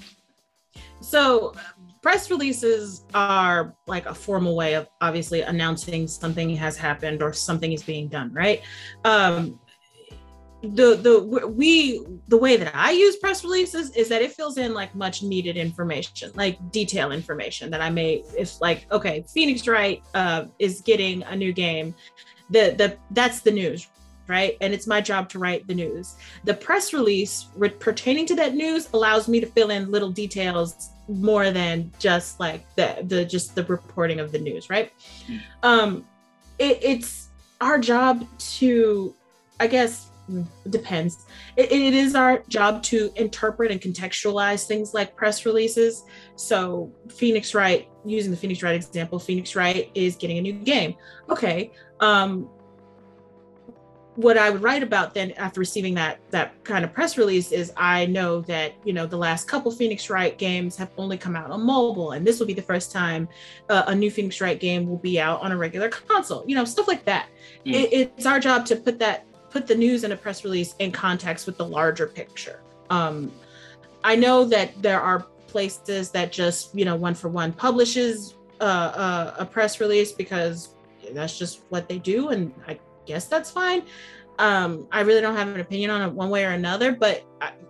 So, 1.00 1.54
press 2.02 2.32
releases 2.32 3.06
are 3.14 3.76
like 3.86 4.06
a 4.06 4.16
formal 4.16 4.56
way 4.56 4.74
of 4.74 4.88
obviously 5.02 5.42
announcing 5.42 6.08
something 6.08 6.56
has 6.56 6.78
happened 6.78 7.22
or 7.22 7.34
something 7.34 7.72
is 7.72 7.84
being 7.84 8.08
done, 8.08 8.34
right? 8.34 8.62
Um, 9.04 9.60
the 10.74 10.96
the 10.96 11.48
we 11.48 12.06
the 12.28 12.38
way 12.38 12.58
that 12.58 12.76
I 12.76 12.92
use 12.92 13.18
press 13.18 13.44
releases 13.44 13.96
is 13.96 14.10
that 14.10 14.22
it 14.22 14.34
fills 14.34 14.58
in 14.58 14.74
like 14.74 14.94
much 14.96 15.24
needed 15.24 15.58
information, 15.58 16.32
like 16.36 16.58
detail 16.72 17.12
information 17.12 17.70
that 17.72 17.82
I 17.82 17.90
may 17.90 18.24
if 18.38 18.60
like 18.62 18.86
okay, 18.92 19.24
Phoenix 19.34 19.68
Wright 19.68 20.02
uh, 20.14 20.46
is 20.60 20.82
getting 20.82 21.24
a 21.24 21.36
new 21.36 21.54
game, 21.54 21.96
the 22.50 22.76
the 22.78 22.98
that's 23.12 23.42
the 23.42 23.52
news, 23.52 23.88
right? 24.28 24.58
And 24.62 24.74
it's 24.74 24.88
my 24.88 25.02
job 25.02 25.30
to 25.30 25.40
write 25.40 25.68
the 25.68 25.76
news. 25.76 26.16
The 26.44 26.54
press 26.54 26.94
release 26.94 27.48
re- 27.56 27.70
pertaining 27.70 28.26
to 28.28 28.36
that 28.36 28.56
news 28.56 28.90
allows 28.94 29.28
me 29.28 29.40
to 29.40 29.46
fill 29.46 29.70
in 29.70 29.92
little 29.92 30.12
details 30.12 30.92
more 31.08 31.52
than 31.52 31.92
just 32.00 32.40
like 32.40 32.66
the 32.76 33.04
the 33.08 33.26
just 33.26 33.56
the 33.56 33.64
reporting 33.66 34.20
of 34.20 34.32
the 34.32 34.40
news, 34.40 34.70
right? 34.70 34.92
Mm. 35.28 35.42
Um, 35.64 36.08
it, 36.60 36.80
it's 36.82 37.30
our 37.62 37.80
job 37.80 38.26
to, 38.38 39.14
I 39.60 39.68
guess, 39.68 40.12
mm, 40.30 40.46
depends. 40.70 41.26
It, 41.56 41.72
it 41.72 41.94
is 41.94 42.16
our 42.16 42.44
job 42.48 42.84
to 42.84 43.12
interpret 43.16 43.72
and 43.72 43.82
contextualize 43.82 44.66
things 44.66 44.94
like 44.94 45.16
press 45.16 45.46
releases. 45.46 46.04
So 46.36 46.92
Phoenix 47.10 47.54
Wright, 47.54 47.90
using 48.06 48.32
the 48.32 48.38
Phoenix 48.38 48.64
Wright 48.64 48.76
example, 48.76 49.20
Phoenix 49.20 49.56
Wright 49.56 49.92
is 49.96 50.16
getting 50.16 50.38
a 50.38 50.42
new 50.42 50.54
game. 50.54 50.96
Okay. 51.30 51.72
Um, 52.00 52.50
what 54.18 54.36
I 54.36 54.50
would 54.50 54.64
write 54.64 54.82
about 54.82 55.14
then 55.14 55.32
after 55.34 55.60
receiving 55.60 55.94
that 55.94 56.20
that 56.32 56.64
kind 56.64 56.84
of 56.84 56.92
press 56.92 57.20
release 57.20 57.52
is 57.52 57.72
I 57.78 58.08
know 58.08 58.42
that 58.42 58.74
you 58.84 58.92
know 58.92 59.06
the 59.06 59.16
last 59.16 59.48
couple 59.48 59.72
Phoenix 59.72 60.10
Wright 60.10 60.36
games 60.36 60.76
have 60.78 60.90
only 60.98 61.20
come 61.20 61.36
out 61.36 61.52
on 61.52 61.62
mobile, 61.64 62.14
and 62.14 62.26
this 62.26 62.40
will 62.40 62.48
be 62.48 62.56
the 62.56 62.64
first 62.64 62.92
time 62.92 63.30
uh, 63.70 63.84
a 63.86 63.94
new 63.94 64.10
Phoenix 64.10 64.42
Wright 64.42 64.60
game 64.60 64.90
will 64.90 64.98
be 64.98 65.20
out 65.20 65.42
on 65.42 65.52
a 65.52 65.58
regular 65.58 65.88
console. 65.88 66.44
You 66.48 66.56
know, 66.56 66.66
stuff 66.66 66.88
like 66.88 67.06
that. 67.06 67.28
Mm. 67.64 67.74
It, 67.74 67.94
it's 67.94 68.26
our 68.26 68.40
job 68.40 68.66
to 68.66 68.76
put 68.76 68.98
that 69.00 69.27
put 69.50 69.68
the 69.68 69.76
news 69.76 70.04
in 70.04 70.12
a 70.12 70.18
press 70.18 70.44
release 70.44 70.76
in 70.80 70.92
context 70.92 71.46
with 71.46 71.58
the 71.58 71.66
larger 71.66 72.08
picture. 72.08 72.62
Um, 72.90 73.32
I 74.04 74.16
know 74.16 74.46
that 74.46 74.82
there 74.82 75.02
are 75.02 75.26
places 75.48 76.12
that 76.12 76.32
just 76.32 76.76
you 76.76 76.86
know 76.86 76.96
one 76.96 77.14
for 77.14 77.30
one 77.30 77.52
publishes 77.54 78.36
uh, 78.60 78.64
uh, 78.64 79.36
a 79.40 79.46
press 79.46 79.80
release 79.80 80.12
because 80.12 80.76
that's 81.14 81.38
just 81.38 81.64
what 81.70 81.88
they 81.88 82.00
do, 82.00 82.30
and 82.30 82.54
I 82.68 82.80
guess 83.06 83.28
that's 83.28 83.52
fine. 83.52 83.84
Um, 84.40 84.88
I 84.92 85.02
really 85.02 85.22
don't 85.22 85.36
have 85.36 85.48
an 85.48 85.60
opinion 85.60 85.90
on 85.90 86.08
it 86.08 86.14
one 86.14 86.30
way 86.30 86.46
or 86.46 86.52
another, 86.52 86.92
but 86.92 87.24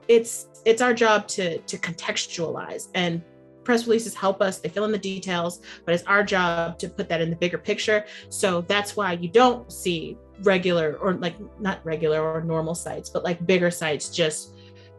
it's 0.08 0.48
it's 0.66 0.82
our 0.82 0.94
job 0.94 1.28
to 1.28 1.58
to 1.60 1.78
contextualize 1.78 2.90
and 2.94 3.22
press 3.64 3.86
releases 3.86 4.16
help 4.16 4.42
us 4.42 4.60
they 4.60 4.70
fill 4.70 4.86
in 4.86 4.92
the 4.92 4.98
details 4.98 5.62
but 5.86 5.94
it's 5.94 6.04
our 6.04 6.24
job 6.24 6.80
to 6.80 6.88
put 6.88 7.10
that 7.10 7.20
in 7.20 7.30
the 7.30 7.36
bigger 7.36 7.58
picture 7.58 8.06
so 8.30 8.62
that's 8.62 8.96
why 8.96 9.14
you 9.14 9.28
don't 9.28 9.72
see 9.72 10.18
regular 10.42 10.98
or 11.02 11.14
like 11.14 11.36
not 11.60 11.84
regular 11.86 12.22
or 12.22 12.42
normal 12.42 12.76
sites, 12.76 13.10
but 13.10 13.24
like 13.24 13.46
bigger 13.46 13.72
sites 13.72 14.10
just 14.10 14.54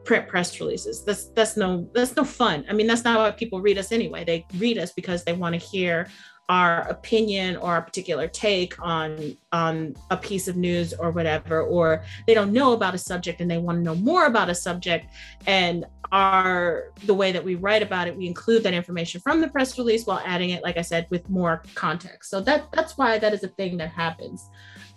print 0.04 0.28
press 0.28 0.58
releases. 0.60 1.04
That's 1.04 1.26
that's 1.28 1.56
no 1.56 1.88
that's 1.94 2.16
no 2.16 2.24
fun. 2.24 2.64
I 2.68 2.72
mean, 2.72 2.86
that's 2.86 3.04
not 3.04 3.18
why 3.18 3.30
people 3.30 3.60
read 3.60 3.78
us 3.78 3.92
anyway. 3.92 4.24
They 4.24 4.46
read 4.56 4.78
us 4.78 4.92
because 4.92 5.24
they 5.24 5.32
want 5.34 5.54
to 5.54 5.58
hear 5.58 6.08
our 6.48 6.88
opinion 6.88 7.56
or 7.56 7.76
a 7.76 7.82
particular 7.82 8.26
take 8.26 8.74
on 8.80 9.36
on 9.52 9.94
a 10.10 10.16
piece 10.16 10.48
of 10.48 10.56
news 10.56 10.94
or 10.94 11.10
whatever 11.10 11.60
or 11.60 12.02
they 12.26 12.32
don't 12.32 12.52
know 12.54 12.72
about 12.72 12.94
a 12.94 12.98
subject 12.98 13.42
and 13.42 13.50
they 13.50 13.58
want 13.58 13.76
to 13.76 13.82
know 13.82 13.94
more 13.96 14.24
about 14.24 14.48
a 14.48 14.54
subject 14.54 15.06
and 15.46 15.84
our 16.10 16.90
the 17.04 17.12
way 17.12 17.32
that 17.32 17.44
we 17.44 17.54
write 17.54 17.82
about 17.82 18.08
it 18.08 18.16
we 18.16 18.26
include 18.26 18.62
that 18.62 18.72
information 18.72 19.20
from 19.20 19.42
the 19.42 19.48
press 19.48 19.76
release 19.76 20.06
while 20.06 20.22
adding 20.24 20.50
it 20.50 20.62
like 20.62 20.78
i 20.78 20.82
said 20.82 21.06
with 21.10 21.28
more 21.28 21.62
context 21.74 22.30
so 22.30 22.40
that 22.40 22.66
that's 22.72 22.96
why 22.96 23.18
that 23.18 23.34
is 23.34 23.44
a 23.44 23.48
thing 23.48 23.76
that 23.76 23.90
happens 23.90 24.48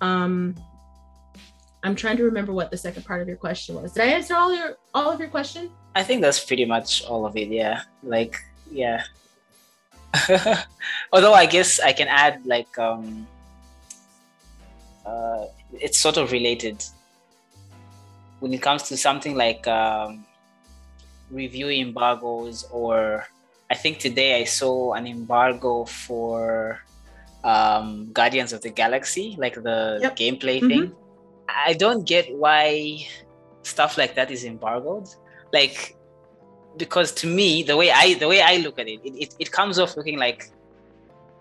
um 0.02 0.56
i'm 1.84 1.96
trying 1.96 2.18
to 2.18 2.24
remember 2.24 2.54
what 2.54 2.70
the 2.72 2.78
second 2.78 3.04
part 3.06 3.22
of 3.22 3.28
your 3.28 3.38
question 3.38 3.76
was. 3.76 3.94
Did 3.94 4.04
i 4.04 4.08
answer 4.08 4.36
all 4.36 4.54
your 4.54 4.78
all 4.94 5.10
of 5.12 5.20
your 5.20 5.30
question? 5.30 5.72
I 5.96 6.04
think 6.04 6.22
that's 6.22 6.44
pretty 6.44 6.66
much 6.66 7.04
all 7.04 7.26
of 7.26 7.36
it 7.36 7.50
yeah. 7.50 7.82
Like 8.04 8.38
yeah. 8.72 9.04
Although 11.14 11.34
I 11.34 11.46
guess 11.46 11.80
I 11.80 11.94
can 11.94 12.08
add 12.08 12.46
like 12.46 12.78
um, 12.78 13.28
uh, 15.06 15.46
it's 15.74 16.00
sort 16.00 16.18
of 16.18 16.32
related. 16.32 16.84
When 18.40 18.54
it 18.54 18.62
comes 18.62 18.84
to 18.84 18.98
something 18.98 19.36
like 19.36 19.68
um, 19.68 20.26
review 21.30 21.70
embargoes 21.70 22.66
or 22.72 23.28
I 23.70 23.76
think 23.76 24.00
today 24.00 24.42
I 24.42 24.46
saw 24.46 24.94
an 24.94 25.06
embargo 25.08 25.86
for 25.86 26.82
um, 27.44 28.12
Guardians 28.14 28.54
of 28.54 28.62
the 28.62 28.70
Galaxy, 28.70 29.36
like 29.38 29.56
the 29.56 30.00
yep. 30.02 30.16
gameplay 30.16 30.60
mm-hmm. 30.60 30.68
thing. 30.68 30.96
I 31.50 31.74
don't 31.74 32.06
get 32.06 32.34
why 32.36 33.06
stuff 33.64 33.98
like 33.98 34.16
that 34.16 34.32
is 34.32 34.44
embargoed. 34.44 35.08
Like 35.52 35.96
because 36.78 37.12
to 37.12 37.28
me 37.28 37.64
the 37.64 37.76
way 37.76 37.92
i 37.92 38.14
the 38.16 38.28
way 38.28 38.42
i 38.42 38.58
look 38.58 38.80
at 38.80 38.88
it 38.88 39.00
it, 39.04 39.14
it, 39.24 39.36
it 39.40 39.52
comes 39.52 39.80
off 39.80 39.98
looking 39.98 40.18
like 40.18 40.50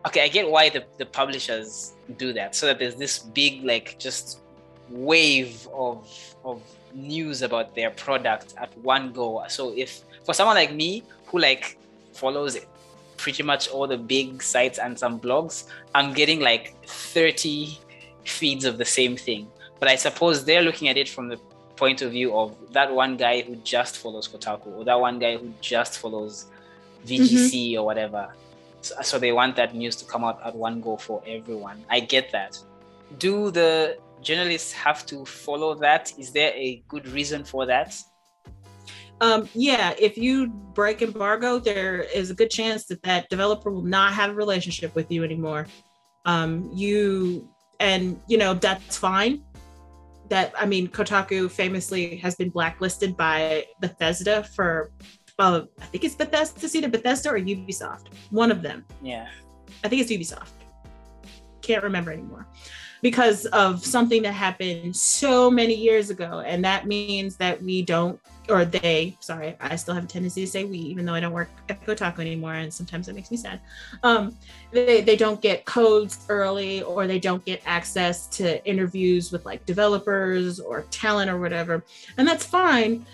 okay 0.06 0.24
i 0.24 0.28
get 0.28 0.48
why 0.48 0.68
the, 0.68 0.84
the 0.98 1.06
publishers 1.06 1.92
do 2.16 2.32
that 2.32 2.54
so 2.54 2.66
that 2.66 2.78
there's 2.78 2.96
this 2.96 3.18
big 3.18 3.64
like 3.64 3.98
just 3.98 4.40
wave 4.88 5.68
of 5.72 6.08
of 6.44 6.60
news 6.94 7.42
about 7.42 7.74
their 7.74 7.90
product 7.90 8.54
at 8.56 8.76
one 8.78 9.12
go 9.12 9.44
so 9.48 9.72
if 9.76 10.02
for 10.24 10.34
someone 10.34 10.56
like 10.56 10.74
me 10.74 11.04
who 11.26 11.38
like 11.38 11.78
follows 12.12 12.56
pretty 13.20 13.42
much 13.42 13.68
all 13.68 13.86
the 13.86 13.96
big 13.96 14.42
sites 14.42 14.78
and 14.78 14.98
some 14.98 15.20
blogs 15.20 15.64
i'm 15.94 16.12
getting 16.12 16.40
like 16.40 16.74
30 16.86 17.78
feeds 18.24 18.64
of 18.64 18.78
the 18.78 18.84
same 18.84 19.16
thing 19.16 19.46
but 19.78 19.88
i 19.88 19.96
suppose 19.96 20.44
they're 20.44 20.62
looking 20.62 20.88
at 20.88 20.96
it 20.96 21.08
from 21.08 21.28
the 21.28 21.38
point 21.80 22.02
of 22.02 22.10
view 22.12 22.36
of 22.36 22.54
that 22.72 22.92
one 22.92 23.16
guy 23.16 23.40
who 23.40 23.56
just 23.74 23.96
follows 23.96 24.28
Kotaku 24.28 24.66
or 24.76 24.84
that 24.84 25.00
one 25.00 25.18
guy 25.18 25.38
who 25.38 25.48
just 25.62 25.98
follows 25.98 26.46
VGC 27.06 27.52
mm-hmm. 27.52 27.80
or 27.80 27.86
whatever. 27.86 28.34
So, 28.82 28.94
so, 29.02 29.18
they 29.18 29.32
want 29.32 29.56
that 29.56 29.74
news 29.74 29.96
to 29.96 30.04
come 30.04 30.22
out 30.22 30.38
at 30.44 30.54
one 30.54 30.82
go 30.82 30.96
for 30.96 31.22
everyone. 31.26 31.82
I 31.88 32.00
get 32.00 32.30
that. 32.32 32.58
Do 33.18 33.50
the 33.50 33.98
journalists 34.22 34.72
have 34.72 35.04
to 35.06 35.24
follow 35.24 35.74
that? 35.86 36.12
Is 36.18 36.32
there 36.32 36.52
a 36.54 36.82
good 36.88 37.08
reason 37.08 37.44
for 37.44 37.64
that? 37.66 37.90
Um, 39.20 39.48
yeah, 39.54 39.94
if 39.98 40.16
you 40.16 40.48
break 40.48 41.02
embargo, 41.02 41.58
there 41.58 42.02
is 42.02 42.30
a 42.30 42.34
good 42.34 42.50
chance 42.50 42.86
that 42.86 43.02
that 43.02 43.28
developer 43.28 43.70
will 43.70 43.82
not 43.82 44.14
have 44.14 44.30
a 44.30 44.34
relationship 44.34 44.94
with 44.94 45.10
you 45.10 45.24
anymore. 45.24 45.66
Um, 46.24 46.70
you 46.72 47.48
and 47.80 48.20
you 48.28 48.36
know 48.36 48.54
that's 48.54 48.96
fine 48.96 49.42
that 50.30 50.54
I 50.56 50.64
mean, 50.64 50.88
Kotaku 50.88 51.50
famously 51.50 52.16
has 52.16 52.34
been 52.34 52.48
blacklisted 52.48 53.16
by 53.16 53.66
Bethesda 53.80 54.44
for, 54.44 54.90
well, 55.38 55.68
I 55.80 55.84
think 55.86 56.04
it's 56.04 56.14
Bethesda, 56.14 56.64
it's 56.64 56.74
either 56.74 56.88
Bethesda 56.88 57.30
or 57.30 57.38
Ubisoft, 57.38 58.06
one 58.30 58.50
of 58.50 58.62
them. 58.62 58.84
Yeah. 59.02 59.28
I 59.84 59.88
think 59.88 60.02
it's 60.02 60.10
Ubisoft. 60.10 60.50
Can't 61.60 61.82
remember 61.82 62.10
anymore 62.12 62.46
because 63.02 63.46
of 63.46 63.84
something 63.84 64.22
that 64.22 64.32
happened 64.32 64.94
so 64.94 65.50
many 65.50 65.74
years 65.74 66.10
ago. 66.10 66.42
And 66.46 66.64
that 66.64 66.86
means 66.86 67.36
that 67.36 67.60
we 67.62 67.82
don't 67.82 68.20
or 68.50 68.64
they, 68.64 69.16
sorry, 69.20 69.56
I 69.60 69.76
still 69.76 69.94
have 69.94 70.04
a 70.04 70.06
tendency 70.06 70.42
to 70.42 70.46
say 70.50 70.64
we, 70.64 70.78
even 70.78 71.04
though 71.04 71.14
I 71.14 71.20
don't 71.20 71.32
work 71.32 71.50
at 71.68 71.84
Kotaku 71.84 72.20
anymore, 72.20 72.54
and 72.54 72.72
sometimes 72.72 73.06
that 73.06 73.14
makes 73.14 73.30
me 73.30 73.36
sad. 73.36 73.60
Um, 74.02 74.36
they, 74.72 75.00
they 75.00 75.16
don't 75.16 75.40
get 75.40 75.64
codes 75.64 76.24
early, 76.28 76.82
or 76.82 77.06
they 77.06 77.18
don't 77.18 77.44
get 77.44 77.62
access 77.64 78.26
to 78.38 78.64
interviews 78.66 79.32
with 79.32 79.44
like 79.44 79.64
developers 79.66 80.60
or 80.60 80.82
talent 80.90 81.30
or 81.30 81.38
whatever, 81.38 81.84
and 82.18 82.26
that's 82.26 82.44
fine. 82.44 83.06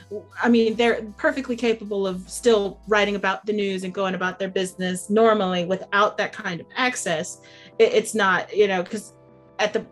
I 0.43 0.49
mean, 0.49 0.77
they're 0.77 1.03
perfectly 1.17 1.57
capable 1.57 2.07
of 2.07 2.29
still 2.29 2.81
writing 2.89 3.17
about 3.17 3.47
the 3.47 3.53
news 3.53 3.85
and 3.85 3.95
going 3.95 4.15
about 4.15 4.39
their 4.39 4.49
business 4.49 5.11
normally 5.11 5.65
without 5.65 6.17
that 6.19 6.33
kind 6.33 6.61
of 6.61 6.67
access. 6.77 7.41
It, 7.79 7.93
it's 7.93 8.15
not, 8.15 8.55
you 8.57 8.69
know, 8.69 8.83
because 8.83 9.13
at 9.59 9.73
the 9.73 9.87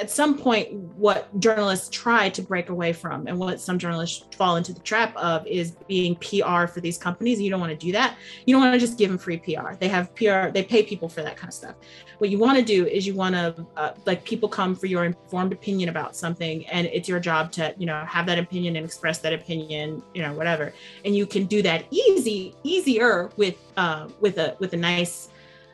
at 0.00 0.10
some 0.10 0.36
point 0.36 0.72
what 0.96 1.28
journalists 1.40 1.88
try 1.90 2.28
to 2.28 2.42
break 2.42 2.68
away 2.68 2.92
from 2.92 3.26
and 3.26 3.38
what 3.38 3.60
some 3.60 3.78
journalists 3.78 4.24
fall 4.36 4.56
into 4.56 4.72
the 4.72 4.80
trap 4.80 5.16
of 5.16 5.46
is 5.46 5.72
being 5.88 6.16
pr 6.16 6.66
for 6.66 6.80
these 6.80 6.98
companies. 6.98 7.40
You 7.40 7.50
don't 7.50 7.60
want 7.60 7.72
to 7.72 7.86
do 7.86 7.92
that. 7.92 8.16
You 8.46 8.54
don't 8.54 8.62
want 8.62 8.74
to 8.74 8.78
just 8.78 8.98
give 8.98 9.10
them 9.10 9.18
free 9.18 9.38
pr 9.38 9.74
they 9.78 9.88
have 9.88 10.14
pr 10.14 10.48
they 10.48 10.62
pay 10.62 10.82
people 10.82 11.08
for 11.08 11.22
that 11.22 11.36
kind 11.36 11.48
of 11.48 11.54
stuff. 11.54 11.74
What 12.18 12.30
you 12.30 12.38
want 12.38 12.58
to 12.58 12.64
do 12.64 12.86
is 12.86 13.06
you 13.06 13.14
want 13.14 13.34
to 13.34 13.66
uh, 13.76 13.92
like 14.06 14.24
people 14.24 14.48
come 14.48 14.74
for 14.74 14.86
your 14.86 15.04
informed 15.04 15.52
opinion 15.52 15.88
about 15.88 16.16
something 16.16 16.66
and 16.68 16.86
it's 16.88 17.08
your 17.08 17.20
job 17.20 17.52
to 17.52 17.74
you 17.78 17.86
know 17.86 18.04
have 18.04 18.26
that 18.26 18.38
opinion 18.38 18.76
and 18.76 18.84
express 18.84 19.18
that 19.18 19.32
opinion 19.32 20.02
you 20.14 20.22
know 20.22 20.32
whatever. 20.32 20.72
And 21.04 21.14
you 21.14 21.26
can 21.26 21.46
do 21.46 21.62
that 21.62 21.86
easy 21.90 22.54
easier 22.62 23.30
with 23.36 23.56
uh 23.76 24.08
with 24.20 24.38
a 24.38 24.56
with 24.58 24.72
a 24.72 24.76
nice 24.76 25.30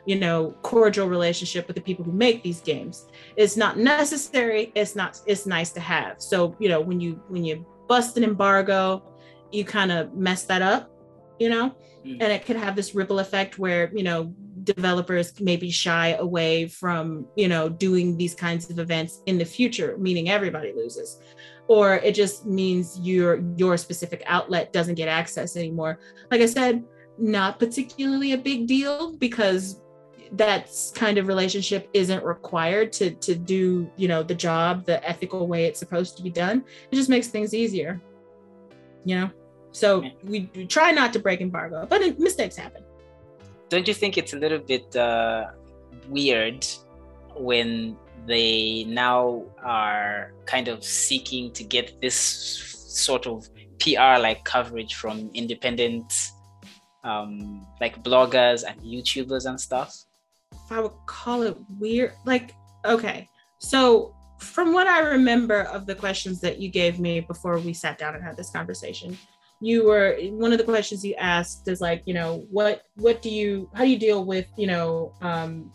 you 0.07 0.17
know 0.17 0.55
cordial 0.63 1.09
relationship 1.09 1.67
with 1.67 1.77
the 1.77 1.83
people 1.83 2.05
who 2.05 2.13
make 2.13 2.43
these 2.43 2.61
games. 2.61 3.07
It's 3.37 3.57
not 3.57 3.79
necessary. 3.79 4.73
It's 4.75 4.97
not 4.97 5.21
it's 5.27 5.47
nice 5.47 5.71
to 5.73 5.81
have. 5.81 6.21
So 6.21 6.57
you 6.59 6.69
know 6.69 6.81
when 6.81 7.01
you 7.01 7.23
when 7.29 7.45
you 7.45 7.67
bust 7.89 8.17
an 8.17 8.25
embargo 8.25 9.03
you 9.53 9.65
kind 9.65 9.91
of 9.91 10.15
mess 10.15 10.45
that 10.45 10.63
up 10.63 10.91
you 11.41 11.49
know? 11.49 11.75
Mm. 12.07 12.17
and 12.23 12.33
it 12.33 12.47
could 12.47 12.57
have 12.57 12.77
this 12.77 12.95
ripple 12.95 13.19
effect 13.19 13.59
where 13.59 13.91
you 13.95 14.03
know 14.03 14.33
developers 14.65 15.39
maybe 15.39 15.71
shy 15.71 16.17
away 16.19 16.67
from 16.67 17.27
you 17.37 17.47
know 17.47 17.69
doing 17.69 18.17
these 18.17 18.35
kinds 18.35 18.71
of 18.71 18.79
events 18.79 19.23
in 19.27 19.37
the 19.37 19.45
future 19.45 19.99
meaning 19.99 20.31
everybody 20.31 20.73
loses. 20.73 21.21
Or 21.69 21.97
it 21.97 22.15
just 22.15 22.47
means 22.47 22.99
your 23.01 23.43
your 23.57 23.77
specific 23.77 24.23
outlet 24.27 24.73
doesn't 24.73 24.95
get 24.95 25.09
access 25.09 25.57
anymore. 25.57 25.99
Like 26.31 26.41
i 26.41 26.47
said 26.47 26.85
not 27.19 27.59
particularly 27.59 28.33
a 28.33 28.39
big 28.39 28.67
deal 28.67 29.15
because 29.19 29.83
that 30.33 30.71
kind 30.95 31.19
of 31.19 31.27
relationship 31.27 31.89
isn't 31.93 32.25
required 32.25 32.93
to 32.93 33.11
to 33.11 33.35
do 33.35 33.91
you 33.97 34.07
know 34.07 34.23
the 34.23 34.35
job 34.35 34.85
the 34.85 35.07
ethical 35.09 35.49
way 35.49 35.65
it's 35.65 35.79
supposed 35.79 36.17
to 36.17 36.23
be 36.23 36.31
done. 36.31 36.65
It 36.91 36.97
just 36.97 37.09
makes 37.09 37.29
things 37.29 37.55
easier 37.55 38.01
you 39.05 39.17
know? 39.17 39.31
So 39.73 40.05
we, 40.25 40.51
we 40.55 40.67
try 40.67 40.91
not 40.91 41.13
to 41.13 41.19
break 41.19 41.41
embargo 41.41 41.87
but 41.89 42.19
mistakes 42.19 42.57
happen. 42.57 42.83
Don't 43.69 43.87
you 43.87 43.95
think 43.95 44.19
it's 44.19 44.33
a 44.33 44.37
little 44.37 44.59
bit 44.59 44.95
uh, 44.97 45.47
weird 46.09 46.67
when 47.37 47.97
they 48.27 48.85
now 48.85 49.45
are 49.63 50.33
kind 50.45 50.69
of 50.69 50.85
seeking 50.85 51.53
to 51.53 51.63
get 51.63 52.01
this 52.01 52.17
sort 52.17 53.27
of 53.27 53.49
PR 53.79 54.19
like 54.19 54.45
coverage 54.45 54.95
from 54.95 55.31
independent 55.35 56.13
um, 57.05 57.65
like 57.81 58.03
bloggers 58.03 58.65
and 58.69 58.81
YouTubers 58.81 59.47
and 59.47 59.59
stuff? 59.61 59.97
I 60.71 60.81
would 60.81 60.93
call 61.07 61.43
it 61.43 61.57
weird. 61.79 62.13
Like, 62.25 62.55
okay. 62.85 63.29
So 63.59 64.15
from 64.39 64.73
what 64.73 64.87
I 64.87 65.01
remember 65.01 65.63
of 65.65 65.87
the 65.87 65.95
questions 65.95 66.41
that 66.41 66.59
you 66.59 66.71
gave 66.71 66.99
me 66.99 67.21
before 67.21 67.59
we 67.59 67.75
sat 67.75 67.99
down 67.99 68.15
and 68.15 68.25
had 68.25 68.37
this 68.37 68.51
conversation, 68.51 69.17
you 69.61 69.87
were 69.87 70.19
one 70.31 70.53
of 70.53 70.59
the 70.59 70.65
questions 70.65 71.05
you 71.05 71.15
asked 71.17 71.69
is 71.69 71.81
like, 71.81 72.03
you 72.07 72.15
know, 72.15 72.47
what 72.51 72.85
what 72.97 73.21
do 73.21 73.29
you 73.29 73.69
how 73.75 73.85
do 73.85 73.91
you 73.91 73.99
deal 73.99 74.25
with, 74.25 74.47
you 74.57 74.67
know, 74.67 75.13
um, 75.21 75.71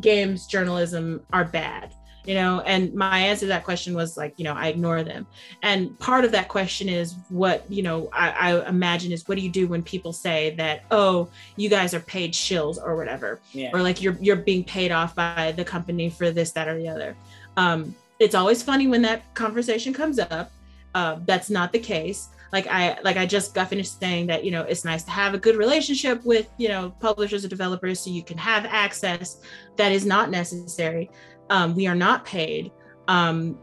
games 0.00 0.46
journalism 0.46 1.24
are 1.32 1.44
bad? 1.44 1.94
You 2.24 2.34
know 2.34 2.60
and 2.66 2.92
my 2.94 3.18
answer 3.18 3.40
to 3.40 3.46
that 3.46 3.64
question 3.64 3.94
was 3.94 4.16
like 4.16 4.34
you 4.36 4.44
know 4.44 4.54
i 4.54 4.68
ignore 4.68 5.02
them. 5.02 5.26
And 5.62 5.98
part 5.98 6.24
of 6.24 6.32
that 6.32 6.48
question 6.48 6.88
is 6.88 7.16
what 7.28 7.64
you 7.70 7.82
know 7.82 8.08
I, 8.12 8.30
I, 8.30 8.68
imagine 8.68 9.12
is 9.12 9.26
what 9.26 9.36
do 9.36 9.42
you 9.42 9.50
do 9.50 9.66
when 9.66 9.82
people 9.82 10.12
say 10.12 10.54
that 10.56 10.84
oh 10.90 11.28
you 11.56 11.68
guys 11.68 11.94
are 11.94 12.00
paid 12.00 12.32
shills 12.32 12.78
or 12.82 12.96
whatever 12.96 13.40
yeah. 13.52 13.70
or 13.72 13.82
like 13.82 14.02
you're 14.02 14.16
you're 14.20 14.36
being 14.36 14.64
paid 14.64 14.92
off 14.92 15.14
by 15.14 15.52
the 15.56 15.64
company 15.64 16.10
for 16.10 16.30
this 16.30 16.52
that 16.52 16.68
or 16.68 16.78
the 16.78 16.88
other. 16.88 17.16
Um, 17.56 17.94
it's 18.18 18.34
always 18.34 18.62
funny 18.62 18.86
when 18.86 19.02
that 19.02 19.34
conversation 19.34 19.92
comes 19.94 20.18
up. 20.18 20.50
Uh, 20.94 21.18
that's 21.24 21.50
not 21.50 21.72
the 21.72 21.78
case. 21.78 22.28
Like 22.52 22.66
i 22.66 22.98
like 23.02 23.16
i 23.16 23.26
just 23.26 23.54
got 23.54 23.68
finished 23.68 24.00
saying 24.00 24.26
that 24.26 24.44
you 24.44 24.50
know 24.50 24.62
it's 24.62 24.84
nice 24.84 25.04
to 25.04 25.10
have 25.12 25.34
a 25.34 25.38
good 25.38 25.54
relationship 25.54 26.24
with 26.24 26.48
you 26.58 26.68
know 26.68 26.90
publishers 26.98 27.44
or 27.44 27.48
developers 27.48 28.00
so 28.00 28.10
you 28.10 28.24
can 28.24 28.38
have 28.38 28.66
access. 28.66 29.38
That 29.76 29.92
is 29.92 30.04
not 30.04 30.30
necessary 30.30 31.10
um, 31.50 31.74
we 31.74 31.86
are 31.86 31.94
not 31.94 32.24
paid. 32.24 32.72
um, 33.08 33.58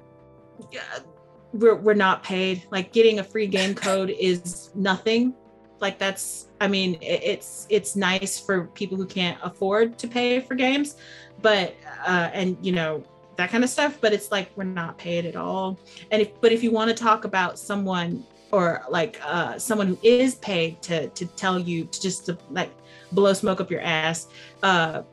we're 1.54 1.76
we're 1.76 1.94
not 1.94 2.24
paid. 2.24 2.68
Like 2.72 2.92
getting 2.94 3.20
a 3.20 3.24
free 3.24 3.48
game 3.48 3.74
code 3.88 4.10
is 4.10 4.70
nothing. 4.76 5.34
Like 5.80 5.98
that's 6.00 6.48
I 6.60 6.68
mean 6.68 6.98
it's 7.02 7.68
it's 7.70 7.96
nice 7.96 8.40
for 8.40 8.68
people 8.68 8.98
who 8.98 9.06
can't 9.06 9.38
afford 9.44 9.98
to 10.00 10.08
pay 10.08 10.40
for 10.40 10.56
games, 10.56 10.98
but 11.42 11.76
uh, 12.06 12.30
and 12.34 12.58
you 12.62 12.72
know 12.72 13.04
that 13.38 13.50
kind 13.50 13.64
of 13.64 13.70
stuff. 13.70 14.00
But 14.02 14.14
it's 14.14 14.32
like 14.32 14.50
we're 14.56 14.64
not 14.64 14.98
paid 14.98 15.26
at 15.26 15.36
all. 15.36 15.80
And 16.12 16.22
if 16.22 16.40
but 16.42 16.52
if 16.52 16.64
you 16.64 16.72
want 16.72 16.90
to 16.90 16.96
talk 16.96 17.26
about 17.26 17.60
someone 17.60 18.26
or 18.52 18.84
like 18.90 19.20
uh, 19.24 19.60
someone 19.60 19.88
who 19.88 19.98
is 20.04 20.36
paid 20.36 20.82
to 20.84 21.10
to 21.10 21.26
tell 21.26 21.60
you 21.60 21.86
to 21.86 22.02
just 22.02 22.26
to 22.26 22.38
like 22.50 22.72
blow 23.12 23.34
smoke 23.34 23.62
up 23.62 23.70
your 23.70 23.82
ass, 23.82 24.28
uh, 24.64 25.04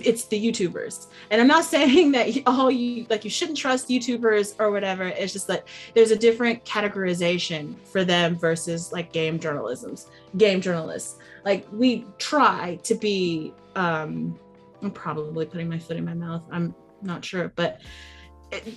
it's 0.00 0.24
the 0.24 0.42
YouTubers. 0.42 1.08
And 1.30 1.40
I'm 1.40 1.46
not 1.46 1.64
saying 1.76 2.12
that 2.12 2.42
all 2.46 2.70
you 2.70 3.06
like 3.10 3.24
you 3.24 3.30
shouldn't 3.30 3.58
trust 3.58 3.88
YouTubers 3.88 4.54
or 4.58 4.70
whatever. 4.70 5.04
It's 5.04 5.32
just 5.32 5.46
that 5.48 5.66
there's 5.94 6.10
a 6.10 6.16
different 6.16 6.64
categorization 6.64 7.76
for 7.86 8.04
them 8.04 8.36
versus 8.36 8.92
like 8.92 9.12
game 9.12 9.38
journalisms, 9.38 10.08
game 10.36 10.60
journalists. 10.60 11.18
Like 11.44 11.66
we 11.72 12.06
try 12.18 12.78
to 12.84 12.94
be 12.94 13.52
um 13.76 14.38
I'm 14.82 14.90
probably 14.90 15.46
putting 15.46 15.68
my 15.68 15.78
foot 15.78 15.96
in 15.96 16.04
my 16.04 16.14
mouth. 16.14 16.42
I'm 16.50 16.74
not 17.02 17.24
sure, 17.24 17.52
but 17.54 17.80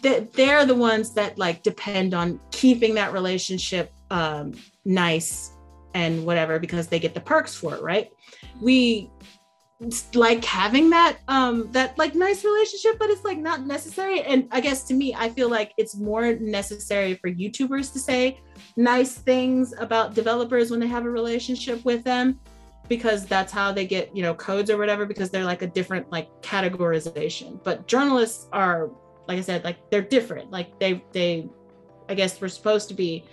they're 0.02 0.66
the 0.66 0.76
ones 0.76 1.14
that 1.14 1.38
like 1.38 1.62
depend 1.62 2.14
on 2.14 2.40
keeping 2.52 2.96
that 2.96 3.12
relationship 3.12 3.92
um 4.10 4.54
nice 4.86 5.52
and 5.94 6.26
whatever 6.26 6.60
because 6.60 6.88
they 6.88 7.00
get 7.00 7.14
the 7.14 7.20
perks 7.20 7.56
for 7.56 7.76
it, 7.76 7.82
right? 7.82 8.12
We 8.62 9.10
like 10.14 10.44
having 10.46 10.90
that 10.90 11.18
um 11.28 11.70
that 11.74 11.98
like 11.98 12.16
nice 12.16 12.46
relationship 12.46 12.98
but 12.98 13.10
it's 13.10 13.26
like 13.26 13.38
not 13.38 13.66
necessary. 13.68 14.22
And 14.22 14.48
i 14.52 14.62
guess 14.62 14.84
to 14.86 14.94
me 14.94 15.14
i 15.14 15.30
feel 15.30 15.50
like 15.50 15.74
it's 15.78 15.96
more 15.96 16.34
necessary 16.36 17.16
for 17.16 17.30
youtubers 17.30 17.92
to 17.94 18.00
say 18.00 18.40
nice 18.78 19.16
things 19.16 19.74
about 19.78 20.14
developers 20.14 20.72
when 20.72 20.80
they 20.80 20.88
have 20.88 21.06
a 21.06 21.10
relationship 21.10 21.84
with 21.84 22.04
them 22.04 22.40
because 22.88 23.26
that's 23.26 23.52
how 23.52 23.72
they 23.72 23.86
get 23.86 24.16
you 24.16 24.22
know 24.22 24.34
codes 24.34 24.70
or 24.70 24.78
whatever 24.78 25.06
because 25.06 25.30
they're 25.30 25.46
like 25.46 25.62
a 25.62 25.68
different 25.68 26.12
like 26.12 26.30
categorization. 26.42 27.62
But 27.64 27.88
journalists 27.88 28.48
are 28.52 28.90
like 29.28 29.38
i 29.38 29.42
said 29.42 29.64
like 29.64 29.78
they're 29.90 30.02
different. 30.02 30.52
Like 30.52 30.80
they 30.80 31.04
they 31.12 31.50
i 32.10 32.14
guess 32.14 32.40
we're 32.40 32.48
supposed 32.48 32.88
to 32.90 32.94
be 32.94 33.26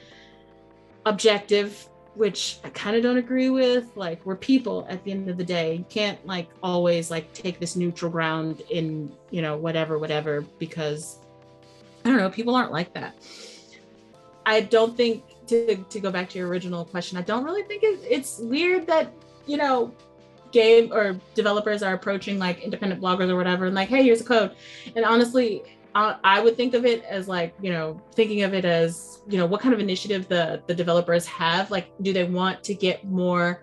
objective 1.05 1.89
which 2.15 2.59
I 2.65 2.69
kind 2.71 2.97
of 2.97 3.03
don't 3.03 3.17
agree 3.17 3.51
with. 3.51 3.97
Like 3.97 4.25
we're 4.27 4.37
people 4.37 4.87
at 4.89 5.03
the 5.05 5.13
end 5.13 5.29
of 5.29 5.37
the 5.37 5.45
day. 5.45 5.77
You 5.77 5.87
can't 5.89 6.25
like 6.27 6.49
always 6.63 7.11
like 7.11 7.33
take 7.33 7.59
this 7.59 7.77
neutral 7.77 8.11
ground 8.11 8.63
in, 8.71 9.13
you 9.31 9.43
know, 9.43 9.57
whatever, 9.57 9.99
whatever, 9.99 10.43
because 10.59 11.19
I 12.05 12.11
don't 12.11 12.19
know, 12.19 12.31
people 12.31 12.55
aren't 12.55 12.73
like 12.73 12.93
that. 12.95 13.15
I 14.45 14.61
don't 14.61 14.97
think 14.97 15.25
to, 15.47 15.77
to 15.77 16.01
go 16.01 16.11
back 16.11 16.29
to 16.31 16.39
your 16.39 16.49
original 16.49 16.85
question, 16.85 17.17
I 17.17 17.23
don't 17.23 17.45
really 17.45 17.63
think 17.63 17.83
it, 17.83 18.01
it's 18.09 18.39
weird 18.41 18.87
that, 18.89 19.13
you 19.47 19.57
know, 19.57 19.95
game 20.51 20.93
or 20.93 21.19
developers 21.35 21.83
are 21.83 21.95
approaching 21.95 22.39
like 22.39 22.61
independent 22.61 23.01
bloggers 23.01 23.31
or 23.31 23.37
whatever 23.37 23.67
and 23.67 23.75
like, 23.75 23.89
hey, 23.89 24.03
here's 24.03 24.21
a 24.21 24.25
code. 24.25 24.55
And 24.95 25.05
honestly, 25.05 25.63
I 25.95 26.41
would 26.41 26.57
think 26.57 26.75
of 26.75 26.87
it 26.87 27.05
as 27.05 27.29
like, 27.29 27.55
you 27.61 27.71
know, 27.71 28.01
thinking 28.15 28.43
of 28.43 28.55
it 28.55 28.65
as, 28.65 29.23
you 29.29 29.37
know, 29.37 29.47
what 29.47 29.61
kind 29.61 29.75
of 29.75 29.81
initiative 29.81 30.29
the 30.29 30.63
the 30.67 30.75
developers 30.75 31.27
have. 31.27 31.71
Like, 31.71 31.93
do 32.01 32.13
they 32.13 32.25
want 32.25 32.63
to 32.65 32.75
get 32.75 33.05
more 33.05 33.63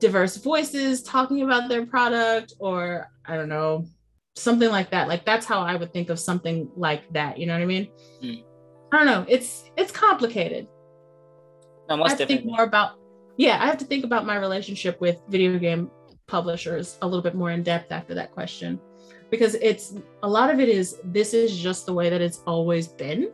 diverse 0.00 0.36
voices 0.36 1.02
talking 1.02 1.42
about 1.42 1.68
their 1.68 1.86
product, 1.86 2.54
or 2.58 3.10
I 3.26 3.36
don't 3.36 3.48
know, 3.48 3.86
something 4.34 4.70
like 4.70 4.90
that. 4.90 5.08
Like 5.08 5.24
that's 5.24 5.46
how 5.46 5.60
I 5.60 5.76
would 5.76 5.92
think 5.92 6.10
of 6.10 6.18
something 6.18 6.70
like 6.76 7.10
that. 7.12 7.38
You 7.38 7.46
know 7.46 7.54
what 7.54 7.62
I 7.62 7.66
mean? 7.66 7.88
Mm. 8.22 8.44
I 8.92 8.96
don't 8.98 9.06
know. 9.06 9.24
It's 9.28 9.70
it's 9.76 9.92
complicated. 9.92 10.68
No, 11.88 12.02
I 12.02 12.08
have 12.08 12.18
to 12.18 12.26
think 12.26 12.44
more 12.44 12.62
about. 12.62 12.98
Yeah, 13.36 13.62
I 13.62 13.66
have 13.66 13.78
to 13.78 13.84
think 13.84 14.04
about 14.04 14.24
my 14.24 14.36
relationship 14.36 15.00
with 15.00 15.20
video 15.28 15.58
game 15.58 15.90
publishers 16.26 16.98
a 17.02 17.06
little 17.06 17.22
bit 17.22 17.34
more 17.34 17.50
in 17.50 17.62
depth 17.62 17.92
after 17.92 18.14
that 18.14 18.32
question 18.32 18.80
because 19.30 19.54
it's 19.56 19.94
a 20.22 20.28
lot 20.28 20.50
of 20.50 20.60
it 20.60 20.68
is 20.68 20.98
this 21.04 21.34
is 21.34 21.56
just 21.56 21.86
the 21.86 21.92
way 21.92 22.08
that 22.10 22.20
it's 22.20 22.40
always 22.46 22.88
been. 22.88 23.32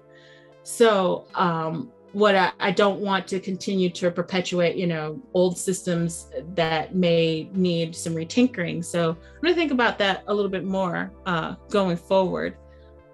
So 0.62 1.26
um 1.34 1.90
what 2.12 2.34
I, 2.34 2.52
I 2.60 2.70
don't 2.72 3.00
want 3.00 3.26
to 3.28 3.40
continue 3.40 3.88
to 3.88 4.10
perpetuate 4.10 4.76
you 4.76 4.86
know 4.86 5.20
old 5.34 5.56
systems 5.58 6.28
that 6.54 6.94
may 6.94 7.48
need 7.54 7.96
some 7.96 8.14
retinkering. 8.14 8.84
So 8.84 9.10
i'm 9.10 9.42
going 9.42 9.54
to 9.54 9.58
think 9.58 9.72
about 9.72 9.98
that 9.98 10.24
a 10.26 10.34
little 10.34 10.50
bit 10.50 10.64
more 10.64 11.12
uh 11.26 11.56
going 11.70 11.96
forward. 11.96 12.56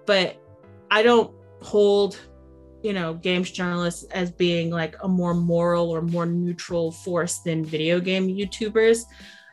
But 0.05 0.37
i 0.91 1.03
don't 1.03 1.33
hold 1.61 2.17
you 2.81 2.93
know 2.93 3.13
games 3.13 3.51
journalists 3.51 4.03
as 4.11 4.31
being 4.31 4.69
like 4.69 4.95
a 5.03 5.07
more 5.07 5.33
moral 5.33 5.89
or 5.89 6.01
more 6.01 6.25
neutral 6.25 6.91
force 6.91 7.39
than 7.39 7.63
video 7.63 7.99
game 7.99 8.27
youtubers 8.27 9.03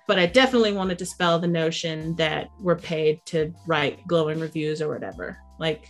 but 0.06 0.18
I 0.18 0.26
definitely 0.26 0.72
want 0.72 0.90
to 0.90 0.96
dispel 0.96 1.38
the 1.38 1.48
notion 1.48 2.14
that 2.16 2.50
we're 2.60 2.76
paid 2.76 3.24
to 3.26 3.52
write 3.66 4.06
glowing 4.06 4.40
reviews 4.40 4.80
or 4.80 4.88
whatever. 4.88 5.36
Like 5.58 5.88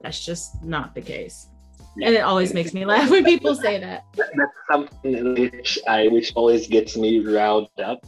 that's 0.00 0.24
just 0.24 0.62
not 0.64 0.94
the 0.94 1.02
case. 1.02 1.48
Yeah. 1.96 2.08
And 2.08 2.16
it 2.16 2.20
always 2.20 2.54
makes 2.54 2.72
me 2.72 2.84
laugh 2.84 3.10
when 3.10 3.24
people 3.24 3.54
say 3.54 3.78
that. 3.78 4.04
That's 4.16 4.32
something 4.70 5.34
which 5.34 5.78
I 5.88 6.08
which 6.08 6.32
always 6.34 6.66
gets 6.66 6.96
me 6.96 7.20
riled 7.20 7.68
up. 7.78 8.04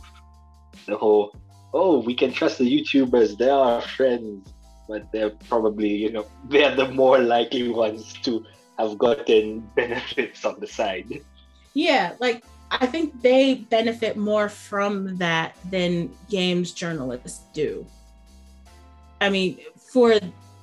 The 0.87 0.97
whole 0.97 1.37
oh, 1.75 1.99
we 1.99 2.15
can 2.15 2.33
trust 2.33 2.59
the 2.59 2.65
YouTubers, 2.65 3.37
they're 3.37 3.53
our 3.53 3.83
friends, 3.83 4.55
but 4.89 5.11
they're 5.13 5.31
probably, 5.49 5.89
you 5.89 6.13
know, 6.13 6.25
they're 6.49 6.75
the 6.75 6.89
more 6.89 7.19
likely 7.19 7.69
ones 7.69 8.15
to 8.23 8.45
have 8.79 8.97
gotten 8.97 9.61
benefits 9.77 10.45
on 10.45 10.59
the 10.61 10.67
side. 10.67 11.21
Yeah, 11.75 12.15
like 12.21 12.45
I 12.81 12.87
think 12.87 13.23
they 13.23 13.55
benefit 13.55 14.17
more 14.17 14.49
from 14.49 15.17
that 15.19 15.57
than 15.71 16.11
games 16.29 16.73
journalists 16.73 17.45
do. 17.53 17.87
I 19.21 19.31
mean, 19.31 19.59
for 19.77 20.19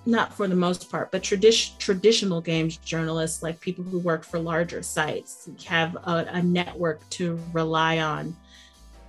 not 0.05 0.34
for 0.34 0.47
the 0.47 0.55
most 0.55 0.89
part, 0.91 1.12
but 1.12 1.22
tradi- 1.22 1.78
traditional 1.78 2.41
games 2.41 2.78
journalists, 2.78 3.43
like 3.43 3.59
people 3.62 3.84
who 3.84 3.99
work 3.99 4.26
for 4.26 4.39
larger 4.39 4.82
sites, 4.82 5.49
have 5.66 5.95
a, 5.95 6.26
a 6.32 6.41
network 6.41 7.07
to 7.12 7.39
rely 7.53 7.99
on. 7.99 8.36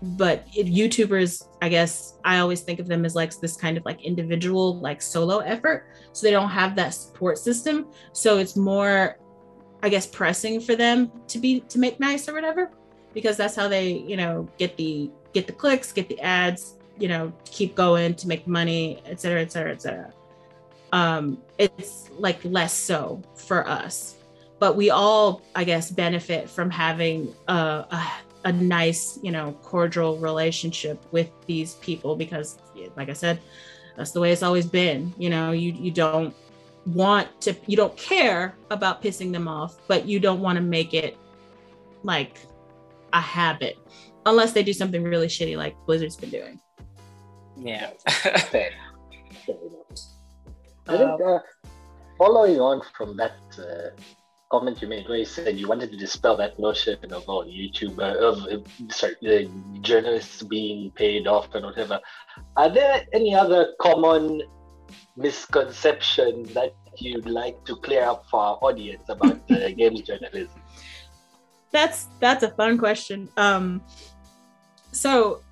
But 0.03 0.47
it, 0.55 0.67
YouTubers, 0.67 1.47
I 1.61 1.69
guess, 1.69 2.15
I 2.25 2.39
always 2.39 2.61
think 2.61 2.79
of 2.79 2.89
them 2.89 3.05
as 3.05 3.15
like 3.15 3.35
this 3.41 3.57
kind 3.57 3.77
of 3.77 3.85
like 3.85 4.03
individual, 4.03 4.79
like 4.79 5.01
solo 5.01 5.39
effort. 5.39 5.87
So 6.13 6.27
they 6.27 6.33
don't 6.33 6.51
have 6.51 6.77
that 6.77 6.91
support 6.91 7.39
system. 7.39 7.87
So 8.13 8.39
it's 8.39 8.57
more, 8.57 9.19
I 9.83 9.89
guess, 9.89 10.07
pressing 10.07 10.61
for 10.61 10.77
them 10.77 11.11
to 11.29 11.39
be 11.39 11.61
to 11.61 11.79
make 11.79 11.99
nice 12.01 12.29
or 12.29 12.35
whatever 12.35 12.71
because 13.15 13.37
that's 13.37 13.55
how 13.55 13.69
they 13.69 13.93
you 13.93 14.17
know 14.17 14.49
get 14.59 14.77
the 14.77 15.11
get 15.33 15.47
the 15.47 15.53
clicks 15.53 15.93
get 15.93 16.09
the 16.09 16.21
ads 16.21 16.75
you 16.99 17.09
know 17.09 17.33
keep 17.45 17.75
going 17.75 18.15
to 18.15 18.29
make 18.29 18.47
money 18.47 19.03
et 19.07 19.21
cetera 19.21 19.41
et 19.41 19.53
cetera 19.53 19.73
et 19.73 19.83
cetera. 19.83 20.13
Um 20.93 21.39
it's 21.59 22.11
like 22.19 22.45
less 22.45 22.75
so 22.75 23.23
for 23.35 23.67
us. 23.69 24.17
But 24.59 24.77
we 24.77 24.91
all 24.91 25.43
i 25.55 25.65
guess 25.65 25.91
benefit 25.91 26.49
from 26.49 26.71
having 26.71 27.35
a, 27.49 27.53
a, 27.55 28.13
a 28.45 28.53
nice 28.53 29.19
you 29.23 29.33
know 29.33 29.53
cordial 29.63 30.19
relationship 30.19 31.03
with 31.13 31.31
these 31.47 31.75
people 31.77 32.15
because 32.15 32.59
like 32.97 33.09
i 33.09 33.13
said 33.13 33.41
that's 33.97 34.13
the 34.13 34.21
way 34.21 34.33
it's 34.33 34.43
always 34.43 34.67
been. 34.67 35.13
You 35.19 35.31
know 35.31 35.53
you 35.53 35.73
you 35.73 35.91
don't 35.91 36.35
want 36.87 37.41
to 37.43 37.55
you 37.67 37.77
don't 37.77 37.97
care 37.97 38.55
about 38.71 39.01
pissing 39.03 39.31
them 39.31 39.47
off 39.47 39.77
but 39.87 40.05
you 40.05 40.19
don't 40.19 40.41
want 40.41 40.57
to 40.57 40.63
make 40.63 40.95
it 40.95 41.17
like 42.03 42.41
a 43.13 43.21
habit 43.21 43.79
unless 44.27 44.53
they 44.53 44.63
do 44.63 44.73
something 44.73 45.03
really 45.03 45.27
shitty 45.27 45.57
like 45.57 45.77
Blizzard's 45.87 46.17
been 46.17 46.31
doing. 46.31 46.61
Yeah. 47.57 47.91
I 50.87 50.97
think 50.97 51.21
uh, 51.21 51.39
following 52.19 52.61
on 52.61 52.83
from 52.97 53.17
that 53.17 53.37
uh, 53.59 53.91
comment 54.51 54.83
you 54.83 54.89
made, 54.89 55.09
where 55.09 55.19
you 55.19 55.25
said 55.25 55.57
you 55.59 55.69
wanted 55.69 55.91
to 55.91 55.97
dispel 55.97 56.37
that 56.37 56.59
notion 56.59 56.99
of 57.13 57.29
all 57.29 57.45
YouTuber 57.45 58.17
of 58.17 58.39
uh, 58.45 58.59
sorry, 58.91 59.17
the 59.23 59.51
journalists 59.81 60.43
being 60.43 60.91
paid 60.93 61.27
off 61.27 61.55
and 61.55 61.65
whatever. 61.65 62.01
Are 62.57 62.71
there 62.71 63.05
any 63.13 63.35
other 63.35 63.75
common 63.81 64.43
misconceptions 65.17 66.53
that 66.55 66.75
you'd 66.99 67.27
like 67.27 67.65
to 67.65 67.77
clear 67.77 68.05
up 68.05 68.25
for 68.31 68.41
our 68.41 68.57
audience 68.63 69.05
about 69.09 69.41
uh, 69.51 69.69
games 69.77 70.03
journalism? 70.03 70.62
That's 71.73 72.07
that's 72.21 72.43
a 72.43 72.51
fun 72.51 72.79
question. 72.79 73.29
Um, 73.37 73.83
so 74.93 75.43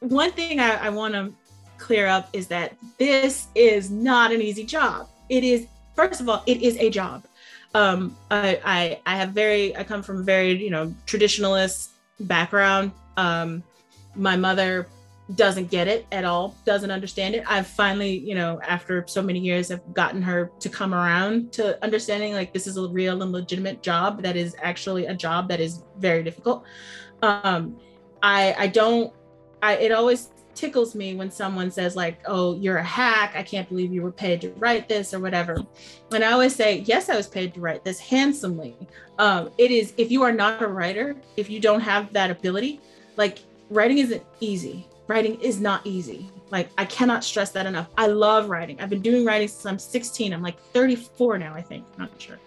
one 0.00 0.30
thing 0.32 0.60
I, 0.60 0.86
I 0.86 0.90
want 0.90 1.14
to 1.14 1.34
clear 1.78 2.06
up 2.06 2.28
is 2.32 2.46
that 2.48 2.76
this 2.98 3.48
is 3.54 3.90
not 3.90 4.32
an 4.32 4.40
easy 4.40 4.64
job. 4.64 5.08
It 5.28 5.42
is 5.42 5.66
first 5.96 6.20
of 6.20 6.28
all, 6.28 6.42
it 6.46 6.62
is 6.62 6.76
a 6.76 6.90
job. 6.90 7.24
Um, 7.74 8.16
I, 8.30 8.60
I 8.64 9.00
I 9.06 9.16
have 9.16 9.30
very 9.30 9.76
I 9.76 9.82
come 9.82 10.02
from 10.02 10.20
a 10.20 10.22
very 10.22 10.62
you 10.62 10.70
know 10.70 10.94
traditionalist 11.06 11.88
background. 12.20 12.92
Um, 13.16 13.62
my 14.14 14.36
mother 14.36 14.86
doesn't 15.36 15.70
get 15.70 15.88
it 15.88 16.06
at 16.12 16.24
all, 16.24 16.54
doesn't 16.66 16.90
understand 16.90 17.34
it. 17.34 17.44
I've 17.46 17.66
finally, 17.66 18.18
you 18.18 18.34
know, 18.34 18.60
after 18.62 19.04
so 19.06 19.22
many 19.22 19.38
years, 19.38 19.70
I've 19.70 19.94
gotten 19.94 20.20
her 20.22 20.50
to 20.60 20.68
come 20.68 20.92
around 20.92 21.52
to 21.52 21.82
understanding 21.82 22.34
like 22.34 22.52
this 22.52 22.66
is 22.66 22.76
a 22.76 22.88
real 22.88 23.22
and 23.22 23.32
legitimate 23.32 23.82
job 23.82 24.22
that 24.22 24.36
is 24.36 24.54
actually 24.60 25.06
a 25.06 25.14
job 25.14 25.48
that 25.48 25.60
is 25.60 25.82
very 25.98 26.22
difficult. 26.22 26.64
Um, 27.22 27.78
I 28.22 28.54
I 28.58 28.66
don't 28.66 29.12
I 29.62 29.76
it 29.76 29.92
always 29.92 30.30
tickles 30.54 30.94
me 30.94 31.14
when 31.14 31.30
someone 31.30 31.70
says 31.70 31.96
like 31.96 32.20
oh 32.26 32.54
you're 32.54 32.76
a 32.76 32.82
hack 32.82 33.32
i 33.34 33.42
can't 33.42 33.68
believe 33.68 33.92
you 33.92 34.02
were 34.02 34.12
paid 34.12 34.40
to 34.40 34.50
write 34.52 34.88
this 34.88 35.12
or 35.12 35.18
whatever 35.18 35.58
and 36.12 36.24
i 36.24 36.30
always 36.30 36.54
say 36.54 36.78
yes 36.86 37.08
i 37.08 37.16
was 37.16 37.26
paid 37.26 37.52
to 37.52 37.60
write 37.60 37.84
this 37.84 37.98
handsomely 37.98 38.76
um, 39.18 39.50
it 39.58 39.72
is 39.72 39.92
if 39.96 40.12
you 40.12 40.22
are 40.22 40.32
not 40.32 40.62
a 40.62 40.66
writer 40.68 41.16
if 41.36 41.50
you 41.50 41.58
don't 41.58 41.80
have 41.80 42.12
that 42.12 42.30
ability 42.30 42.80
like 43.16 43.40
writing 43.68 43.98
isn't 43.98 44.22
easy 44.38 44.86
writing 45.06 45.40
is 45.40 45.60
not 45.60 45.86
easy. 45.86 46.30
Like 46.50 46.70
I 46.78 46.84
cannot 46.84 47.24
stress 47.24 47.50
that 47.52 47.66
enough. 47.66 47.88
I 47.96 48.06
love 48.06 48.48
writing. 48.48 48.80
I've 48.80 48.90
been 48.90 49.02
doing 49.02 49.24
writing 49.24 49.48
since 49.48 49.66
I'm 49.66 49.78
16. 49.78 50.32
I'm 50.32 50.42
like 50.42 50.60
34 50.60 51.38
now, 51.38 51.54
I 51.54 51.62
think. 51.62 51.86
Not 51.98 52.10
sure. 52.20 52.38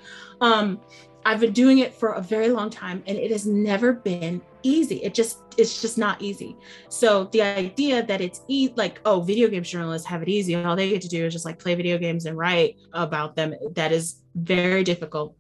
Um, 0.42 0.80
I've 1.26 1.42
been 1.42 1.52
doing 1.52 1.80
it 1.80 1.94
for 1.94 2.14
a 2.14 2.22
very 2.22 2.50
long 2.50 2.70
time 2.70 3.04
and 3.06 3.18
it 3.18 3.32
has 3.32 3.46
never 3.46 3.92
been 3.92 4.42
easy. 4.64 5.04
It 5.04 5.14
just 5.14 5.40
it's 5.58 5.82
just 5.82 5.98
not 5.98 6.22
easy. 6.22 6.56
So 6.88 7.26
the 7.26 7.42
idea 7.42 8.06
that 8.06 8.22
it's 8.22 8.42
e- 8.48 8.74
like 8.76 9.02
oh 9.06 9.20
video 9.22 9.50
games 9.50 9.70
journalists 9.70 10.08
have 10.08 10.22
it 10.22 10.30
easy. 10.30 10.56
All 10.56 10.76
they 10.76 10.90
get 10.90 11.02
to 11.02 11.10
do 11.10 11.26
is 11.26 11.34
just 11.34 11.46
like 11.46 11.60
play 11.60 11.76
video 11.76 11.98
games 11.98 12.26
and 12.26 12.38
write 12.38 12.78
about 12.94 13.36
them. 13.36 13.54
That 13.74 13.92
is 13.92 14.22
very 14.36 14.84
difficult 14.84 15.36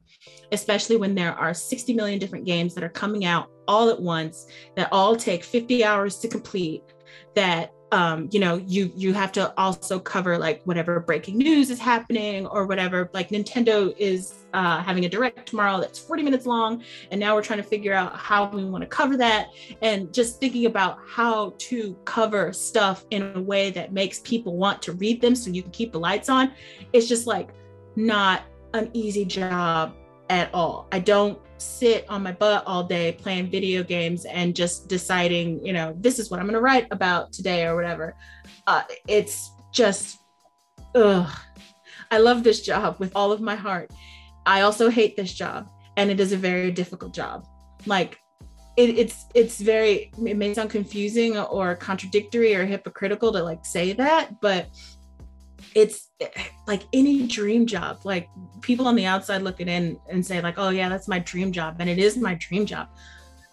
especially 0.51 0.97
when 0.97 1.15
there 1.15 1.34
are 1.34 1.53
60 1.53 1.93
million 1.93 2.20
different 2.20 2.45
games 2.45 2.74
that 2.74 2.84
are 2.84 2.89
coming 2.89 3.26
out 3.26 3.49
all 3.68 3.89
at 3.89 3.99
once 3.99 4.47
that 4.76 4.89
all 4.91 5.15
take 5.15 5.43
50 5.43 5.84
hours 5.84 6.18
to 6.20 6.28
complete 6.28 6.84
that 7.38 7.73
um, 7.93 8.27
you 8.31 8.39
know 8.41 8.57
you 8.57 8.91
you 8.95 9.13
have 9.13 9.31
to 9.31 9.53
also 9.57 9.97
cover 9.97 10.38
like 10.38 10.61
whatever 10.65 10.99
breaking 10.99 11.38
news 11.38 11.69
is 11.69 11.79
happening 11.79 12.45
or 12.47 12.65
whatever 12.65 13.09
like 13.13 13.29
nintendo 13.29 13.95
is 13.97 14.45
uh, 14.53 14.81
having 14.81 15.05
a 15.05 15.09
direct 15.09 15.47
tomorrow 15.47 15.79
that's 15.79 15.97
40 15.97 16.23
minutes 16.23 16.45
long 16.45 16.83
and 17.11 17.19
now 17.19 17.33
we're 17.33 17.41
trying 17.41 17.61
to 17.61 17.69
figure 17.69 17.93
out 17.93 18.13
how 18.13 18.49
we 18.49 18.65
want 18.65 18.81
to 18.81 18.88
cover 18.89 19.15
that 19.15 19.51
and 19.81 20.13
just 20.13 20.39
thinking 20.41 20.65
about 20.65 20.99
how 21.07 21.53
to 21.59 21.93
cover 22.03 22.51
stuff 22.51 23.05
in 23.11 23.31
a 23.35 23.41
way 23.41 23.69
that 23.69 23.93
makes 23.93 24.19
people 24.19 24.57
want 24.57 24.81
to 24.81 24.91
read 24.93 25.21
them 25.21 25.33
so 25.33 25.49
you 25.49 25.61
can 25.61 25.71
keep 25.71 25.93
the 25.93 25.99
lights 25.99 26.27
on 26.27 26.51
it's 26.91 27.07
just 27.07 27.25
like 27.25 27.51
not 27.95 28.43
an 28.73 28.89
easy 28.93 29.23
job 29.23 29.93
at 30.29 30.53
all. 30.53 30.88
I 30.91 30.99
don't 30.99 31.39
sit 31.57 32.05
on 32.09 32.23
my 32.23 32.31
butt 32.31 32.63
all 32.65 32.83
day 32.83 33.13
playing 33.13 33.49
video 33.49 33.83
games 33.83 34.25
and 34.25 34.55
just 34.55 34.87
deciding, 34.87 35.65
you 35.65 35.73
know, 35.73 35.95
this 35.97 36.19
is 36.19 36.29
what 36.29 36.39
I'm 36.39 36.45
going 36.45 36.53
to 36.53 36.61
write 36.61 36.87
about 36.91 37.33
today 37.33 37.65
or 37.65 37.75
whatever. 37.75 38.15
Uh, 38.67 38.83
it's 39.07 39.51
just, 39.71 40.19
ugh. 40.95 41.29
I 42.09 42.19
love 42.19 42.43
this 42.43 42.61
job 42.61 42.95
with 42.99 43.11
all 43.15 43.33
of 43.33 43.41
my 43.41 43.55
heart. 43.55 43.91
I 44.45 44.61
also 44.61 44.89
hate 44.89 45.17
this 45.17 45.33
job, 45.33 45.67
and 45.97 46.09
it 46.09 46.21
is 46.21 46.31
a 46.31 46.37
very 46.37 46.71
difficult 46.71 47.13
job. 47.13 47.45
Like, 47.85 48.17
it, 48.77 48.97
it's 48.97 49.25
it's 49.35 49.59
very 49.59 50.11
it 50.25 50.37
may 50.37 50.53
sound 50.53 50.69
confusing 50.69 51.37
or 51.37 51.75
contradictory 51.75 52.55
or 52.55 52.65
hypocritical 52.65 53.33
to 53.33 53.43
like 53.43 53.65
say 53.65 53.91
that, 53.93 54.39
but 54.39 54.67
it's 55.76 56.09
like 56.68 56.84
any 56.93 57.28
dream 57.28 57.65
job 57.65 57.99
like 58.03 58.30
people 58.61 58.88
on 58.88 58.95
the 58.95 59.05
outside 59.05 59.41
looking 59.41 59.68
in 59.68 59.99
and 60.09 60.26
say 60.26 60.41
like 60.41 60.55
oh 60.57 60.70
yeah 60.70 60.89
that's 60.89 61.07
my 61.07 61.20
dream 61.20 61.51
job 61.51 61.76
and 61.80 61.89
it 61.89 61.99
is 61.99 62.18
my 62.18 62.36
dream 62.36 62.65
job. 62.65 62.88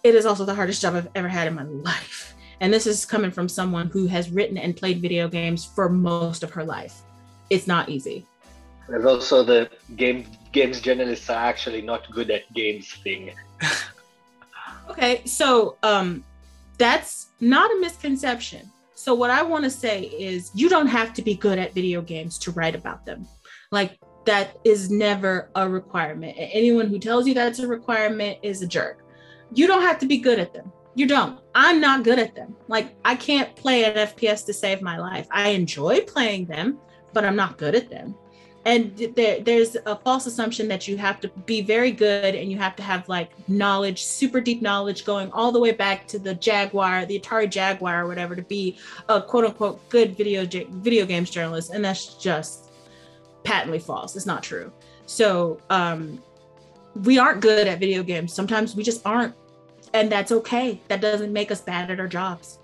It 0.03 0.13
is 0.13 0.25
also 0.25 0.45
the 0.45 0.53
hardest 0.53 0.81
job 0.81 0.95
i've 0.95 1.09
ever 1.15 1.27
had 1.27 1.47
in 1.47 1.55
my 1.55 1.63
life. 1.63 2.35
And 2.61 2.73
this 2.73 2.87
is 2.87 3.05
coming 3.05 3.31
from 3.31 3.49
someone 3.49 3.89
who 3.89 4.07
has 4.07 4.29
written 4.29 4.57
and 4.57 4.75
played 4.75 5.01
video 5.01 5.27
games 5.27 5.65
for 5.65 5.89
most 5.89 6.43
of 6.43 6.51
her 6.51 6.63
life. 6.63 7.01
It's 7.49 7.67
not 7.67 7.89
easy. 7.89 8.25
There's 8.87 9.05
also 9.05 9.43
the 9.43 9.69
game 9.95 10.25
games 10.51 10.79
journalists 10.79 11.29
are 11.29 11.43
actually 11.43 11.81
not 11.81 12.09
good 12.11 12.29
at 12.31 12.51
games 12.53 12.93
thing. 13.03 13.33
Okay 14.89 15.23
so 15.25 15.77
um 15.83 16.23
that's 16.77 17.27
not 17.39 17.71
a 17.71 17.79
misconception 17.79 18.71
so, 19.05 19.13
what 19.13 19.29
I 19.29 19.43
want 19.43 19.63
to 19.65 19.69
say 19.69 20.05
is, 20.05 20.49
you 20.55 20.67
don't 20.67 20.87
have 20.87 21.13
to 21.13 21.21
be 21.21 21.35
good 21.35 21.59
at 21.59 21.75
video 21.75 22.01
games 22.01 22.39
to 22.39 22.49
write 22.49 22.73
about 22.73 23.05
them. 23.05 23.27
Like, 23.71 23.99
that 24.25 24.57
is 24.63 24.89
never 24.89 25.51
a 25.53 25.69
requirement. 25.69 26.33
Anyone 26.35 26.87
who 26.87 26.97
tells 26.97 27.27
you 27.27 27.35
that's 27.35 27.59
a 27.59 27.67
requirement 27.67 28.39
is 28.41 28.63
a 28.63 28.67
jerk. 28.67 29.03
You 29.53 29.67
don't 29.67 29.83
have 29.83 29.99
to 29.99 30.07
be 30.07 30.17
good 30.17 30.39
at 30.39 30.55
them. 30.55 30.73
You 30.95 31.05
don't. 31.05 31.39
I'm 31.53 31.79
not 31.79 32.03
good 32.03 32.17
at 32.17 32.33
them. 32.33 32.55
Like, 32.67 32.95
I 33.05 33.13
can't 33.13 33.55
play 33.55 33.83
an 33.83 33.93
FPS 33.93 34.43
to 34.47 34.53
save 34.53 34.81
my 34.81 34.97
life. 34.97 35.27
I 35.29 35.49
enjoy 35.49 36.01
playing 36.01 36.47
them, 36.47 36.79
but 37.13 37.23
I'm 37.23 37.35
not 37.35 37.59
good 37.59 37.75
at 37.75 37.91
them 37.91 38.15
and 38.65 38.97
there, 39.15 39.39
there's 39.41 39.77
a 39.85 39.95
false 39.95 40.25
assumption 40.25 40.67
that 40.69 40.87
you 40.87 40.97
have 40.97 41.21
to 41.21 41.27
be 41.45 41.61
very 41.61 41.91
good 41.91 42.33
and 42.33 42.51
you 42.51 42.57
have 42.57 42.75
to 42.75 42.83
have 42.83 43.07
like 43.07 43.29
knowledge 43.47 44.03
super 44.03 44.41
deep 44.41 44.61
knowledge 44.61 45.05
going 45.05 45.31
all 45.31 45.51
the 45.51 45.59
way 45.59 45.71
back 45.71 46.07
to 46.07 46.17
the 46.17 46.33
jaguar 46.33 47.05
the 47.05 47.19
atari 47.19 47.47
jaguar 47.49 48.03
or 48.03 48.07
whatever 48.07 48.35
to 48.35 48.41
be 48.41 48.77
a 49.07 49.21
quote 49.21 49.45
unquote 49.45 49.87
good 49.89 50.17
video 50.17 50.45
video 50.45 51.05
games 51.05 51.29
journalist. 51.29 51.71
And 51.71 51.85
that's 51.85 52.15
just 52.15 52.71
patently 53.43 53.79
false. 53.79 54.15
It's 54.15 54.25
not 54.25 54.41
true. 54.41 54.71
So 55.05 55.61
um 55.69 56.21
we 57.03 57.19
aren't 57.19 57.41
good 57.41 57.67
at 57.67 57.79
video 57.79 58.01
games. 58.01 58.33
Sometimes 58.33 58.75
we 58.75 58.81
just 58.81 59.05
aren't. 59.05 59.35
And 59.93 60.11
that's 60.11 60.31
okay. 60.31 60.81
That 60.87 61.01
doesn't 61.01 61.31
make 61.31 61.51
us 61.51 61.61
bad 61.61 61.91
at 61.91 61.99
our 61.99 62.07
jobs 62.07 62.57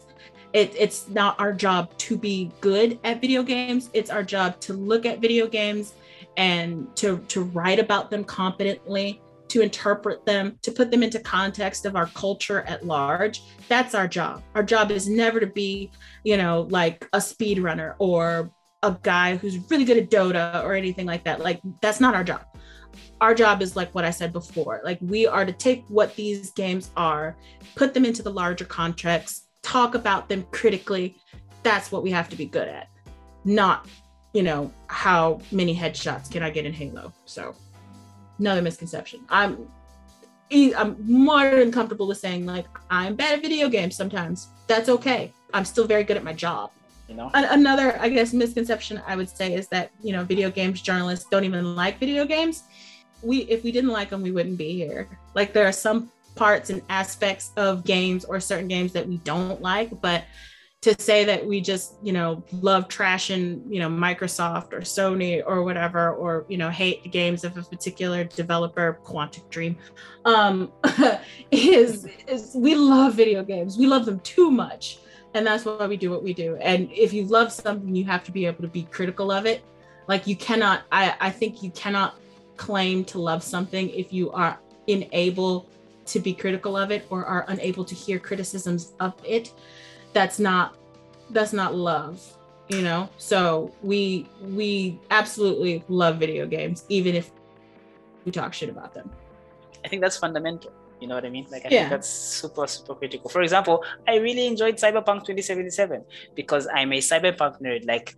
it, 0.54 0.74
it's 0.78 1.08
not 1.08 1.40
our 1.40 1.54
job 1.54 1.98
to 1.98 2.18
be 2.18 2.52
good 2.60 3.00
at 3.04 3.22
video 3.22 3.44
games. 3.44 3.90
It's 3.94 4.10
our 4.10 4.24
job 4.24 4.60
to 4.62 4.74
look 4.74 5.06
at 5.06 5.20
video 5.20 5.48
games 5.48 5.94
and 6.38 6.88
to 6.96 7.20
to 7.28 7.44
write 7.44 7.80
about 7.80 8.10
them 8.10 8.24
competently 8.24 9.22
to 9.50 9.62
interpret 9.62 10.26
them 10.26 10.58
to 10.62 10.72
put 10.72 10.90
them 10.92 11.04
into 11.04 11.20
context 11.20 11.86
of 11.86 11.96
our 11.96 12.08
culture 12.08 12.62
at 12.62 12.86
large. 12.86 13.44
That's 13.68 13.94
our 13.94 14.08
job. 14.08 14.44
Our 14.56 14.64
job 14.64 14.92
is 14.92 15.08
never 15.08 15.40
to 15.40 15.48
be 15.48 15.92
you 16.24 16.38
know 16.38 16.68
like 16.70 17.08
a 17.14 17.18
speedrunner 17.18 17.96
or 18.00 18.52
a 18.84 18.98
guy 19.04 19.36
who's 19.36 19.58
really 19.70 19.86
good 19.86 19.98
at 19.98 20.10
dota 20.10 20.64
or 20.64 20.74
anything 20.74 21.06
like 21.06 21.24
that. 21.26 21.40
Like 21.40 21.62
that's 21.82 22.00
not 22.00 22.16
our 22.16 22.24
job. 22.24 22.46
Our 23.22 23.36
job 23.36 23.62
is 23.62 23.76
like 23.76 23.94
what 23.94 24.04
I 24.04 24.10
said 24.10 24.34
before. 24.34 24.82
Like 24.84 24.98
we 25.02 25.28
are 25.28 25.46
to 25.46 25.54
take 25.54 25.86
what 25.88 26.16
these 26.16 26.52
games 26.52 26.92
are, 26.98 27.38
put 27.76 27.94
them 27.94 28.06
into 28.06 28.24
the 28.24 28.32
larger 28.32 28.66
context, 28.66 29.48
talk 29.62 29.96
about 29.96 30.30
them 30.30 30.46
critically. 30.52 31.18
That's 31.64 31.92
what 31.92 32.04
we 32.04 32.12
have 32.12 32.30
to 32.30 32.36
be 32.36 32.46
good 32.46 32.68
at, 32.68 32.90
not, 33.46 33.88
you 34.34 34.44
know, 34.44 34.72
how 34.88 35.42
many 35.52 35.76
headshots 35.76 36.32
can 36.32 36.44
I 36.44 36.50
get 36.50 36.66
in 36.66 36.74
Halo. 36.74 37.14
So, 37.26 37.56
another 38.40 38.62
misconception. 38.62 39.22
I'm 39.30 39.68
I'm 40.54 40.98
more 41.00 41.50
than 41.50 41.72
comfortable 41.72 42.08
with 42.08 42.18
saying 42.18 42.46
like 42.46 42.68
I'm 42.90 43.16
bad 43.16 43.36
at 43.36 43.42
video 43.42 43.70
games 43.70 43.96
sometimes. 43.96 44.50
That's 44.68 44.90
okay. 44.90 45.32
I'm 45.54 45.64
still 45.66 45.88
very 45.88 46.04
good 46.04 46.18
at 46.18 46.24
my 46.24 46.34
job. 46.34 46.72
You 47.08 47.16
know. 47.16 47.32
Another, 47.34 47.98
I 48.00 48.10
guess, 48.10 48.34
misconception 48.34 49.02
I 49.06 49.16
would 49.16 49.30
say 49.30 49.54
is 49.54 49.68
that 49.70 49.92
you 50.02 50.12
know 50.14 50.24
video 50.24 50.50
games 50.50 50.82
journalists 50.82 51.28
don't 51.30 51.44
even 51.44 51.76
like 51.76 52.00
video 52.00 52.26
games. 52.26 52.64
We, 53.22 53.40
if 53.44 53.64
we 53.64 53.72
didn't 53.72 53.92
like 53.92 54.10
them, 54.10 54.22
we 54.22 54.32
wouldn't 54.32 54.58
be 54.58 54.74
here. 54.74 55.08
Like 55.36 55.54
there 55.54 55.68
are 55.68 55.72
some 55.72 56.10
parts 56.36 56.70
and 56.70 56.82
aspects 56.90 57.52
of 57.58 57.84
games 57.84 58.26
or 58.26 58.40
certain 58.40 58.68
games 58.68 58.94
that 58.94 59.08
we 59.08 59.18
don't 59.18 59.62
like 59.62 60.02
but 60.02 60.24
to 60.82 61.00
say 61.00 61.24
that 61.24 61.46
we 61.46 61.62
just 61.62 61.96
you 62.02 62.12
know 62.12 62.44
love 62.54 62.88
trashing 62.88 63.62
you 63.70 63.80
know 63.80 63.90
microsoft 63.90 64.74
or 64.74 64.80
sony 64.82 65.44
or 65.46 65.64
whatever 65.64 66.14
or 66.14 66.46
you 66.50 66.58
know 66.58 66.70
hate 66.70 67.04
the 67.04 67.10
games 67.10 67.44
of 67.44 67.56
a 67.58 67.62
particular 67.62 68.24
developer 68.24 69.00
quantic 69.04 69.48
dream 69.50 69.78
um 70.26 70.72
is, 71.52 72.08
is 72.28 72.52
we 72.56 72.76
love 72.76 73.14
video 73.14 73.44
games. 73.44 73.78
We 73.78 73.88
love 73.88 74.06
them 74.06 74.20
too 74.22 74.52
much. 74.52 75.00
And 75.34 75.48
that's 75.48 75.66
why 75.66 75.88
we 75.88 75.98
do 75.98 76.12
what 76.12 76.24
we 76.24 76.34
do. 76.34 76.58
And 76.58 76.92
if 76.92 77.14
you 77.14 77.24
love 77.26 77.52
something 77.52 77.96
you 77.96 78.06
have 78.06 78.24
to 78.26 78.32
be 78.32 78.46
able 78.46 78.62
to 78.62 78.68
be 78.68 78.84
critical 78.84 79.32
of 79.32 79.46
it. 79.46 79.64
Like 80.08 80.28
you 80.28 80.36
cannot 80.36 80.84
i 80.92 81.16
i 81.22 81.30
think 81.30 81.64
you 81.64 81.72
cannot 81.72 82.20
claim 82.58 83.06
to 83.06 83.20
love 83.20 83.44
something 83.44 83.90
if 83.90 84.12
you 84.12 84.32
are 84.32 84.60
unable 84.88 85.70
to 86.12 86.20
be 86.20 86.34
critical 86.34 86.78
of 86.78 86.92
it 86.92 87.06
or 87.10 87.26
are 87.26 87.46
unable 87.48 87.86
to 87.86 87.96
hear 87.96 88.20
criticisms 88.20 88.94
of 89.00 89.14
it 89.26 89.54
that's 90.14 90.40
not 90.40 90.76
that's 91.32 91.54
not 91.54 91.74
love 91.76 92.22
you 92.72 92.82
know? 92.82 93.10
So 93.18 93.72
we 93.84 94.28
we 94.42 95.00
absolutely 95.10 95.84
love 95.88 96.18
video 96.18 96.46
games 96.46 96.86
even 96.90 97.16
if 97.16 97.32
we 98.26 98.32
talk 98.32 98.54
shit 98.54 98.70
about 98.70 98.94
them. 98.94 99.10
I 99.84 99.88
think 99.88 100.02
that's 100.02 100.18
fundamental 100.18 100.72
you 101.02 101.08
know 101.08 101.16
what 101.16 101.26
i 101.26 101.30
mean? 101.30 101.48
Like 101.50 101.66
i 101.66 101.70
yeah. 101.70 101.80
think 101.80 101.90
that's 101.90 102.10
super 102.10 102.68
super 102.68 102.96
critical. 102.96 103.30
For 103.30 103.42
example 103.42 103.84
i 104.08 104.16
really 104.16 104.48
enjoyed 104.48 104.76
cyberpunk 104.76 105.26
2077 105.26 106.06
because 106.36 106.68
i'm 106.74 106.94
a 106.94 107.00
cyberpunk 107.00 107.62
nerd. 107.62 107.86
Like 107.88 108.16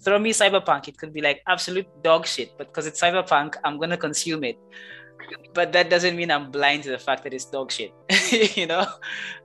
throw 0.00 0.18
me 0.18 0.32
cyberpunk 0.32 0.88
it 0.88 0.98
could 0.98 1.12
be 1.12 1.22
like 1.22 1.40
absolute 1.46 1.86
dog 2.02 2.26
shit 2.26 2.52
but 2.58 2.66
because 2.66 2.86
it's 2.86 3.00
cyberpunk 3.00 3.54
i'm 3.64 3.78
gonna 3.78 3.96
consume 3.96 4.44
it 4.44 4.58
but 5.54 5.72
that 5.72 5.90
doesn't 5.90 6.16
mean 6.16 6.30
I'm 6.30 6.50
blind 6.50 6.82
to 6.84 6.90
the 6.90 6.98
fact 6.98 7.22
that 7.24 7.32
it's 7.32 7.44
dog 7.44 7.70
shit. 7.70 7.92
you 8.56 8.66
know. 8.66 8.86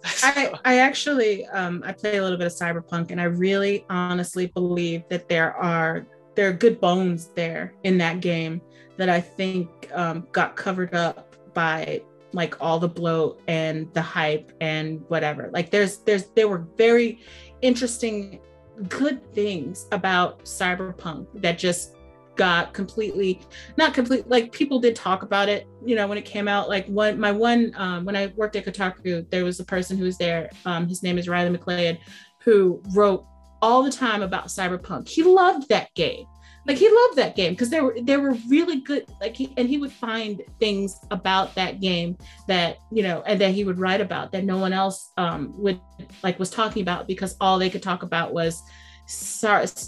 So. 0.05 0.27
I 0.27 0.53
I 0.63 0.79
actually 0.79 1.45
um 1.47 1.83
I 1.85 1.91
play 1.91 2.17
a 2.17 2.23
little 2.23 2.37
bit 2.37 2.47
of 2.47 2.53
cyberpunk, 2.53 3.11
and 3.11 3.19
I 3.19 3.25
really 3.25 3.85
honestly 3.89 4.47
believe 4.47 5.03
that 5.09 5.27
there 5.27 5.53
are 5.55 6.07
there 6.35 6.47
are 6.47 6.53
good 6.53 6.79
bones 6.79 7.27
there 7.35 7.73
in 7.83 7.97
that 7.97 8.21
game 8.21 8.61
that 8.95 9.09
I 9.09 9.19
think 9.19 9.69
um, 9.93 10.27
got 10.31 10.55
covered 10.55 10.93
up 10.93 11.35
by 11.53 12.01
like 12.31 12.61
all 12.61 12.79
the 12.79 12.87
bloat 12.87 13.41
and 13.47 13.93
the 13.93 14.01
hype 14.01 14.51
and 14.61 15.01
whatever. 15.09 15.49
Like 15.51 15.69
there's 15.69 15.97
there's 15.99 16.27
there 16.35 16.47
were 16.47 16.65
very 16.77 17.19
interesting 17.61 18.39
good 18.87 19.21
things 19.33 19.87
about 19.91 20.45
cyberpunk 20.45 21.27
that 21.41 21.57
just 21.57 21.95
got 22.39 22.73
completely 22.73 23.41
not 23.77 23.93
complete 23.93 24.25
like 24.29 24.51
people 24.53 24.79
did 24.79 24.95
talk 24.95 25.23
about 25.23 25.49
it 25.49 25.67
you 25.85 25.93
know 25.95 26.07
when 26.07 26.17
it 26.17 26.25
came 26.25 26.47
out. 26.47 26.69
Like 26.69 26.87
one 26.87 27.19
my 27.19 27.31
one 27.31 27.73
um, 27.75 28.05
when 28.05 28.15
i 28.15 28.27
worked 28.37 28.55
at 28.55 28.65
kotaku 28.65 29.29
there 29.29 29.43
was 29.43 29.59
a 29.59 29.65
person 29.65 29.97
who 29.97 30.05
was 30.05 30.17
there 30.17 30.49
um, 30.65 30.87
his 30.87 31.03
name 31.03 31.17
is 31.17 31.27
riley 31.27 31.49
macleod 31.49 31.99
who 32.39 32.81
wrote 32.95 33.25
all 33.61 33.83
the 33.83 33.91
time 33.91 34.21
about 34.21 34.47
cyberpunk. 34.47 35.07
He 35.07 35.23
loved 35.23 35.69
that 35.69 35.93
game. 35.93 36.25
Like 36.67 36.77
he 36.77 36.89
loved 36.89 37.15
that 37.17 37.35
game 37.35 37.53
because 37.53 37.69
there 37.69 37.83
were 37.83 37.97
there 38.03 38.19
were 38.19 38.35
really 38.47 38.81
good 38.81 39.05
like 39.19 39.35
he 39.35 39.53
and 39.57 39.67
he 39.67 39.77
would 39.77 39.91
find 39.91 40.43
things 40.59 40.99
about 41.09 41.55
that 41.55 41.81
game 41.81 42.17
that 42.47 42.77
you 42.91 43.01
know 43.01 43.23
and 43.25 43.41
that 43.41 43.51
he 43.51 43.63
would 43.63 43.79
write 43.79 44.01
about 44.01 44.31
that 44.33 44.43
no 44.43 44.57
one 44.57 44.73
else 44.73 45.11
um 45.17 45.51
would 45.57 45.79
like 46.21 46.37
was 46.37 46.51
talking 46.51 46.83
about 46.83 47.07
because 47.07 47.35
all 47.41 47.57
they 47.57 47.71
could 47.71 47.81
talk 47.81 48.03
about 48.03 48.33
was 48.33 48.61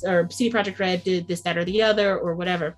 or 0.05 0.29
CD 0.29 0.51
Projekt 0.51 0.79
Red 0.79 1.03
did 1.03 1.27
this, 1.27 1.41
that, 1.41 1.57
or 1.57 1.65
the 1.65 1.81
other, 1.81 2.17
or 2.17 2.35
whatever. 2.35 2.75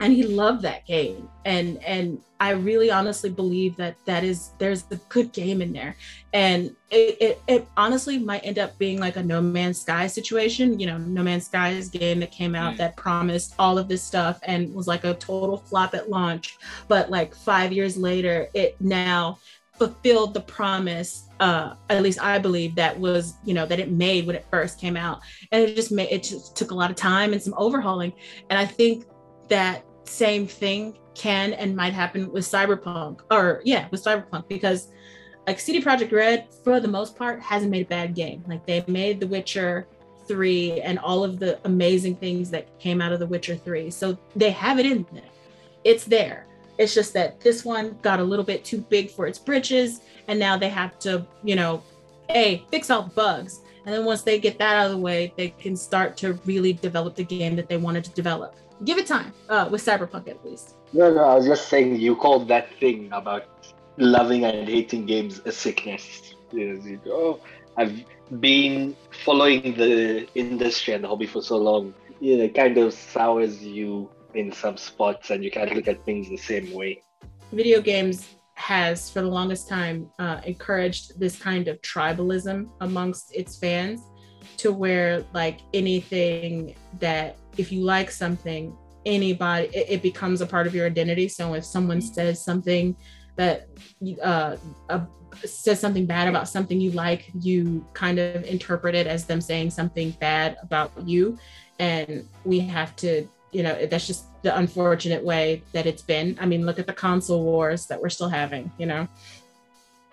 And 0.00 0.12
he 0.12 0.24
loved 0.24 0.60
that 0.62 0.84
game, 0.86 1.26
and 1.46 1.82
and 1.82 2.20
I 2.38 2.50
really 2.50 2.90
honestly 2.90 3.30
believe 3.30 3.76
that 3.76 3.96
that 4.04 4.22
is 4.24 4.50
there's 4.58 4.84
a 4.90 4.96
good 5.08 5.32
game 5.32 5.62
in 5.62 5.72
there, 5.72 5.96
and 6.34 6.76
it, 6.90 7.16
it, 7.18 7.42
it 7.48 7.68
honestly 7.78 8.18
might 8.18 8.44
end 8.44 8.58
up 8.58 8.76
being 8.76 9.00
like 9.00 9.16
a 9.16 9.22
No 9.22 9.40
Man's 9.40 9.80
Sky 9.80 10.06
situation. 10.06 10.78
You 10.78 10.86
know, 10.88 10.98
No 10.98 11.22
Man's 11.22 11.46
Sky 11.46 11.70
is 11.70 11.88
a 11.88 11.98
game 11.98 12.20
that 12.20 12.30
came 12.30 12.54
out 12.54 12.74
mm. 12.74 12.76
that 12.76 12.94
promised 12.96 13.54
all 13.58 13.78
of 13.78 13.88
this 13.88 14.02
stuff 14.02 14.38
and 14.42 14.74
was 14.74 14.86
like 14.86 15.04
a 15.04 15.14
total 15.14 15.56
flop 15.56 15.94
at 15.94 16.10
launch, 16.10 16.58
but 16.88 17.10
like 17.10 17.34
five 17.34 17.72
years 17.72 17.96
later, 17.96 18.48
it 18.52 18.76
now 18.80 19.38
fulfilled 19.78 20.34
the 20.34 20.40
promise 20.40 21.25
uh 21.40 21.74
at 21.90 22.02
least 22.02 22.20
i 22.22 22.38
believe 22.38 22.74
that 22.74 22.98
was 22.98 23.34
you 23.44 23.52
know 23.52 23.66
that 23.66 23.78
it 23.78 23.90
made 23.90 24.26
when 24.26 24.36
it 24.36 24.46
first 24.50 24.80
came 24.80 24.96
out. 24.96 25.20
And 25.52 25.62
it 25.62 25.74
just 25.74 25.92
made 25.92 26.08
it 26.10 26.22
just 26.22 26.56
took 26.56 26.70
a 26.70 26.74
lot 26.74 26.90
of 26.90 26.96
time 26.96 27.32
and 27.32 27.42
some 27.42 27.54
overhauling. 27.56 28.12
And 28.50 28.58
i 28.58 28.66
think 28.66 29.04
that 29.48 29.84
same 30.04 30.46
thing 30.46 30.98
can 31.14 31.52
and 31.54 31.74
might 31.74 31.92
happen 31.92 32.30
with 32.30 32.44
cyberpunk 32.44 33.20
or 33.30 33.62
yeah 33.64 33.88
with 33.90 34.04
cyberpunk 34.04 34.46
because 34.48 34.92
like 35.46 35.58
cd 35.58 35.82
projekt 35.82 36.12
red 36.12 36.46
for 36.62 36.80
the 36.80 36.88
most 36.88 37.16
part 37.16 37.40
hasn't 37.40 37.70
made 37.70 37.86
a 37.86 37.88
bad 37.88 38.14
game. 38.14 38.44
Like 38.46 38.66
they 38.66 38.84
made 38.86 39.20
the 39.20 39.26
witcher 39.26 39.88
3 40.26 40.80
and 40.80 40.98
all 40.98 41.24
of 41.24 41.38
the 41.38 41.58
amazing 41.64 42.16
things 42.16 42.50
that 42.50 42.78
came 42.78 43.00
out 43.00 43.12
of 43.12 43.20
the 43.20 43.26
witcher 43.26 43.56
3 43.56 43.90
so 43.90 44.18
they 44.34 44.50
have 44.50 44.78
it 44.78 44.86
in 44.86 45.06
there 45.12 45.22
it's 45.84 46.04
there 46.04 46.46
it's 46.78 46.94
just 46.94 47.12
that 47.14 47.40
this 47.40 47.64
one 47.64 47.98
got 48.02 48.20
a 48.20 48.24
little 48.24 48.44
bit 48.44 48.64
too 48.64 48.78
big 48.78 49.10
for 49.10 49.26
its 49.26 49.38
britches, 49.38 50.00
and 50.28 50.38
now 50.38 50.56
they 50.56 50.68
have 50.68 50.98
to, 51.00 51.26
you 51.42 51.56
know, 51.56 51.82
a 52.30 52.64
fix 52.70 52.90
all 52.90 53.10
bugs. 53.14 53.60
And 53.84 53.94
then 53.94 54.04
once 54.04 54.22
they 54.22 54.40
get 54.40 54.58
that 54.58 54.76
out 54.76 54.86
of 54.86 54.92
the 54.92 54.98
way, 54.98 55.32
they 55.36 55.50
can 55.50 55.76
start 55.76 56.16
to 56.18 56.34
really 56.44 56.72
develop 56.72 57.14
the 57.14 57.24
game 57.24 57.54
that 57.56 57.68
they 57.68 57.76
wanted 57.76 58.04
to 58.04 58.10
develop. 58.10 58.56
Give 58.84 58.98
it 58.98 59.06
time, 59.06 59.32
uh, 59.48 59.68
with 59.70 59.84
Cyberpunk 59.84 60.28
at 60.28 60.44
least. 60.44 60.74
No, 60.92 61.12
no, 61.14 61.24
I 61.24 61.34
was 61.36 61.46
just 61.46 61.68
saying 61.68 61.96
you 61.96 62.16
called 62.16 62.48
that 62.48 62.68
thing 62.78 63.08
about 63.12 63.46
loving 63.96 64.44
and 64.44 64.68
hating 64.68 65.06
games 65.06 65.40
a 65.44 65.52
sickness. 65.52 66.34
You 66.52 67.00
go, 67.04 67.40
I've 67.76 68.04
been 68.40 68.96
following 69.24 69.74
the 69.76 70.26
industry 70.34 70.94
and 70.94 71.04
the 71.04 71.08
hobby 71.08 71.26
for 71.26 71.42
so 71.42 71.56
long. 71.56 71.94
You 72.20 72.38
know, 72.38 72.44
it 72.44 72.54
kind 72.54 72.76
of 72.78 72.92
sours 72.92 73.62
you 73.62 74.10
in 74.36 74.52
some 74.52 74.76
spots 74.76 75.30
and 75.30 75.42
you 75.42 75.50
can't 75.50 75.74
look 75.74 75.88
at 75.88 76.04
things 76.04 76.28
the 76.28 76.36
same 76.36 76.72
way. 76.72 77.02
Video 77.52 77.80
games 77.80 78.36
has 78.54 79.10
for 79.10 79.20
the 79.20 79.28
longest 79.28 79.68
time 79.68 80.10
uh, 80.18 80.40
encouraged 80.44 81.18
this 81.20 81.38
kind 81.38 81.68
of 81.68 81.80
tribalism 81.82 82.68
amongst 82.80 83.34
its 83.34 83.58
fans 83.58 84.00
to 84.56 84.72
where 84.72 85.24
like 85.34 85.60
anything 85.74 86.74
that 86.98 87.36
if 87.58 87.70
you 87.70 87.82
like 87.82 88.10
something 88.10 88.74
anybody 89.04 89.68
it, 89.74 89.86
it 89.88 90.02
becomes 90.02 90.40
a 90.40 90.46
part 90.46 90.66
of 90.66 90.74
your 90.74 90.86
identity 90.86 91.28
so 91.28 91.52
if 91.52 91.64
someone 91.64 92.00
says 92.00 92.42
something 92.42 92.96
that 93.36 93.68
uh, 94.22 94.56
says 95.44 95.78
something 95.78 96.06
bad 96.06 96.26
about 96.26 96.48
something 96.48 96.80
you 96.80 96.90
like 96.92 97.30
you 97.40 97.86
kind 97.92 98.18
of 98.18 98.42
interpret 98.44 98.94
it 98.94 99.06
as 99.06 99.26
them 99.26 99.40
saying 99.40 99.70
something 99.70 100.10
bad 100.12 100.56
about 100.62 100.90
you 101.04 101.38
and 101.78 102.26
we 102.44 102.58
have 102.58 102.96
to 102.96 103.28
you 103.52 103.62
know 103.62 103.86
that's 103.86 104.06
just 104.06 104.24
the 104.42 104.56
unfortunate 104.56 105.22
way 105.22 105.62
that 105.72 105.86
it's 105.86 106.02
been. 106.02 106.36
I 106.40 106.46
mean 106.46 106.66
look 106.66 106.78
at 106.78 106.86
the 106.86 106.92
console 106.92 107.42
wars 107.44 107.86
that 107.86 108.00
we're 108.00 108.10
still 108.10 108.28
having 108.28 108.70
you 108.78 108.86
know. 108.86 109.08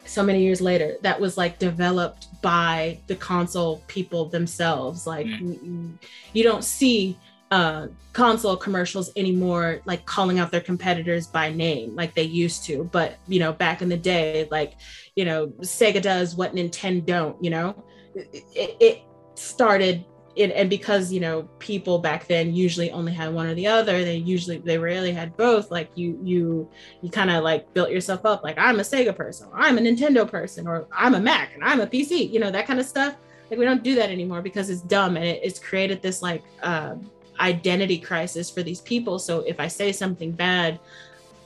So 0.06 0.24
many 0.24 0.44
years 0.44 0.62
later 0.62 0.98
that 1.02 1.20
was 1.20 1.38
like 1.38 1.60
developed 1.60 2.28
by 2.42 3.00
the 3.08 3.16
console 3.16 3.84
people 3.88 4.26
themselves. 4.26 5.08
Like 5.08 5.28
mm. 5.28 5.94
you 6.34 6.44
don't 6.44 6.64
see 6.64 7.18
uh, 7.52 7.88
console 8.14 8.58
commercials 8.58 9.12
anymore 9.16 9.80
like 9.86 10.04
calling 10.06 10.40
out 10.40 10.50
their 10.50 10.62
competitors 10.62 11.28
by 11.28 11.52
name 11.52 11.96
like 11.96 12.14
they 12.16 12.24
used 12.24 12.66
to. 12.66 12.90
But 12.92 13.18
you 13.28 13.40
know 13.40 13.54
back 13.54 13.82
in 13.82 13.90
the 13.90 13.98
day 13.98 14.48
like 14.52 14.74
you 15.16 15.26
know 15.26 15.48
sega 15.62 16.02
does 16.02 16.36
what 16.36 16.56
nintendo 16.56 17.06
don't 17.06 17.44
you 17.44 17.50
know. 17.50 17.84
It, 18.16 18.78
it 18.80 19.02
started 19.36 20.06
it, 20.36 20.52
and 20.52 20.70
because 20.70 21.12
you 21.12 21.20
know 21.20 21.44
people 21.60 22.00
back 22.00 22.26
then 22.28 22.56
usually 22.56 22.92
only 22.92 23.14
had 23.14 23.34
one 23.34 23.46
or 23.46 23.54
the 23.54 23.68
other 23.68 24.04
they 24.04 24.16
usually 24.16 24.58
they 24.58 24.78
rarely 24.78 25.12
had 25.12 25.36
both 25.38 25.70
like 25.70 25.90
you 25.96 26.20
you 26.24 26.68
you 27.02 27.10
kind 27.10 27.30
of 27.30 27.44
like 27.44 27.72
built 27.74 27.92
yourself 27.92 28.26
up 28.26 28.44
like 28.44 28.58
i'm 28.58 28.80
a 28.80 28.84
sega 28.84 29.16
person 29.16 29.48
or 29.52 29.60
i'm 29.60 29.78
a 29.78 29.82
nintendo 29.82 30.28
person 30.30 30.68
or 30.68 30.88
i'm 30.92 31.14
a 31.14 31.20
mac 31.20 31.54
and 31.54 31.64
i'm 31.64 31.82
a 31.82 31.88
pc 31.88 32.32
you 32.32 32.40
know 32.40 32.52
that 32.52 32.66
kind 32.68 32.80
of 32.80 32.86
stuff. 32.86 33.16
Like 33.50 33.60
we 33.60 33.66
don't 33.66 33.84
do 33.84 33.96
that 33.96 34.10
anymore 34.10 34.42
because 34.42 34.70
it's 34.70 34.82
dumb 34.82 35.16
and 35.18 35.26
it, 35.26 35.42
it's 35.44 35.60
created 35.60 36.02
this 36.02 36.22
like 36.22 36.44
uh, 36.64 36.96
identity 37.40 38.00
crisis 38.00 38.50
for 38.50 38.64
these 38.64 38.82
people. 38.82 39.20
So 39.20 39.42
if 39.42 39.60
i 39.60 39.68
say 39.68 39.92
something 39.92 40.32
bad 40.32 40.80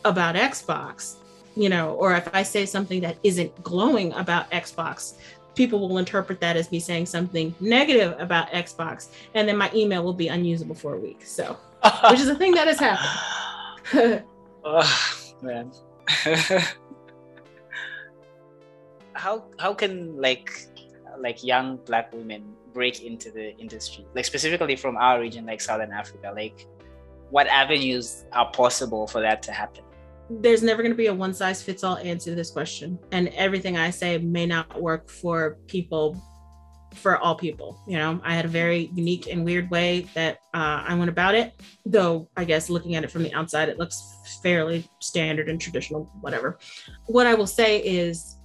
about 0.05 0.35
xbox 0.35 1.15
you 1.57 1.69
know 1.69 1.95
or 1.95 2.15
if 2.15 2.29
i 2.33 2.43
say 2.43 2.65
something 2.65 3.01
that 3.01 3.17
isn't 3.23 3.51
glowing 3.63 4.13
about 4.13 4.49
xbox 4.51 5.15
people 5.57 5.89
will 5.89 5.97
interpret 5.97 6.39
that 6.39 6.55
as 6.55 6.71
me 6.71 6.79
saying 6.79 7.07
something 7.07 7.53
negative 7.59 8.15
about 8.19 8.49
Xbox, 8.51 9.09
and 9.33 9.49
then 9.49 9.57
my 9.57 9.69
email 9.73 10.03
will 10.03 10.13
be 10.13 10.29
unusable 10.29 10.75
for 10.75 10.93
a 10.93 10.99
week. 10.99 11.25
So, 11.25 11.57
which 12.09 12.21
is 12.21 12.29
a 12.29 12.35
thing 12.35 12.53
that 12.53 12.67
has 12.67 12.79
happened. 12.79 14.23
oh, 14.63 15.33
man. 15.41 15.71
how 19.17 19.43
how 19.59 19.73
can 19.73 20.15
like 20.21 20.49
like 21.19 21.43
young 21.43 21.77
black 21.85 22.13
women 22.13 22.43
break 22.73 23.03
into 23.03 23.31
the 23.31 23.57
industry 23.57 24.05
like 24.13 24.23
specifically 24.23 24.75
from 24.75 24.95
our 24.95 25.19
region 25.19 25.45
like 25.45 25.59
southern 25.59 25.91
africa 25.91 26.31
like 26.35 26.67
what 27.31 27.47
avenues 27.47 28.25
are 28.31 28.49
possible 28.51 29.07
for 29.07 29.19
that 29.19 29.41
to 29.41 29.51
happen 29.51 29.83
there's 30.30 30.63
never 30.63 30.82
going 30.82 30.91
to 30.91 30.97
be 30.97 31.07
a 31.07 31.13
one 31.13 31.34
size 31.34 31.61
fits 31.61 31.84
all 31.84 31.97
answer 31.97 32.32
to 32.32 32.36
this 32.36 32.51
question. 32.51 32.99
And 33.11 33.30
everything 33.30 33.78
i 33.78 33.89
say 33.89 34.17
may 34.17 34.45
not 34.45 34.82
work 34.82 35.09
for 35.09 35.57
people 35.67 36.21
for 36.93 37.17
all 37.17 37.36
people 37.36 37.80
you 37.88 37.97
know? 37.97 38.19
I 38.23 38.34
had 38.34 38.45
a 38.45 38.49
very 38.49 38.89
unique 38.95 39.28
and 39.28 39.45
weird 39.45 39.69
way 39.69 40.07
that 40.13 40.39
uh, 40.53 40.84
i 40.88 40.95
went 40.95 41.09
about 41.09 41.36
it 41.36 41.53
though 41.86 42.30
i 42.38 42.43
guess 42.43 42.69
looking 42.69 42.95
at 42.95 43.03
it 43.03 43.11
from 43.11 43.23
the 43.23 43.34
outside 43.34 43.69
it 43.69 43.78
looks 43.78 44.01
fairly 44.41 44.89
standard 44.99 45.49
and 45.49 45.59
traditional 45.59 46.05
whatever. 46.21 46.57
What 47.05 47.28
i 47.28 47.34
will 47.34 47.47
say 47.47 47.80
is 47.80 48.38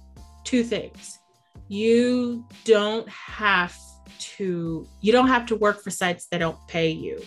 two 0.43 0.63
things. 0.63 1.19
You 1.67 2.45
don't 2.65 3.07
have 3.09 3.75
to 4.19 4.87
you 5.01 5.11
don't 5.11 5.27
have 5.27 5.45
to 5.47 5.55
work 5.55 5.81
for 5.81 5.89
sites 5.89 6.27
that 6.27 6.39
don't 6.39 6.57
pay 6.67 6.89
you. 6.89 7.21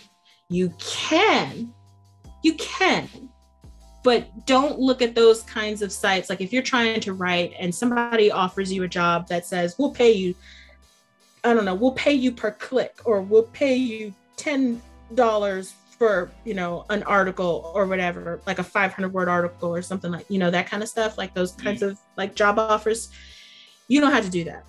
You 0.49 0.73
can 0.79 1.73
you 2.43 2.55
can 2.55 3.09
but 4.07 4.47
don't 4.47 4.79
look 4.79 5.03
at 5.03 5.17
those 5.17 5.43
kinds 5.43 5.83
of 5.83 5.91
sites. 5.91 6.31
Like 6.31 6.41
if 6.41 6.53
you're 6.53 6.63
trying 6.63 7.01
to 7.01 7.13
write 7.13 7.55
and 7.59 7.75
somebody 7.75 8.31
offers 8.31 8.73
you 8.73 8.85
a 8.85 8.89
job 8.89 9.27
that 9.27 9.45
says 9.45 9.75
we'll 9.81 9.91
pay 9.91 10.13
you 10.13 10.33
i 11.43 11.53
don't 11.53 11.65
know 11.65 11.75
we'll 11.75 11.91
pay 11.91 12.13
you 12.13 12.31
per 12.31 12.53
click 12.53 13.01
or 13.05 13.21
we'll 13.21 13.51
pay 13.53 13.75
you 13.75 14.15
$10 14.37 15.73
for 15.99 16.31
you 16.45 16.55
know 16.55 16.87
an 16.91 17.03
article 17.03 17.73
or 17.75 17.85
whatever 17.87 18.41
like 18.47 18.61
a 18.61 18.63
500 18.63 19.13
word 19.13 19.29
article 19.29 19.75
or 19.75 19.83
something 19.83 20.13
like 20.13 20.27
you 20.29 20.39
know 20.39 20.53
that 20.53 20.69
kind 20.69 20.85
of 20.85 20.89
stuff 20.89 21.19
like 21.19 21.35
those 21.35 21.51
kinds 21.53 21.81
mm-hmm. 21.81 21.91
of 21.91 21.99
like 22.17 22.37
job 22.37 22.61
offers 22.61 23.11
you 23.89 24.01
don't 24.01 24.13
have 24.13 24.25
to 24.25 24.31
do 24.31 24.45
that. 24.45 24.65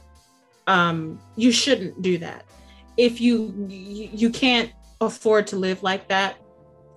Um 0.65 1.19
you 1.35 1.51
shouldn't 1.51 2.01
do 2.01 2.17
that. 2.17 2.43
If 2.97 3.21
you 3.21 3.53
you 3.69 4.31
can't 4.31 4.71
afford 4.99 5.45
to 5.47 5.57
live 5.57 5.83
like 5.83 6.07
that 6.07 6.37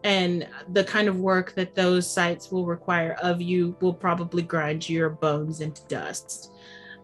and 0.05 0.49
the 0.73 0.85
kind 0.85 1.09
of 1.09 1.19
work 1.19 1.55
that 1.55 1.75
those 1.75 2.11
sites 2.11 2.51
will 2.51 2.65
require 2.65 3.17
of 3.23 3.43
you 3.43 3.77
will 3.81 3.93
probably 3.93 4.43
grind 4.43 4.89
your 4.89 5.11
bones 5.11 5.61
into 5.61 5.83
dust. 5.89 6.53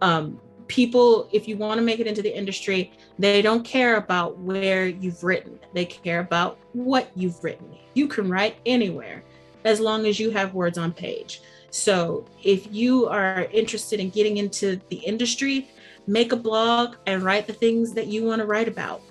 Um, 0.00 0.40
people, 0.68 1.28
if 1.32 1.46
you 1.46 1.56
want 1.56 1.78
to 1.78 1.84
make 1.84 2.00
it 2.00 2.06
into 2.06 2.22
the 2.22 2.34
industry, 2.34 2.92
they 3.18 3.42
don't 3.42 3.64
care 3.64 3.96
about 3.96 4.38
where 4.38 4.86
you've 4.86 5.22
written, 5.22 5.58
they 5.72 5.84
care 5.84 6.20
about 6.20 6.58
what 6.72 7.10
you've 7.14 7.42
written. 7.42 7.76
You 7.94 8.08
can 8.08 8.28
write 8.28 8.56
anywhere 8.66 9.22
as 9.64 9.80
long 9.80 10.06
as 10.06 10.18
you 10.18 10.30
have 10.30 10.54
words 10.54 10.78
on 10.78 10.92
page. 10.92 11.42
So 11.70 12.24
if 12.42 12.72
you 12.72 13.06
are 13.08 13.48
interested 13.52 14.00
in 14.00 14.10
getting 14.10 14.38
into 14.38 14.80
the 14.88 14.96
industry, 14.96 15.68
make 16.06 16.32
a 16.32 16.36
blog 16.36 16.96
and 17.06 17.22
write 17.22 17.46
the 17.46 17.52
things 17.52 17.92
that 17.94 18.06
you 18.06 18.24
want 18.24 18.40
to 18.40 18.46
write 18.46 18.68
about. 18.68 19.02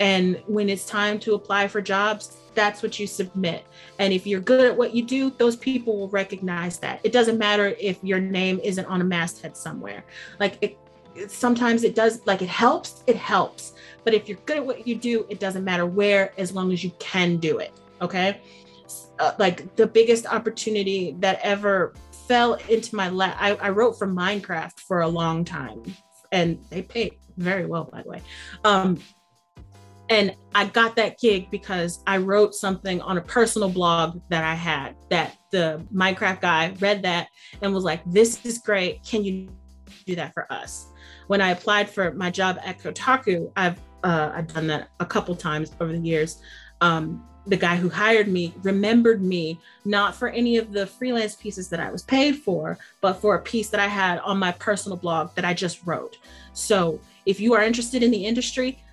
And 0.00 0.42
when 0.46 0.68
it's 0.68 0.86
time 0.86 1.18
to 1.20 1.34
apply 1.34 1.68
for 1.68 1.80
jobs, 1.80 2.36
that's 2.54 2.82
what 2.82 2.98
you 2.98 3.06
submit. 3.06 3.64
And 3.98 4.12
if 4.12 4.26
you're 4.26 4.40
good 4.40 4.64
at 4.64 4.76
what 4.76 4.94
you 4.94 5.04
do, 5.04 5.30
those 5.30 5.56
people 5.56 5.98
will 5.98 6.08
recognize 6.08 6.78
that. 6.78 7.00
It 7.04 7.12
doesn't 7.12 7.38
matter 7.38 7.74
if 7.80 8.02
your 8.02 8.20
name 8.20 8.60
isn't 8.62 8.84
on 8.86 9.00
a 9.00 9.04
masthead 9.04 9.56
somewhere. 9.56 10.04
Like 10.40 10.58
it, 10.60 10.78
sometimes 11.28 11.84
it 11.84 11.94
does, 11.94 12.20
like 12.26 12.42
it 12.42 12.48
helps, 12.48 13.02
it 13.06 13.16
helps. 13.16 13.74
But 14.04 14.14
if 14.14 14.28
you're 14.28 14.38
good 14.46 14.58
at 14.58 14.66
what 14.66 14.86
you 14.86 14.96
do, 14.96 15.26
it 15.28 15.40
doesn't 15.40 15.64
matter 15.64 15.86
where, 15.86 16.32
as 16.38 16.52
long 16.52 16.72
as 16.72 16.84
you 16.84 16.90
can 16.98 17.38
do 17.38 17.58
it. 17.58 17.72
Okay. 18.00 18.40
Uh, 19.18 19.32
like 19.38 19.76
the 19.76 19.86
biggest 19.86 20.26
opportunity 20.26 21.16
that 21.20 21.38
ever 21.42 21.94
fell 22.26 22.54
into 22.68 22.94
my 22.96 23.08
lap, 23.08 23.36
I, 23.38 23.54
I 23.56 23.70
wrote 23.70 23.98
for 23.98 24.06
Minecraft 24.06 24.78
for 24.80 25.02
a 25.02 25.08
long 25.08 25.44
time 25.44 25.82
and 26.32 26.58
they 26.70 26.82
paid 26.82 27.14
very 27.36 27.64
well, 27.64 27.84
by 27.84 28.02
the 28.02 28.08
way. 28.08 28.22
Um, 28.64 29.00
and 30.10 30.36
I 30.54 30.66
got 30.66 30.96
that 30.96 31.18
gig 31.18 31.50
because 31.50 32.02
I 32.06 32.18
wrote 32.18 32.54
something 32.54 33.00
on 33.00 33.16
a 33.16 33.22
personal 33.22 33.68
blog 33.68 34.20
that 34.28 34.44
I 34.44 34.54
had 34.54 34.96
that 35.10 35.36
the 35.50 35.84
Minecraft 35.94 36.40
guy 36.40 36.74
read 36.80 37.02
that 37.02 37.28
and 37.62 37.72
was 37.72 37.84
like, 37.84 38.02
This 38.06 38.44
is 38.44 38.58
great. 38.58 39.02
Can 39.02 39.24
you 39.24 39.48
do 40.06 40.14
that 40.16 40.34
for 40.34 40.50
us? 40.52 40.88
When 41.28 41.40
I 41.40 41.50
applied 41.50 41.88
for 41.88 42.12
my 42.12 42.30
job 42.30 42.58
at 42.64 42.78
Kotaku, 42.78 43.50
I've 43.56 43.80
uh, 44.02 44.32
I've 44.34 44.52
done 44.52 44.66
that 44.66 44.90
a 45.00 45.06
couple 45.06 45.34
times 45.34 45.72
over 45.80 45.92
the 45.92 45.98
years. 45.98 46.42
Um, 46.82 47.26
the 47.46 47.56
guy 47.56 47.76
who 47.76 47.88
hired 47.88 48.28
me 48.28 48.54
remembered 48.62 49.22
me 49.22 49.58
not 49.84 50.14
for 50.14 50.28
any 50.28 50.56
of 50.56 50.72
the 50.72 50.86
freelance 50.86 51.34
pieces 51.34 51.68
that 51.70 51.80
I 51.80 51.90
was 51.90 52.02
paid 52.02 52.36
for, 52.36 52.78
but 53.00 53.14
for 53.14 53.34
a 53.34 53.40
piece 53.40 53.68
that 53.70 53.80
I 53.80 53.86
had 53.86 54.18
on 54.20 54.38
my 54.38 54.52
personal 54.52 54.96
blog 54.96 55.34
that 55.34 55.44
I 55.44 55.54
just 55.54 55.86
wrote. 55.86 56.18
So 56.52 57.00
if 57.26 57.40
you 57.40 57.54
are 57.54 57.62
interested 57.62 58.02
in 58.02 58.10
the 58.10 58.24
industry, 58.24 58.83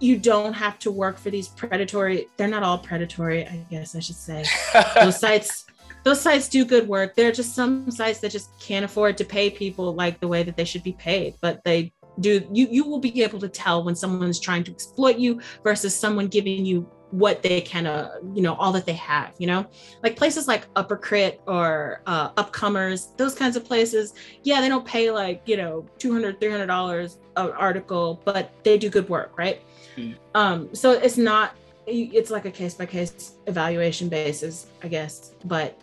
you 0.00 0.18
don't 0.18 0.52
have 0.52 0.78
to 0.78 0.90
work 0.90 1.18
for 1.18 1.30
these 1.30 1.48
predatory 1.48 2.28
they're 2.36 2.48
not 2.48 2.62
all 2.62 2.78
predatory 2.78 3.46
i 3.46 3.64
guess 3.70 3.94
i 3.94 4.00
should 4.00 4.16
say. 4.16 4.44
Those 4.94 5.18
sites 5.18 5.66
those 6.04 6.20
sites 6.20 6.48
do 6.48 6.66
good 6.66 6.86
work. 6.86 7.14
There 7.14 7.30
are 7.30 7.32
just 7.32 7.54
some 7.54 7.90
sites 7.90 8.18
that 8.18 8.30
just 8.30 8.50
can't 8.60 8.84
afford 8.84 9.16
to 9.16 9.24
pay 9.24 9.48
people 9.48 9.94
like 9.94 10.20
the 10.20 10.28
way 10.28 10.42
that 10.42 10.54
they 10.54 10.66
should 10.66 10.82
be 10.82 10.92
paid 10.92 11.34
but 11.40 11.64
they 11.64 11.92
do 12.20 12.46
you 12.52 12.68
you 12.70 12.84
will 12.84 13.00
be 13.00 13.22
able 13.22 13.40
to 13.40 13.48
tell 13.48 13.82
when 13.84 13.94
someone's 13.96 14.38
trying 14.38 14.62
to 14.64 14.70
exploit 14.70 15.16
you 15.16 15.40
versus 15.62 15.98
someone 15.98 16.28
giving 16.28 16.64
you 16.64 16.88
what 17.18 17.42
they 17.42 17.60
can 17.60 17.86
uh 17.86 18.16
you 18.34 18.42
know 18.42 18.54
all 18.54 18.72
that 18.72 18.86
they 18.86 18.94
have 18.94 19.32
you 19.38 19.46
know? 19.46 19.66
Like 20.02 20.16
places 20.16 20.48
like 20.48 20.72
uppercrit 20.74 21.38
or 21.46 22.00
uh 22.06 22.30
upcomers 22.32 23.16
those 23.16 23.34
kinds 23.34 23.56
of 23.56 23.64
places 23.64 24.14
yeah 24.42 24.60
they 24.60 24.68
don't 24.68 24.86
pay 24.86 25.10
like 25.10 25.42
you 25.46 25.56
know 25.56 25.86
200 25.98 26.40
300 26.40 26.66
dollars 26.66 27.18
an 27.36 27.50
article 27.50 28.20
but 28.24 28.52
they 28.64 28.78
do 28.78 28.88
good 28.88 29.08
work 29.08 29.36
right? 29.36 29.60
Mm. 29.96 30.16
um 30.34 30.74
so 30.74 30.92
it's 30.92 31.16
not 31.16 31.54
it's 31.86 32.30
like 32.30 32.46
a 32.46 32.50
case 32.50 32.74
by 32.74 32.86
case 32.86 33.34
evaluation 33.46 34.08
basis 34.08 34.66
i 34.82 34.88
guess 34.88 35.34
but 35.44 35.78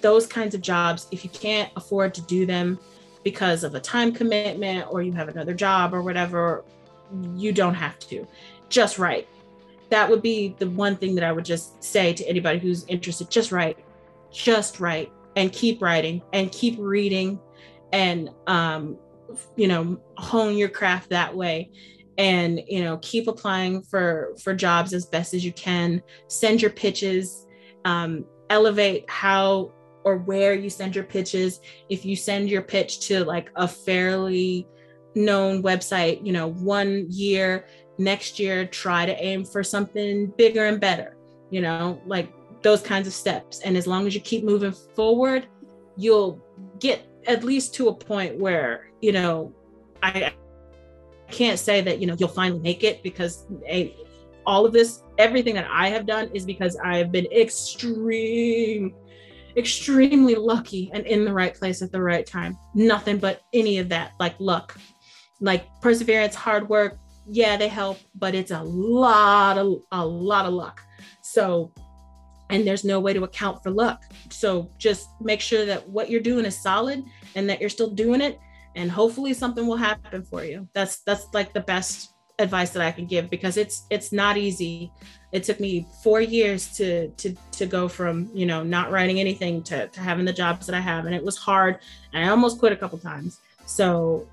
those 0.00 0.26
kinds 0.26 0.54
of 0.54 0.62
jobs 0.62 1.08
if 1.10 1.24
you 1.24 1.30
can't 1.30 1.70
afford 1.76 2.14
to 2.14 2.22
do 2.22 2.46
them 2.46 2.78
because 3.22 3.64
of 3.64 3.74
a 3.74 3.80
time 3.80 4.12
commitment 4.12 4.86
or 4.90 5.02
you 5.02 5.12
have 5.12 5.28
another 5.28 5.52
job 5.52 5.92
or 5.92 6.02
whatever 6.02 6.64
you 7.34 7.52
don't 7.52 7.74
have 7.74 7.98
to. 7.98 8.26
Just 8.68 8.98
write 8.98 9.28
that 9.90 10.08
would 10.08 10.22
be 10.22 10.54
the 10.58 10.70
one 10.70 10.96
thing 10.96 11.14
that 11.16 11.24
I 11.24 11.32
would 11.32 11.44
just 11.44 11.82
say 11.82 12.12
to 12.12 12.28
anybody 12.28 12.58
who's 12.58 12.84
interested. 12.86 13.30
Just 13.30 13.52
write, 13.52 13.78
just 14.32 14.80
write, 14.80 15.12
and 15.36 15.52
keep 15.52 15.82
writing, 15.82 16.22
and 16.32 16.50
keep 16.50 16.76
reading, 16.78 17.40
and 17.92 18.30
um, 18.46 18.96
you 19.56 19.68
know, 19.68 20.00
hone 20.16 20.56
your 20.56 20.68
craft 20.68 21.10
that 21.10 21.34
way, 21.34 21.70
and 22.18 22.60
you 22.68 22.82
know, 22.82 22.98
keep 22.98 23.28
applying 23.28 23.82
for 23.82 24.34
for 24.42 24.54
jobs 24.54 24.92
as 24.92 25.06
best 25.06 25.34
as 25.34 25.44
you 25.44 25.52
can. 25.52 26.02
Send 26.28 26.62
your 26.62 26.70
pitches, 26.70 27.46
um, 27.84 28.24
elevate 28.48 29.08
how 29.08 29.72
or 30.04 30.16
where 30.16 30.54
you 30.54 30.70
send 30.70 30.94
your 30.94 31.04
pitches. 31.04 31.60
If 31.88 32.04
you 32.04 32.16
send 32.16 32.48
your 32.48 32.62
pitch 32.62 33.00
to 33.08 33.24
like 33.24 33.50
a 33.56 33.68
fairly 33.68 34.66
known 35.14 35.62
website, 35.62 36.24
you 36.24 36.32
know, 36.32 36.48
one 36.48 37.06
year 37.08 37.66
next 38.00 38.38
year 38.38 38.66
try 38.66 39.06
to 39.06 39.14
aim 39.22 39.44
for 39.44 39.62
something 39.62 40.26
bigger 40.36 40.66
and 40.66 40.80
better 40.80 41.16
you 41.50 41.60
know 41.60 42.00
like 42.06 42.32
those 42.62 42.82
kinds 42.82 43.06
of 43.06 43.14
steps. 43.14 43.60
And 43.60 43.74
as 43.74 43.86
long 43.86 44.06
as 44.06 44.14
you 44.14 44.20
keep 44.20 44.44
moving 44.44 44.72
forward 44.72 45.46
you'll 45.96 46.40
get 46.78 47.06
at 47.26 47.44
least 47.44 47.74
to 47.74 47.88
a 47.88 47.94
point 47.94 48.38
where 48.38 48.90
you 49.00 49.12
know 49.12 49.52
i 50.02 50.32
can't 51.30 51.58
say 51.58 51.80
that 51.80 52.00
you 52.00 52.06
know 52.06 52.16
you'll 52.18 52.28
finally 52.28 52.60
make 52.60 52.82
it 52.82 53.02
because 53.02 53.46
a, 53.66 53.94
all 54.46 54.64
of 54.64 54.72
this 54.72 55.02
everything 55.18 55.54
that 55.54 55.68
i 55.70 55.88
have 55.88 56.06
done 56.06 56.30
is 56.32 56.46
because 56.46 56.76
i 56.82 56.96
have 56.96 57.12
been 57.12 57.26
extreme 57.26 58.94
extremely 59.56 60.34
lucky 60.34 60.90
and 60.92 61.06
in 61.06 61.24
the 61.24 61.32
right 61.32 61.54
place 61.54 61.82
at 61.82 61.92
the 61.92 62.00
right 62.00 62.26
time. 62.26 62.56
Nothing 62.74 63.18
but 63.18 63.42
any 63.52 63.78
of 63.78 63.88
that 63.88 64.12
like 64.20 64.34
luck 64.38 64.76
like 65.40 65.66
perseverance 65.80 66.34
hard 66.34 66.68
work 66.68 66.98
yeah, 67.26 67.56
they 67.56 67.68
help, 67.68 67.98
but 68.14 68.34
it's 68.34 68.50
a 68.50 68.62
lot 68.62 69.58
of 69.58 69.82
a 69.92 70.04
lot 70.04 70.46
of 70.46 70.52
luck. 70.52 70.80
So 71.22 71.72
and 72.50 72.66
there's 72.66 72.84
no 72.84 73.00
way 73.00 73.12
to 73.12 73.24
account 73.24 73.62
for 73.62 73.70
luck. 73.70 74.02
So 74.30 74.70
just 74.78 75.08
make 75.20 75.40
sure 75.40 75.64
that 75.64 75.88
what 75.88 76.10
you're 76.10 76.20
doing 76.20 76.44
is 76.44 76.60
solid 76.60 77.04
and 77.36 77.48
that 77.48 77.60
you're 77.60 77.70
still 77.70 77.90
doing 77.90 78.20
it 78.20 78.38
and 78.76 78.90
hopefully 78.90 79.32
something 79.32 79.66
will 79.66 79.76
happen 79.76 80.22
for 80.22 80.44
you. 80.44 80.68
That's 80.74 81.00
that's 81.00 81.26
like 81.32 81.52
the 81.52 81.60
best 81.60 82.14
advice 82.38 82.70
that 82.70 82.82
I 82.82 82.90
can 82.90 83.06
give 83.06 83.30
because 83.30 83.56
it's 83.56 83.86
it's 83.90 84.12
not 84.12 84.36
easy. 84.36 84.92
It 85.32 85.44
took 85.44 85.60
me 85.60 85.86
4 86.02 86.20
years 86.20 86.76
to 86.76 87.08
to 87.08 87.34
to 87.52 87.66
go 87.66 87.88
from, 87.88 88.30
you 88.34 88.46
know, 88.46 88.62
not 88.62 88.90
writing 88.90 89.20
anything 89.20 89.62
to 89.64 89.88
to 89.88 90.00
having 90.00 90.24
the 90.24 90.32
jobs 90.32 90.66
that 90.66 90.74
I 90.74 90.80
have 90.80 91.06
and 91.06 91.14
it 91.14 91.24
was 91.24 91.36
hard 91.36 91.78
and 92.12 92.24
I 92.24 92.28
almost 92.28 92.58
quit 92.58 92.72
a 92.72 92.76
couple 92.76 92.98
times. 92.98 93.40
So 93.66 94.26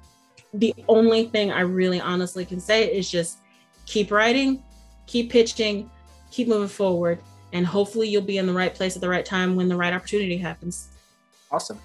the 0.53 0.73
only 0.87 1.25
thing 1.25 1.51
I 1.51 1.61
really 1.61 1.99
honestly 1.99 2.45
can 2.45 2.59
say 2.59 2.85
is 2.91 3.09
just 3.09 3.39
keep 3.85 4.11
writing, 4.11 4.63
keep 5.05 5.31
pitching, 5.31 5.89
keep 6.31 6.47
moving 6.47 6.67
forward, 6.67 7.19
and 7.53 7.65
hopefully 7.65 8.07
you'll 8.07 8.21
be 8.21 8.37
in 8.37 8.45
the 8.45 8.53
right 8.53 8.73
place 8.73 8.95
at 8.95 9.01
the 9.01 9.09
right 9.09 9.25
time 9.25 9.55
when 9.55 9.67
the 9.67 9.75
right 9.75 9.93
opportunity 9.93 10.37
happens. 10.37 10.89
Awesome. 11.51 11.79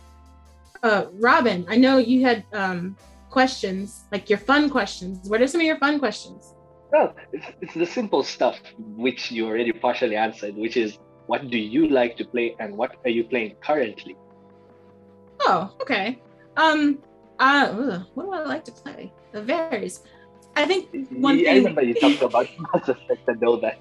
Uh, 0.82 1.06
Robin, 1.12 1.64
I 1.68 1.76
know 1.76 1.98
you 1.98 2.22
had 2.24 2.44
um, 2.52 2.96
questions, 3.30 4.04
like 4.10 4.28
your 4.28 4.38
fun 4.38 4.68
questions. 4.68 5.28
What 5.28 5.40
are 5.40 5.46
some 5.46 5.60
of 5.60 5.66
your 5.66 5.78
fun 5.78 5.98
questions? 5.98 6.54
Well, 6.90 7.14
it's, 7.32 7.46
it's 7.60 7.74
the 7.74 7.86
simple 7.86 8.22
stuff 8.22 8.58
which 8.78 9.30
you 9.30 9.46
already 9.46 9.72
partially 9.72 10.16
answered, 10.16 10.56
which 10.56 10.76
is 10.76 10.98
what 11.26 11.48
do 11.48 11.58
you 11.58 11.88
like 11.88 12.16
to 12.16 12.24
play 12.24 12.56
and 12.58 12.76
what 12.76 12.96
are 13.04 13.10
you 13.10 13.24
playing 13.24 13.54
currently? 13.62 14.16
Oh, 15.40 15.74
okay. 15.80 16.20
Um, 16.56 16.98
uh, 17.42 18.04
what 18.14 18.24
do 18.24 18.32
I 18.32 18.44
like 18.44 18.64
to 18.66 18.72
play? 18.72 19.12
It 19.32 19.42
varies. 19.42 20.00
I 20.54 20.64
think 20.66 21.08
one 21.10 21.38
yeah, 21.38 21.44
thing. 21.44 21.54
I 21.54 21.58
remember 21.58 21.82
you 21.82 21.94
talked 21.94 22.22
about 22.22 22.46
Mass 22.58 22.88
Effect. 22.88 23.28
I 23.28 23.32
know 23.40 23.56
that. 23.56 23.80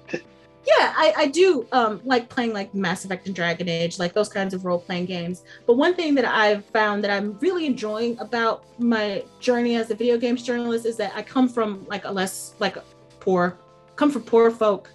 Yeah, 0.64 0.92
I, 0.96 1.12
I 1.16 1.26
do 1.26 1.66
um, 1.72 2.00
like 2.04 2.28
playing 2.28 2.52
like 2.52 2.72
Mass 2.72 3.04
Effect 3.04 3.26
and 3.26 3.34
Dragon 3.34 3.68
Age, 3.68 3.98
like 3.98 4.12
those 4.12 4.28
kinds 4.28 4.54
of 4.54 4.64
role 4.64 4.78
playing 4.78 5.06
games. 5.06 5.44
But 5.66 5.76
one 5.76 5.94
thing 5.94 6.14
that 6.14 6.24
I've 6.24 6.64
found 6.66 7.02
that 7.04 7.10
I'm 7.10 7.38
really 7.40 7.66
enjoying 7.66 8.18
about 8.20 8.64
my 8.78 9.24
journey 9.40 9.76
as 9.76 9.90
a 9.90 9.94
video 9.94 10.18
games 10.18 10.42
journalist 10.42 10.86
is 10.86 10.96
that 10.98 11.12
I 11.14 11.22
come 11.22 11.48
from 11.48 11.84
like 11.88 12.04
a 12.04 12.10
less 12.10 12.54
like 12.60 12.76
poor, 13.20 13.58
come 13.96 14.10
from 14.10 14.22
poor 14.22 14.50
folk. 14.50 14.90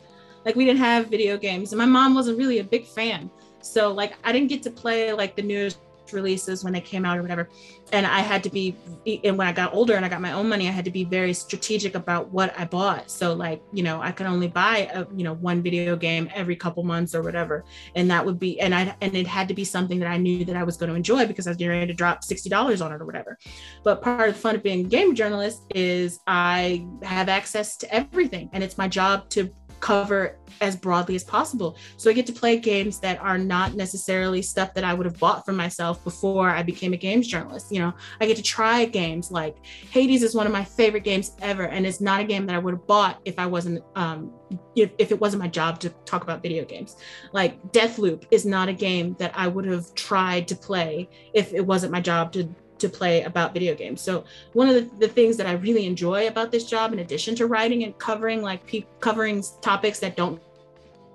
Like 0.45 0.55
we 0.55 0.63
didn't 0.63 0.79
have 0.79 1.07
video 1.07 1.37
games, 1.37 1.73
and 1.73 1.77
my 1.77 1.85
mom 1.85 2.15
wasn't 2.15 2.37
really 2.37 2.59
a 2.59 2.63
big 2.63 2.85
fan. 2.85 3.29
So 3.61 3.93
like 3.93 4.13
I 4.23 4.31
didn't 4.31 4.47
get 4.47 4.63
to 4.63 4.71
play 4.71 5.11
like 5.11 5.35
the 5.35 5.41
newest 5.41 5.79
releases 6.13 6.63
when 6.63 6.73
they 6.73 6.81
came 6.81 7.05
out 7.05 7.17
or 7.17 7.21
whatever. 7.21 7.49
And 7.91 8.05
i 8.05 8.19
had 8.19 8.43
to 8.43 8.49
be 8.49 8.75
and 9.23 9.37
when 9.37 9.47
i 9.47 9.51
got 9.51 9.73
older 9.73 9.95
and 9.95 10.05
i 10.05 10.09
got 10.09 10.21
my 10.21 10.33
own 10.33 10.49
money 10.49 10.67
i 10.67 10.71
had 10.71 10.85
to 10.85 10.91
be 10.91 11.03
very 11.03 11.33
strategic 11.33 11.95
about 11.95 12.29
what 12.31 12.57
i 12.59 12.65
bought. 12.65 13.09
So 13.09 13.33
like 13.33 13.61
you 13.73 13.83
know 13.83 14.01
i 14.01 14.11
could 14.11 14.27
only 14.27 14.47
buy 14.47 14.89
a 14.93 15.05
you 15.15 15.23
know 15.23 15.35
one 15.35 15.61
video 15.61 15.95
game 15.95 16.29
every 16.33 16.55
couple 16.55 16.83
months 16.83 17.15
or 17.15 17.21
whatever. 17.21 17.63
And 17.95 18.09
that 18.11 18.25
would 18.25 18.39
be 18.39 18.59
and 18.59 18.73
i 18.73 18.95
and 19.01 19.15
it 19.15 19.27
had 19.27 19.47
to 19.47 19.53
be 19.53 19.63
something 19.63 19.99
that 19.99 20.09
i 20.09 20.17
knew 20.17 20.45
that 20.45 20.55
i 20.55 20.63
was 20.63 20.77
going 20.77 20.89
to 20.89 20.95
enjoy 20.95 21.25
because 21.25 21.47
i 21.47 21.49
was 21.49 21.57
getting 21.57 21.71
ready 21.71 21.87
to 21.87 21.93
drop 21.93 22.23
$60 22.23 22.85
on 22.85 22.91
it 22.91 23.01
or 23.01 23.05
whatever. 23.05 23.37
But 23.83 24.01
part 24.01 24.29
of 24.29 24.35
the 24.35 24.41
fun 24.41 24.55
of 24.55 24.63
being 24.63 24.85
a 24.85 24.89
game 24.89 25.15
journalist 25.15 25.63
is 25.73 26.19
i 26.27 26.85
have 27.03 27.29
access 27.29 27.77
to 27.77 27.93
everything 27.93 28.49
and 28.53 28.63
it's 28.63 28.77
my 28.77 28.87
job 28.87 29.29
to 29.29 29.51
cover 29.79 30.37
as 30.61 30.75
broadly 30.75 31.15
as 31.15 31.23
possible. 31.23 31.77
So 31.97 32.09
I 32.09 32.13
get 32.13 32.25
to 32.27 32.33
play 32.33 32.57
games 32.57 32.99
that 32.99 33.19
are 33.21 33.37
not 33.37 33.75
necessarily 33.75 34.41
stuff 34.41 34.73
that 34.73 34.83
I 34.83 34.93
would 34.93 35.05
have 35.05 35.19
bought 35.19 35.45
for 35.45 35.53
myself 35.53 36.03
before 36.03 36.49
I 36.49 36.63
became 36.63 36.93
a 36.93 36.97
games 36.97 37.27
journalist. 37.27 37.71
You 37.71 37.79
know, 37.79 37.93
I 38.19 38.25
get 38.25 38.37
to 38.37 38.43
try 38.43 38.85
games 38.85 39.31
like 39.31 39.57
Hades 39.91 40.23
is 40.23 40.35
one 40.35 40.45
of 40.45 40.53
my 40.53 40.63
favorite 40.63 41.03
games 41.03 41.35
ever, 41.41 41.63
and 41.63 41.85
it's 41.85 42.01
not 42.01 42.21
a 42.21 42.23
game 42.23 42.45
that 42.47 42.55
I 42.55 42.59
would 42.59 42.73
have 42.73 42.87
bought 42.87 43.19
if 43.25 43.37
I 43.39 43.45
wasn't 43.45 43.83
um, 43.95 44.33
if, 44.75 44.91
if 44.97 45.11
it 45.11 45.19
wasn't 45.19 45.41
my 45.41 45.49
job 45.49 45.79
to 45.81 45.89
talk 46.05 46.23
about 46.23 46.41
video 46.41 46.65
games. 46.65 46.97
Like 47.33 47.61
Deathloop 47.71 48.25
is 48.31 48.45
not 48.45 48.69
a 48.69 48.73
game 48.73 49.15
that 49.19 49.31
I 49.35 49.47
would 49.47 49.65
have 49.65 49.93
tried 49.93 50.47
to 50.47 50.55
play 50.55 51.09
if 51.33 51.53
it 51.53 51.65
wasn't 51.65 51.91
my 51.91 52.01
job 52.01 52.31
to 52.33 52.49
to 52.79 52.89
play 52.89 53.23
about 53.23 53.53
video 53.53 53.75
games. 53.75 54.01
So 54.01 54.23
one 54.53 54.69
of 54.69 54.75
the, 54.75 55.07
the, 55.07 55.07
things 55.07 55.37
that 55.37 55.47
I 55.47 55.53
really 55.53 55.85
enjoy 55.85 56.27
about 56.27 56.51
this 56.51 56.65
job, 56.65 56.93
in 56.93 56.99
addition 56.99 57.35
to 57.35 57.47
writing 57.47 57.83
and 57.83 57.97
covering 57.97 58.41
like 58.41 58.65
pe- 58.65 58.85
covering 58.99 59.43
topics 59.61 59.99
that 59.99 60.15
don't 60.15 60.41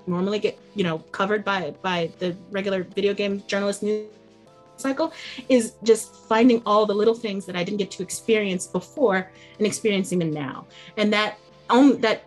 normally 0.06 0.40
get 0.40 0.58
you 0.74 0.82
know 0.82 0.98
covered 1.12 1.44
by 1.44 1.72
by 1.80 2.10
the 2.18 2.36
regular 2.50 2.82
video 2.82 3.14
game 3.14 3.42
journalist 3.46 3.82
news 3.82 4.08
cycle, 4.76 5.12
is 5.48 5.74
just 5.84 6.14
finding 6.28 6.62
all 6.66 6.86
the 6.86 6.94
little 6.94 7.14
things 7.14 7.46
that 7.46 7.56
I 7.56 7.62
didn't 7.62 7.78
get 7.78 7.90
to 7.92 8.02
experience 8.02 8.66
before 8.66 9.30
and 9.58 9.66
experiencing 9.66 10.18
them 10.18 10.32
now, 10.32 10.66
and 10.96 11.12
that 11.12 11.38
on 11.70 12.00
that 12.00 12.24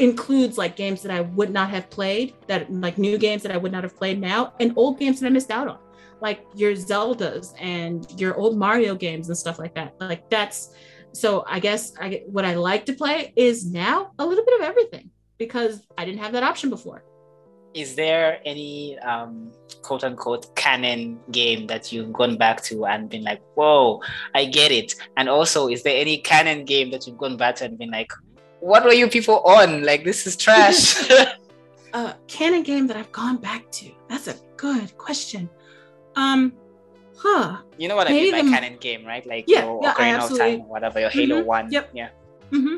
includes 0.00 0.58
like 0.58 0.74
games 0.74 1.02
that 1.02 1.12
I 1.12 1.20
would 1.20 1.50
not 1.50 1.70
have 1.70 1.88
played, 1.90 2.34
that 2.48 2.72
like 2.72 2.98
new 2.98 3.18
games 3.18 3.42
that 3.44 3.52
I 3.52 3.56
would 3.56 3.72
not 3.72 3.84
have 3.84 3.96
played 3.96 4.20
now, 4.20 4.52
and 4.58 4.72
old 4.76 4.98
games 4.98 5.20
that 5.20 5.26
I 5.26 5.30
missed 5.30 5.50
out 5.50 5.68
on 5.68 5.78
like 6.20 6.44
your 6.54 6.72
Zeldas 6.72 7.54
and 7.60 8.06
your 8.20 8.36
old 8.36 8.56
Mario 8.56 8.94
games 8.94 9.28
and 9.28 9.36
stuff 9.36 9.58
like 9.58 9.74
that. 9.74 9.94
Like 10.00 10.28
that's 10.30 10.74
so 11.12 11.44
I 11.46 11.60
guess 11.60 11.92
I 12.00 12.22
what 12.26 12.44
I 12.44 12.54
like 12.54 12.86
to 12.86 12.92
play 12.92 13.32
is 13.36 13.70
now 13.70 14.12
a 14.18 14.26
little 14.26 14.44
bit 14.44 14.60
of 14.60 14.66
everything 14.66 15.10
because 15.38 15.86
I 15.96 16.04
didn't 16.04 16.20
have 16.20 16.32
that 16.32 16.42
option 16.42 16.70
before. 16.70 17.04
Is 17.74 17.94
there 17.94 18.40
any 18.46 18.98
um, 19.00 19.52
quote 19.82 20.02
unquote 20.02 20.54
canon 20.56 21.20
game 21.30 21.66
that 21.66 21.92
you've 21.92 22.12
gone 22.12 22.38
back 22.38 22.62
to 22.64 22.86
and 22.86 23.08
been 23.08 23.22
like, 23.22 23.42
whoa, 23.54 24.00
I 24.34 24.46
get 24.46 24.72
it? 24.72 24.94
And 25.16 25.28
also, 25.28 25.68
is 25.68 25.82
there 25.82 25.98
any 25.98 26.18
canon 26.18 26.64
game 26.64 26.90
that 26.90 27.06
you've 27.06 27.18
gone 27.18 27.36
back 27.36 27.56
to 27.56 27.66
and 27.66 27.78
been 27.78 27.90
like, 27.90 28.12
what 28.60 28.84
were 28.84 28.94
you 28.94 29.08
people 29.08 29.40
on? 29.40 29.84
Like, 29.84 30.04
this 30.04 30.26
is 30.26 30.36
trash. 30.36 31.10
uh, 31.92 32.14
canon 32.28 32.62
game 32.62 32.86
that 32.86 32.96
I've 32.96 33.12
gone 33.12 33.36
back 33.36 33.70
to? 33.72 33.90
That's 34.08 34.28
a 34.28 34.36
good 34.56 34.96
question. 34.96 35.50
Um, 36.16 36.52
huh. 37.18 37.58
You 37.78 37.88
know 37.88 37.96
what 37.96 38.08
Maybe 38.08 38.32
I 38.34 38.42
mean 38.42 38.50
by 38.50 38.50
the... 38.50 38.62
canon 38.62 38.78
game, 38.78 39.04
right? 39.06 39.26
Like 39.26 39.44
yeah, 39.46 39.64
your 39.64 39.80
yeah, 39.82 39.94
Ocarina 39.94 40.30
of 40.30 40.38
Time 40.38 40.60
or 40.62 40.66
whatever, 40.66 41.00
your 41.00 41.10
Halo 41.10 41.36
mm-hmm. 41.38 41.46
One. 41.46 41.70
Yep. 41.70 41.90
Yeah. 41.94 42.08
Mm-hmm. 42.50 42.76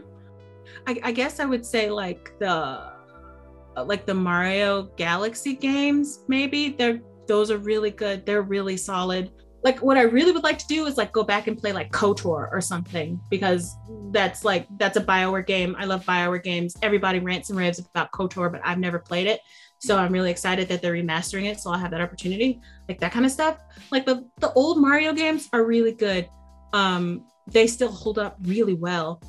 I, 0.86 1.00
I 1.04 1.12
guess 1.12 1.40
I 1.40 1.44
would 1.44 1.64
say 1.64 1.90
like 1.90 2.32
the 2.38 2.50
uh, 2.50 3.84
like 3.84 4.06
the 4.06 4.14
Mario 4.14 4.84
Galaxy 4.96 5.54
games. 5.54 6.20
Maybe 6.28 6.70
they're 6.70 7.00
those 7.26 7.50
are 7.50 7.58
really 7.58 7.90
good. 7.90 8.26
They're 8.26 8.42
really 8.42 8.76
solid. 8.76 9.30
Like 9.62 9.80
what 9.82 9.96
I 9.96 10.02
really 10.02 10.32
would 10.32 10.44
like 10.44 10.58
to 10.58 10.66
do 10.66 10.86
is 10.86 10.96
like 10.96 11.12
go 11.12 11.22
back 11.22 11.46
and 11.46 11.58
play 11.58 11.72
like 11.72 11.92
KOTOR 11.92 12.48
or 12.50 12.60
something 12.60 13.20
because 13.28 13.76
that's 14.12 14.44
like 14.44 14.66
that's 14.78 14.96
a 14.96 15.04
Bioware 15.04 15.46
game. 15.46 15.76
I 15.78 15.84
love 15.84 16.04
Bioware 16.04 16.42
games. 16.42 16.76
Everybody 16.82 17.18
rants 17.18 17.50
and 17.50 17.58
raves 17.58 17.78
about 17.78 18.10
KOTOR, 18.12 18.50
but 18.50 18.60
I've 18.64 18.78
never 18.78 18.98
played 18.98 19.26
it. 19.26 19.40
So 19.78 19.96
I'm 19.96 20.12
really 20.12 20.30
excited 20.30 20.68
that 20.68 20.82
they're 20.82 20.94
remastering 20.94 21.44
it. 21.44 21.60
So 21.60 21.70
I'll 21.70 21.78
have 21.78 21.90
that 21.92 22.00
opportunity, 22.00 22.60
like 22.88 22.98
that 23.00 23.12
kind 23.12 23.24
of 23.24 23.30
stuff. 23.30 23.58
Like 23.90 24.06
the 24.06 24.26
the 24.38 24.52
old 24.54 24.80
Mario 24.80 25.12
games 25.12 25.48
are 25.52 25.64
really 25.64 25.92
good. 25.92 26.28
Um, 26.72 27.24
they 27.46 27.66
still 27.66 27.90
hold 27.90 28.18
up 28.18 28.36
really 28.42 28.74
well. 28.74 29.22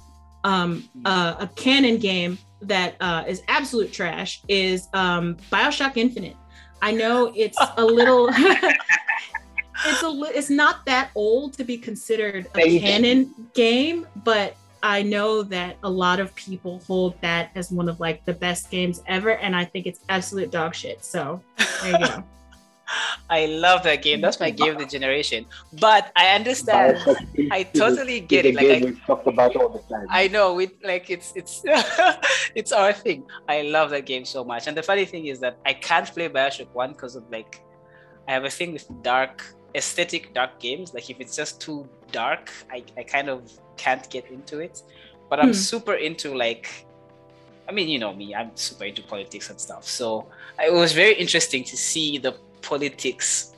Um, 0.44 0.90
uh, 1.06 1.36
a 1.40 1.48
canon 1.56 1.98
game 1.98 2.38
that 2.62 2.96
uh, 3.00 3.24
is 3.28 3.42
absolute 3.48 3.92
trash 3.92 4.42
is 4.48 4.88
um, 4.94 5.36
Bioshock 5.52 5.98
Infinite. 5.98 6.36
I 6.82 6.92
know 6.92 7.32
it's 7.36 7.58
a 7.78 7.86
little. 7.86 8.30
it's 9.86 10.04
a 10.04 10.10
it's 10.36 10.50
not 10.50 10.86
that 10.86 11.12
old 11.16 11.54
to 11.54 11.64
be 11.64 11.78
considered 11.78 12.48
a 12.56 12.80
canon 12.80 13.34
game, 13.54 14.08
but 14.24 14.56
I 14.82 15.02
know 15.02 15.44
that 15.44 15.78
a 15.84 15.90
lot 15.90 16.20
of 16.20 16.34
people 16.36 16.82
hold 16.88 17.20
that 17.22 17.52
as 17.56 17.72
one 17.72 17.90
of 17.90 18.00
like 18.00 18.24
the 18.26 18.34
best 18.34 18.72
games 18.72 19.02
ever, 19.08 19.32
and 19.32 19.56
I 19.56 19.66
think 19.66 19.86
it's 19.86 20.00
absolute 20.10 20.52
dog 20.52 20.74
shit. 20.74 21.04
So 21.04 21.42
there 21.82 22.00
you 22.00 22.08
go. 22.08 22.24
I 23.30 23.46
love 23.46 23.84
that 23.84 24.02
game. 24.02 24.22
That's 24.22 24.40
my 24.40 24.50
game 24.50 24.74
of 24.74 24.80
the 24.80 24.86
generation. 24.86 25.46
But 25.80 26.12
I 26.16 26.30
understand. 26.30 26.98
I 27.52 27.64
totally 27.64 28.20
get 28.20 28.46
it. 28.46 28.56
Like 28.56 28.66
I 28.66 28.86
we 28.86 28.96
talk 29.02 29.26
about 29.28 29.56
all 29.56 29.70
the 29.70 29.80
time. 29.94 30.08
I 30.10 30.28
know. 30.28 30.56
We 30.56 30.72
like 30.84 31.10
it's 31.10 31.34
it's 31.36 31.62
it's 32.56 32.72
our 32.72 32.94
thing. 32.94 33.26
I 33.48 33.62
love 33.64 33.92
that 33.92 34.06
game 34.06 34.26
so 34.26 34.44
much. 34.44 34.68
And 34.68 34.76
the 34.76 34.84
funny 34.84 35.06
thing 35.06 35.28
is 35.28 35.40
that 35.42 35.58
I 35.66 35.74
can't 35.74 36.08
play 36.08 36.30
Bioshock 36.30 36.74
One 36.74 36.94
because 36.94 37.16
of 37.16 37.30
like 37.30 37.62
I 38.28 38.32
have 38.32 38.46
a 38.46 38.50
thing 38.50 38.74
with 38.74 38.88
dark 39.04 39.46
aesthetic 39.76 40.34
dark 40.34 40.60
games. 40.60 40.94
Like 40.94 41.10
if 41.10 41.20
it's 41.20 41.36
just 41.36 41.62
too 41.62 41.88
dark, 42.12 42.52
I, 42.72 42.84
I 42.98 43.04
kind 43.04 43.30
of 43.30 43.52
can't 43.86 44.10
get 44.10 44.26
into 44.30 44.60
it. 44.60 44.84
But 45.30 45.40
I'm 45.40 45.54
hmm. 45.54 45.54
super 45.70 45.94
into 45.94 46.36
like 46.36 46.68
I 47.70 47.72
mean, 47.72 47.88
you 47.88 48.00
know 48.00 48.14
me, 48.14 48.34
I'm 48.34 48.50
super 48.56 48.86
into 48.86 49.04
politics 49.04 49.52
and 49.52 49.62
stuff. 49.62 49.86
So 49.86 50.26
it 50.60 50.74
was 50.74 50.92
very 50.92 51.14
interesting 51.14 51.64
to 51.66 51.78
see 51.78 52.18
the 52.18 52.34
politics. 52.64 53.54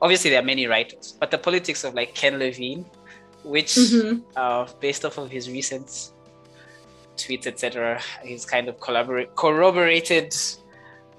Obviously, 0.00 0.30
there 0.30 0.40
are 0.40 0.44
many 0.44 0.66
writers, 0.68 1.16
but 1.18 1.32
the 1.32 1.38
politics 1.38 1.82
of 1.82 1.94
like 1.94 2.14
Ken 2.14 2.38
Levine, 2.38 2.86
which, 3.42 3.74
mm-hmm. 3.74 4.20
uh, 4.36 4.68
based 4.78 5.04
off 5.04 5.18
of 5.18 5.30
his 5.30 5.50
recent 5.50 6.12
tweets, 7.16 7.48
etc., 7.48 8.00
he's 8.22 8.44
kind 8.46 8.68
of 8.68 8.78
collaborate 8.78 9.34
corroborated 9.34 10.32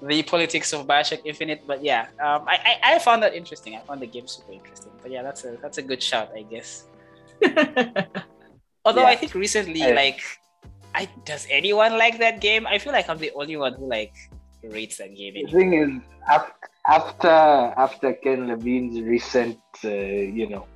the 0.00 0.22
politics 0.22 0.72
of 0.72 0.86
Bioshock 0.86 1.20
Infinite. 1.26 1.66
But 1.66 1.84
yeah, 1.84 2.06
um, 2.18 2.48
I, 2.48 2.78
I, 2.82 2.94
I 2.94 2.98
found 2.98 3.22
that 3.22 3.34
interesting. 3.34 3.76
I 3.76 3.80
found 3.80 4.00
the 4.00 4.06
game 4.06 4.26
super 4.26 4.52
interesting. 4.52 4.92
But 5.02 5.10
yeah, 5.10 5.22
that's 5.22 5.44
a 5.44 5.58
that's 5.60 5.76
a 5.76 5.82
good 5.82 6.02
shout, 6.02 6.30
I 6.34 6.42
guess. 6.42 6.84
Although 8.84 9.02
yeah. 9.02 9.08
I 9.08 9.16
think 9.16 9.34
recently, 9.34 9.82
I, 9.82 9.92
like, 9.92 10.20
I 10.94 11.08
does 11.24 11.46
anyone 11.50 11.96
like 11.98 12.18
that 12.18 12.40
game? 12.40 12.66
I 12.66 12.78
feel 12.78 12.92
like 12.92 13.08
I'm 13.08 13.18
the 13.18 13.32
only 13.34 13.56
one 13.56 13.74
who 13.74 13.88
like 13.88 14.14
rates 14.62 14.98
that 14.98 15.16
game. 15.16 15.34
Anymore. 15.34 15.50
The 15.50 15.58
thing 15.58 15.72
is, 15.74 15.90
after 16.86 17.28
after 17.28 18.12
Ken 18.14 18.48
Levine's 18.48 19.00
recent, 19.00 19.58
uh, 19.84 19.88
you 19.88 20.48
know, 20.48 20.66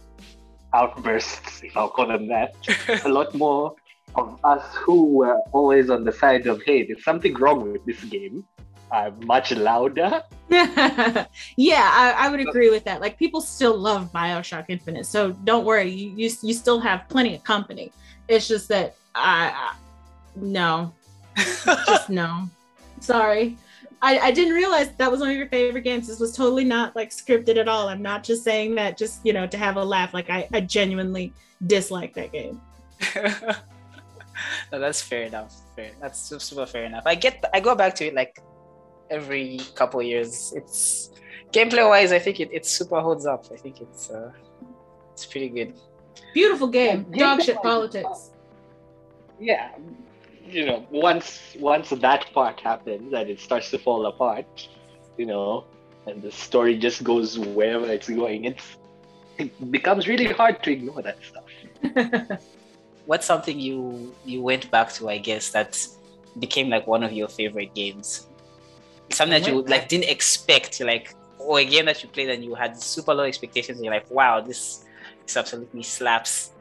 outbursts, 0.74 1.62
if 1.62 1.76
I'll 1.76 1.90
call 1.90 2.08
them 2.08 2.28
that, 2.28 2.54
a 3.04 3.08
lot 3.08 3.34
more 3.34 3.74
of 4.14 4.38
us 4.44 4.64
who 4.74 5.04
were 5.04 5.38
always 5.52 5.90
on 5.90 6.04
the 6.04 6.12
side 6.12 6.46
of, 6.46 6.62
hey, 6.62 6.86
there's 6.86 7.04
something 7.04 7.34
wrong 7.34 7.72
with 7.72 7.84
this 7.84 8.02
game 8.04 8.44
are 8.90 9.10
much 9.24 9.52
louder. 9.52 10.22
yeah, 10.50 11.26
I, 11.56 12.14
I, 12.16 12.28
would 12.30 12.40
agree 12.40 12.70
with 12.70 12.84
that. 12.84 13.00
Like 13.00 13.18
people 13.18 13.40
still 13.40 13.76
love 13.76 14.10
Bioshock 14.12 14.66
Infinite, 14.68 15.06
so 15.06 15.32
don't 15.44 15.64
worry, 15.64 15.90
you 15.90 16.10
you, 16.16 16.30
you 16.42 16.54
still 16.54 16.80
have 16.80 17.08
plenty 17.08 17.34
of 17.34 17.44
company. 17.44 17.92
It's 18.28 18.48
just 18.48 18.68
that 18.68 18.96
I, 19.14 19.52
I 19.54 19.74
no, 20.36 20.92
just 21.36 22.08
no. 22.10 22.48
Sorry. 23.00 23.56
I, 24.00 24.18
I 24.18 24.30
didn't 24.30 24.54
realize 24.54 24.90
that 24.92 25.10
was 25.10 25.20
one 25.20 25.30
of 25.30 25.36
your 25.36 25.48
favorite 25.48 25.82
games. 25.82 26.06
This 26.06 26.20
was 26.20 26.36
totally 26.36 26.64
not 26.64 26.94
like 26.94 27.10
scripted 27.10 27.56
at 27.56 27.68
all. 27.68 27.88
I'm 27.88 28.02
not 28.02 28.22
just 28.22 28.44
saying 28.44 28.76
that 28.76 28.96
just, 28.96 29.24
you 29.26 29.32
know, 29.32 29.46
to 29.46 29.58
have 29.58 29.76
a 29.76 29.84
laugh. 29.84 30.14
Like 30.14 30.30
I, 30.30 30.48
I 30.52 30.60
genuinely 30.60 31.32
dislike 31.66 32.14
that 32.14 32.32
game. 32.32 32.60
no, 33.16 34.78
that's 34.78 35.02
fair 35.02 35.22
enough. 35.24 35.54
Fair. 35.74 35.90
That's 36.00 36.20
super 36.20 36.66
fair 36.66 36.84
enough. 36.84 37.04
I 37.06 37.16
get 37.16 37.44
I 37.52 37.60
go 37.60 37.74
back 37.74 37.94
to 37.96 38.06
it 38.06 38.14
like 38.14 38.40
every 39.10 39.60
couple 39.74 40.02
years. 40.02 40.52
It's 40.56 41.10
gameplay 41.52 41.88
wise, 41.88 42.12
I 42.12 42.18
think 42.18 42.40
it, 42.40 42.50
it 42.52 42.66
super 42.66 43.00
holds 43.00 43.26
up. 43.26 43.46
I 43.52 43.56
think 43.56 43.80
it's 43.80 44.10
uh, 44.10 44.32
it's 45.12 45.26
pretty 45.26 45.48
good. 45.48 45.74
Beautiful 46.34 46.68
game. 46.68 47.06
Yeah, 47.12 47.36
Dog 47.36 47.42
shit 47.42 47.56
politics. 47.56 48.30
Yeah. 49.40 49.70
You 50.46 50.66
know, 50.66 50.86
once 50.90 51.56
once 51.58 51.90
that 51.90 52.32
part 52.32 52.60
happens 52.60 53.12
and 53.12 53.28
it 53.28 53.40
starts 53.40 53.70
to 53.70 53.78
fall 53.78 54.06
apart, 54.06 54.68
you 55.16 55.26
know, 55.26 55.64
and 56.06 56.22
the 56.22 56.30
story 56.30 56.78
just 56.78 57.04
goes 57.04 57.38
wherever 57.38 57.86
it's 57.90 58.08
going, 58.08 58.44
it's 58.44 58.76
it 59.36 59.70
becomes 59.70 60.08
really 60.08 60.26
hard 60.26 60.62
to 60.62 60.72
ignore 60.72 61.02
that 61.02 61.18
stuff. 61.22 62.40
What's 63.06 63.26
something 63.26 63.58
you 63.58 64.14
you 64.24 64.40
went 64.42 64.70
back 64.70 64.92
to, 64.94 65.08
I 65.08 65.18
guess, 65.18 65.50
that 65.50 65.86
became 66.38 66.68
like 66.70 66.86
one 66.86 67.02
of 67.02 67.12
your 67.12 67.28
favorite 67.28 67.74
games? 67.74 68.27
Something 69.10 69.40
that 69.40 69.50
you 69.50 69.62
like 69.62 69.88
didn't 69.88 70.10
expect, 70.10 70.80
like 70.80 71.14
or 71.38 71.60
a 71.60 71.64
game 71.64 71.86
that 71.86 72.02
you 72.02 72.08
played 72.08 72.30
and 72.30 72.44
you 72.44 72.54
had 72.54 72.80
super 72.80 73.14
low 73.14 73.24
expectations, 73.24 73.78
and 73.78 73.84
you're 73.84 73.94
like, 73.94 74.10
wow, 74.10 74.40
this 74.40 74.84
this 75.24 75.36
absolutely 75.36 75.82
slaps. 75.82 76.52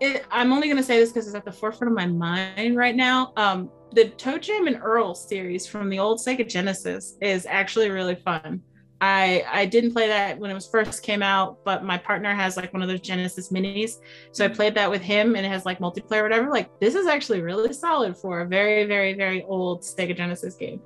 It, 0.00 0.24
I'm 0.30 0.52
only 0.52 0.68
gonna 0.68 0.82
say 0.82 0.98
this 0.98 1.10
because 1.10 1.26
it's 1.26 1.36
at 1.36 1.44
the 1.44 1.52
forefront 1.52 1.92
of 1.92 1.96
my 1.96 2.06
mind 2.06 2.76
right 2.76 2.96
now. 2.96 3.32
Um, 3.36 3.70
the 3.92 4.06
ToeJam 4.06 4.66
and 4.66 4.80
Earl 4.82 5.14
series 5.14 5.66
from 5.66 5.90
the 5.90 5.98
old 5.98 6.18
Sega 6.18 6.48
Genesis 6.48 7.16
is 7.20 7.44
actually 7.46 7.90
really 7.90 8.14
fun. 8.14 8.62
I 9.00 9.44
I 9.50 9.66
didn't 9.66 9.92
play 9.92 10.08
that 10.08 10.38
when 10.38 10.50
it 10.50 10.54
was 10.54 10.66
first 10.66 11.02
came 11.02 11.22
out, 11.22 11.58
but 11.64 11.84
my 11.84 11.96
partner 11.96 12.34
has 12.34 12.56
like 12.56 12.72
one 12.72 12.82
of 12.82 12.88
those 12.88 13.00
Genesis 13.00 13.50
minis, 13.50 13.92
so 14.32 14.44
I 14.44 14.48
played 14.48 14.74
that 14.74 14.90
with 14.90 15.00
him, 15.00 15.36
and 15.36 15.44
it 15.44 15.48
has 15.48 15.64
like 15.64 15.78
multiplayer, 15.78 16.22
whatever. 16.22 16.50
Like 16.50 16.70
this 16.80 16.94
is 16.94 17.06
actually 17.06 17.40
really 17.40 17.72
solid 17.72 18.16
for 18.16 18.40
a 18.42 18.46
very 18.46 18.84
very 18.84 19.14
very 19.14 19.42
old 19.44 19.82
Sega 19.82 20.16
Genesis 20.16 20.54
game. 20.54 20.80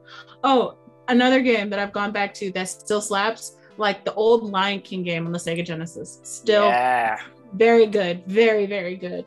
Oh, 0.44 0.76
another 1.08 1.40
game 1.40 1.70
that 1.70 1.78
I've 1.78 1.92
gone 1.92 2.12
back 2.12 2.34
to 2.34 2.50
that 2.52 2.68
still 2.68 3.00
slaps, 3.00 3.56
like 3.76 4.04
the 4.04 4.14
old 4.14 4.44
Lion 4.50 4.80
King 4.80 5.02
game 5.02 5.26
on 5.26 5.32
the 5.32 5.38
Sega 5.38 5.64
Genesis, 5.64 6.20
still 6.22 6.66
yeah. 6.66 7.20
very 7.54 7.86
good, 7.86 8.24
very 8.26 8.66
very 8.66 8.96
good. 8.96 9.24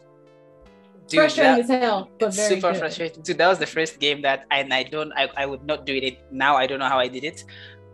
Dude, 1.08 1.20
frustrating 1.20 1.68
that- 1.68 1.76
as 1.76 1.82
hell, 1.82 2.10
but 2.20 2.34
very 2.36 2.56
super 2.56 2.72
good. 2.72 2.80
frustrating. 2.80 3.24
Dude, 3.24 3.38
that 3.38 3.48
was 3.48 3.60
the 3.60 3.66
first 3.66 4.00
game 4.00 4.22
that 4.24 4.46
and 4.52 4.74
I 4.74 4.84
don't 4.84 5.12
I, 5.14 5.30
I 5.38 5.46
would 5.46 5.66
not 5.66 5.86
do 5.86 5.96
it 5.96 6.20
now. 6.32 6.56
I 6.58 6.68
don't 6.68 6.80
know 6.80 6.90
how 6.90 7.00
I 7.00 7.08
did 7.08 7.24
it. 7.24 7.44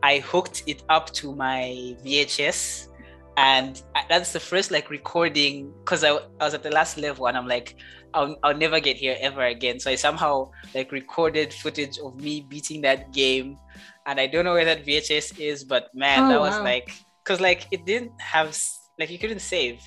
I 0.02 0.20
hooked 0.20 0.64
it 0.68 0.84
up 0.90 1.12
to 1.14 1.34
my 1.34 1.96
VHS 2.04 2.90
and 3.38 3.82
that's 4.10 4.32
the 4.34 4.40
first 4.40 4.72
like 4.72 4.90
recording 4.90 5.74
because 5.84 6.04
I, 6.04 6.10
I 6.40 6.46
was 6.46 6.54
at 6.54 6.64
the 6.64 6.70
last 6.72 6.98
level 6.98 7.28
and 7.28 7.38
I'm 7.38 7.48
like 7.48 7.76
I'll, 8.14 8.38
I'll 8.44 8.56
never 8.56 8.80
get 8.80 8.98
here 8.98 9.18
ever 9.22 9.44
again. 9.44 9.80
So 9.80 9.90
I 9.90 9.96
somehow 9.96 10.52
like 10.76 10.92
recorded 10.92 11.54
footage 11.54 11.98
of 12.00 12.16
me 12.22 12.42
beating 12.48 12.82
that 12.82 13.12
game 13.12 13.58
and 14.06 14.20
I 14.20 14.28
don't 14.28 14.46
know 14.46 14.54
where 14.54 14.66
that 14.66 14.86
VHS 14.86 15.34
is, 15.40 15.64
but 15.64 15.88
man, 15.94 16.28
Oh, 16.28 16.28
that 16.28 16.40
was 16.40 16.60
wow. 16.60 16.64
like 16.64 16.92
because 17.24 17.42
like 17.42 17.68
it 17.72 17.86
didn't 17.86 18.12
have 18.22 18.58
like 19.00 19.10
you 19.10 19.18
couldn't 19.18 19.40
save. 19.42 19.82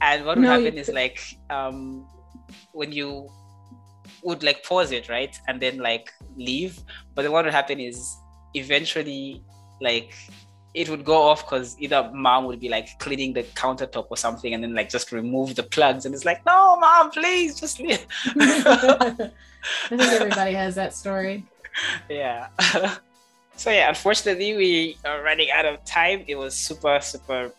And 0.00 0.24
what 0.24 0.38
would 0.38 0.44
No, 0.44 0.48
happen 0.48 0.78
is 0.78 0.92
like 0.92 1.20
um 1.50 2.06
when 2.72 2.92
you 2.92 3.28
would 4.22 4.42
like 4.42 4.62
pause 4.64 4.92
it 4.92 5.08
right 5.08 5.36
and 5.48 5.60
then 5.60 5.78
like 5.78 6.10
leave 6.36 6.78
but 7.14 7.22
then 7.22 7.32
what 7.32 7.44
would 7.44 7.54
happen 7.54 7.80
is 7.80 8.16
eventually 8.54 9.42
like 9.80 10.14
it 10.74 10.88
would 10.88 11.04
go 11.04 11.20
off 11.22 11.44
because 11.44 11.76
either 11.78 12.10
mom 12.14 12.44
would 12.46 12.58
be 12.58 12.68
like 12.68 12.98
cleaning 12.98 13.32
the 13.32 13.42
countertop 13.42 14.06
or 14.08 14.16
something 14.16 14.54
and 14.54 14.62
then 14.62 14.74
like 14.74 14.88
just 14.88 15.12
remove 15.12 15.54
the 15.54 15.62
plugs 15.62 16.06
and 16.06 16.14
it's 16.14 16.24
like 16.24 16.44
no 16.46 16.76
mom 16.78 17.10
please 17.10 17.60
just 17.60 17.78
leave. 17.80 18.04
I 18.26 19.30
think 19.88 20.02
everybody 20.02 20.54
has 20.54 20.74
that 20.74 20.94
story. 20.94 21.44
yeah. 22.08 22.48
So 23.54 23.70
yeah 23.70 23.90
unfortunately 23.90 24.56
we 24.56 24.96
are 25.04 25.22
running 25.22 25.50
out 25.50 25.66
of 25.66 25.84
time. 25.84 26.24
It 26.26 26.36
was 26.36 26.54
super 26.56 26.98
super 27.00 27.52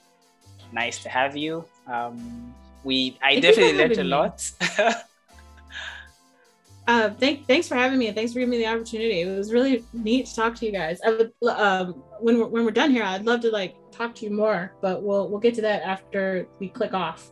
nice 0.71 0.97
to 1.03 1.09
have 1.09 1.37
you. 1.37 1.65
Um 1.87 2.53
we 2.83 3.17
i 3.21 3.39
definitely 3.39 3.77
learned 3.77 3.97
a 3.97 4.03
lot 4.03 4.51
Uh, 6.85 7.09
thank, 7.11 7.47
thanks 7.47 7.67
for 7.67 7.75
having 7.75 7.97
me 7.97 8.07
and 8.07 8.15
thanks 8.15 8.33
for 8.33 8.39
giving 8.39 8.51
me 8.51 8.57
the 8.57 8.67
opportunity. 8.67 9.21
It 9.21 9.37
was 9.37 9.53
really 9.53 9.85
neat 9.93 10.25
to 10.25 10.35
talk 10.35 10.55
to 10.55 10.65
you 10.65 10.71
guys. 10.71 10.99
I 11.05 11.11
would, 11.11 11.31
um, 11.47 12.03
when 12.19 12.39
we're, 12.39 12.47
when 12.47 12.65
we're 12.65 12.71
done 12.71 12.91
here, 12.91 13.03
I'd 13.03 13.25
love 13.25 13.39
to 13.41 13.51
like 13.51 13.75
talk 13.91 14.13
to 14.15 14.25
you 14.25 14.31
more, 14.31 14.73
but 14.81 15.01
we'll 15.01 15.29
we'll 15.29 15.39
get 15.39 15.53
to 15.55 15.61
that 15.61 15.83
after 15.83 16.47
we 16.59 16.67
click 16.67 16.93
off. 16.93 17.31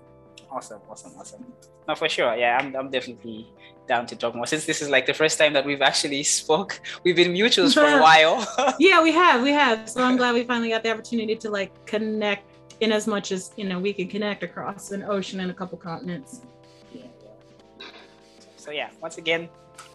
Awesome, 0.49 0.79
awesome, 0.89 1.11
awesome. 1.17 1.45
No, 1.87 1.95
for 1.95 2.07
sure. 2.07 2.35
Yeah, 2.35 2.57
I'm, 2.57 2.75
I'm 2.75 2.89
definitely 2.89 3.47
down 3.87 4.05
to 4.05 4.15
talk 4.15 4.35
more. 4.35 4.45
Since 4.45 4.65
this 4.65 4.81
is 4.81 4.89
like 4.89 5.05
the 5.05 5.13
first 5.13 5.37
time 5.37 5.53
that 5.53 5.65
we've 5.65 5.81
actually 5.81 6.23
spoke, 6.39 6.79
we've 7.03 7.15
been 7.15 7.33
mutuals 7.33 7.73
for 7.73 7.85
a 7.85 8.01
while. 8.01 8.47
Yeah, 8.79 9.01
we 9.03 9.11
have, 9.11 9.41
we 9.41 9.51
have. 9.51 9.89
So 9.89 10.03
I'm 10.03 10.17
glad 10.17 10.33
we 10.33 10.43
finally 10.43 10.69
got 10.69 10.83
the 10.83 10.91
opportunity 10.91 11.35
to 11.35 11.49
like 11.49 11.85
connect 11.85 12.47
in 12.79 12.91
as 12.91 13.05
much 13.05 13.31
as 13.31 13.51
you 13.57 13.65
know 13.67 13.79
we 13.79 13.93
can 13.93 14.07
connect 14.07 14.43
across 14.43 14.91
an 14.91 15.03
ocean 15.03 15.39
and 15.41 15.51
a 15.51 15.53
couple 15.53 15.77
continents. 15.77 16.41
Yeah, 18.67 18.73
yeah. 18.73 18.87
So 18.89 18.95
yeah, 18.95 19.01
once 19.01 19.17
again, 19.17 19.49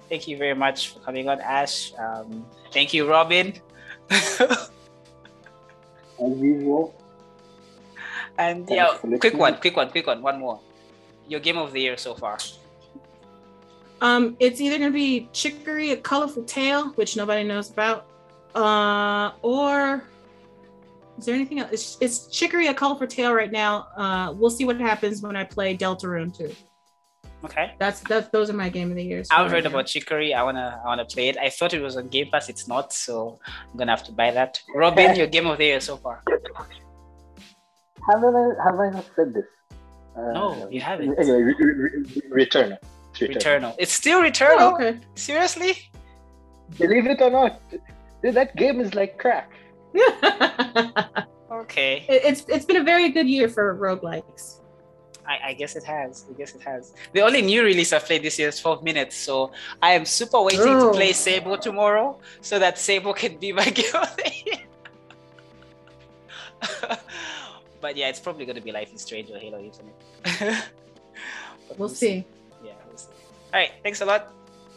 thank 0.09 0.29
you 0.29 0.37
very 0.37 0.55
much 0.55 0.93
for 0.93 1.01
coming 1.01 1.29
on, 1.29 1.41
Ash. 1.41 1.93
Um, 1.99 2.45
thank 2.73 2.93
you, 2.95 3.09
Robin. 3.09 3.55
As 4.11 4.71
usual. 6.19 6.95
and 8.39 8.67
Thanks 8.67 9.03
yeah, 9.03 9.19
quick 9.19 9.35
one, 9.35 9.57
quick 9.59 9.77
one, 9.77 9.91
quick 9.91 10.07
one, 10.07 10.23
one 10.23 10.39
more. 10.39 10.61
Your 11.29 11.41
game 11.41 11.59
of 11.59 11.73
the 11.73 11.81
year 11.81 11.97
so 11.97 12.15
far. 12.15 12.39
Um, 14.01 14.37
it's 14.39 14.61
either 14.61 14.79
gonna 14.79 14.91
be 14.91 15.29
Chicory, 15.33 15.93
a 15.93 15.97
colorful 15.97 16.45
tale, 16.45 16.91
which 16.97 17.17
nobody 17.17 17.45
knows 17.45 17.71
about, 17.71 18.07
uh, 18.55 19.33
or 19.43 20.05
is 21.19 21.25
there 21.25 21.35
anything 21.35 21.61
else? 21.61 21.73
It's, 21.73 21.99
it's 22.01 22.27
Chicory, 22.29 22.69
a 22.69 22.75
colorful 22.75 23.07
tale 23.07 23.33
right 23.33 23.51
now. 23.51 23.89
Uh, 23.97 24.35
we'll 24.37 24.51
see 24.51 24.65
what 24.65 24.79
happens 24.79 25.23
when 25.23 25.35
I 25.35 25.45
play 25.45 25.77
Deltarune 25.77 26.37
too. 26.37 26.55
Okay. 27.45 27.75
That's 27.79 28.01
that's 28.01 28.29
those 28.29 28.51
are 28.51 28.55
my 28.55 28.69
game 28.69 28.91
of 28.91 28.97
the 28.97 29.05
years. 29.05 29.29
I've 29.31 29.51
heard 29.51 29.65
now. 29.65 29.71
about 29.71 29.87
Chicory. 29.87 30.35
I 30.35 30.43
wanna 30.43 30.81
I 30.83 30.87
wanna 30.87 31.05
play 31.05 31.29
it. 31.29 31.37
I 31.37 31.49
thought 31.51 31.75
it 31.75 31.81
was 31.83 31.97
on 31.97 32.09
Game 32.09 32.29
Pass. 32.33 32.49
It's 32.49 32.67
not, 32.67 32.93
so 32.93 33.39
I'm 33.71 33.77
gonna 33.79 33.93
have 33.93 34.05
to 34.05 34.13
buy 34.13 34.31
that. 34.33 34.61
Robin, 34.75 35.15
your 35.15 35.27
game 35.27 35.47
of 35.47 35.59
the 35.59 35.65
year 35.67 35.81
so 35.81 35.97
far. 35.97 36.23
Haven't 38.11 38.35
I, 38.37 38.65
have 38.65 38.79
I 38.79 38.91
not 38.91 39.05
said 39.17 39.35
this? 39.35 39.45
Uh, 40.17 40.33
No, 40.33 40.69
you 40.71 40.81
haven't. 40.81 41.19
Anyway, 41.19 41.43
re- 41.43 41.55
re- 41.59 41.75
re- 42.31 42.45
Returnal. 42.47 42.79
It's 43.13 43.21
Returnal. 43.21 43.37
Returnal. 43.37 43.75
It's 43.79 43.93
still 43.93 44.23
Returnal. 44.23 44.57
Oh, 44.61 44.75
okay. 44.75 44.99
Seriously? 45.15 45.73
Believe 46.79 47.07
it 47.07 47.21
or 47.21 47.31
not, 47.31 47.61
dude, 48.23 48.35
that 48.35 48.57
game 48.57 48.81
is 48.81 48.95
like 48.95 49.19
crack. 49.19 49.51
it, 49.95 51.25
Okay. 51.51 52.05
it's 52.09 52.45
it's 52.49 52.65
been 52.65 52.77
a 52.77 52.83
very 52.85 53.09
good 53.11 53.29
year 53.29 53.49
for 53.49 53.75
roguelikes. 53.77 54.61
I, 55.29 55.49
I 55.51 55.53
guess 55.55 55.75
it 55.77 55.85
has. 55.85 56.25
I 56.31 56.33
guess 56.39 56.55
it 56.55 56.63
has. 56.63 56.93
The 57.13 57.21
only 57.23 57.43
new 57.43 57.63
release 57.65 57.93
I've 57.93 58.05
played 58.05 58.23
this 58.23 58.39
year 58.39 58.49
is 58.49 58.61
12 58.61 58.83
minutes, 58.85 59.17
so 59.17 59.51
I 59.83 59.93
am 59.93 60.05
super 60.05 60.41
waiting 60.43 60.61
to 60.61 60.89
Oh. 60.89 60.93
play 60.93 61.13
Sable 61.13 61.59
tomorrow 61.59 62.19
so 62.41 62.59
that 62.59 62.79
Sable 62.79 63.13
can 63.13 63.37
be 63.39 63.53
my 63.53 63.65
game 63.65 63.95
of 63.95 64.17
the 64.17 64.33
year. 64.45 64.63
but 67.81 67.97
yeah, 67.97 68.09
it's 68.09 68.21
probably 68.21 68.47
gonna 68.47 68.61
be 68.61 68.73
Life 68.73 68.93
is 68.95 69.03
Strange 69.03 69.31
or 69.31 69.39
Halo 69.39 69.59
Infinite. 69.61 69.95
But 71.69 71.79
We'll 71.81 71.89
see. 71.89 72.25
Yeah, 72.65 72.73
we'll 72.87 72.97
see. 72.97 73.09
All 73.53 73.61
right, 73.61 73.73
thanks 73.83 74.01
a 74.01 74.05
lot. 74.05 74.33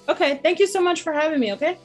Okay, 0.07 0.39
thank 0.41 0.57
you 0.59 0.65
so 0.65 0.81
much 0.81 1.03
for 1.03 1.13
having 1.13 1.39
me. 1.39 1.53
Okay. 1.53 1.77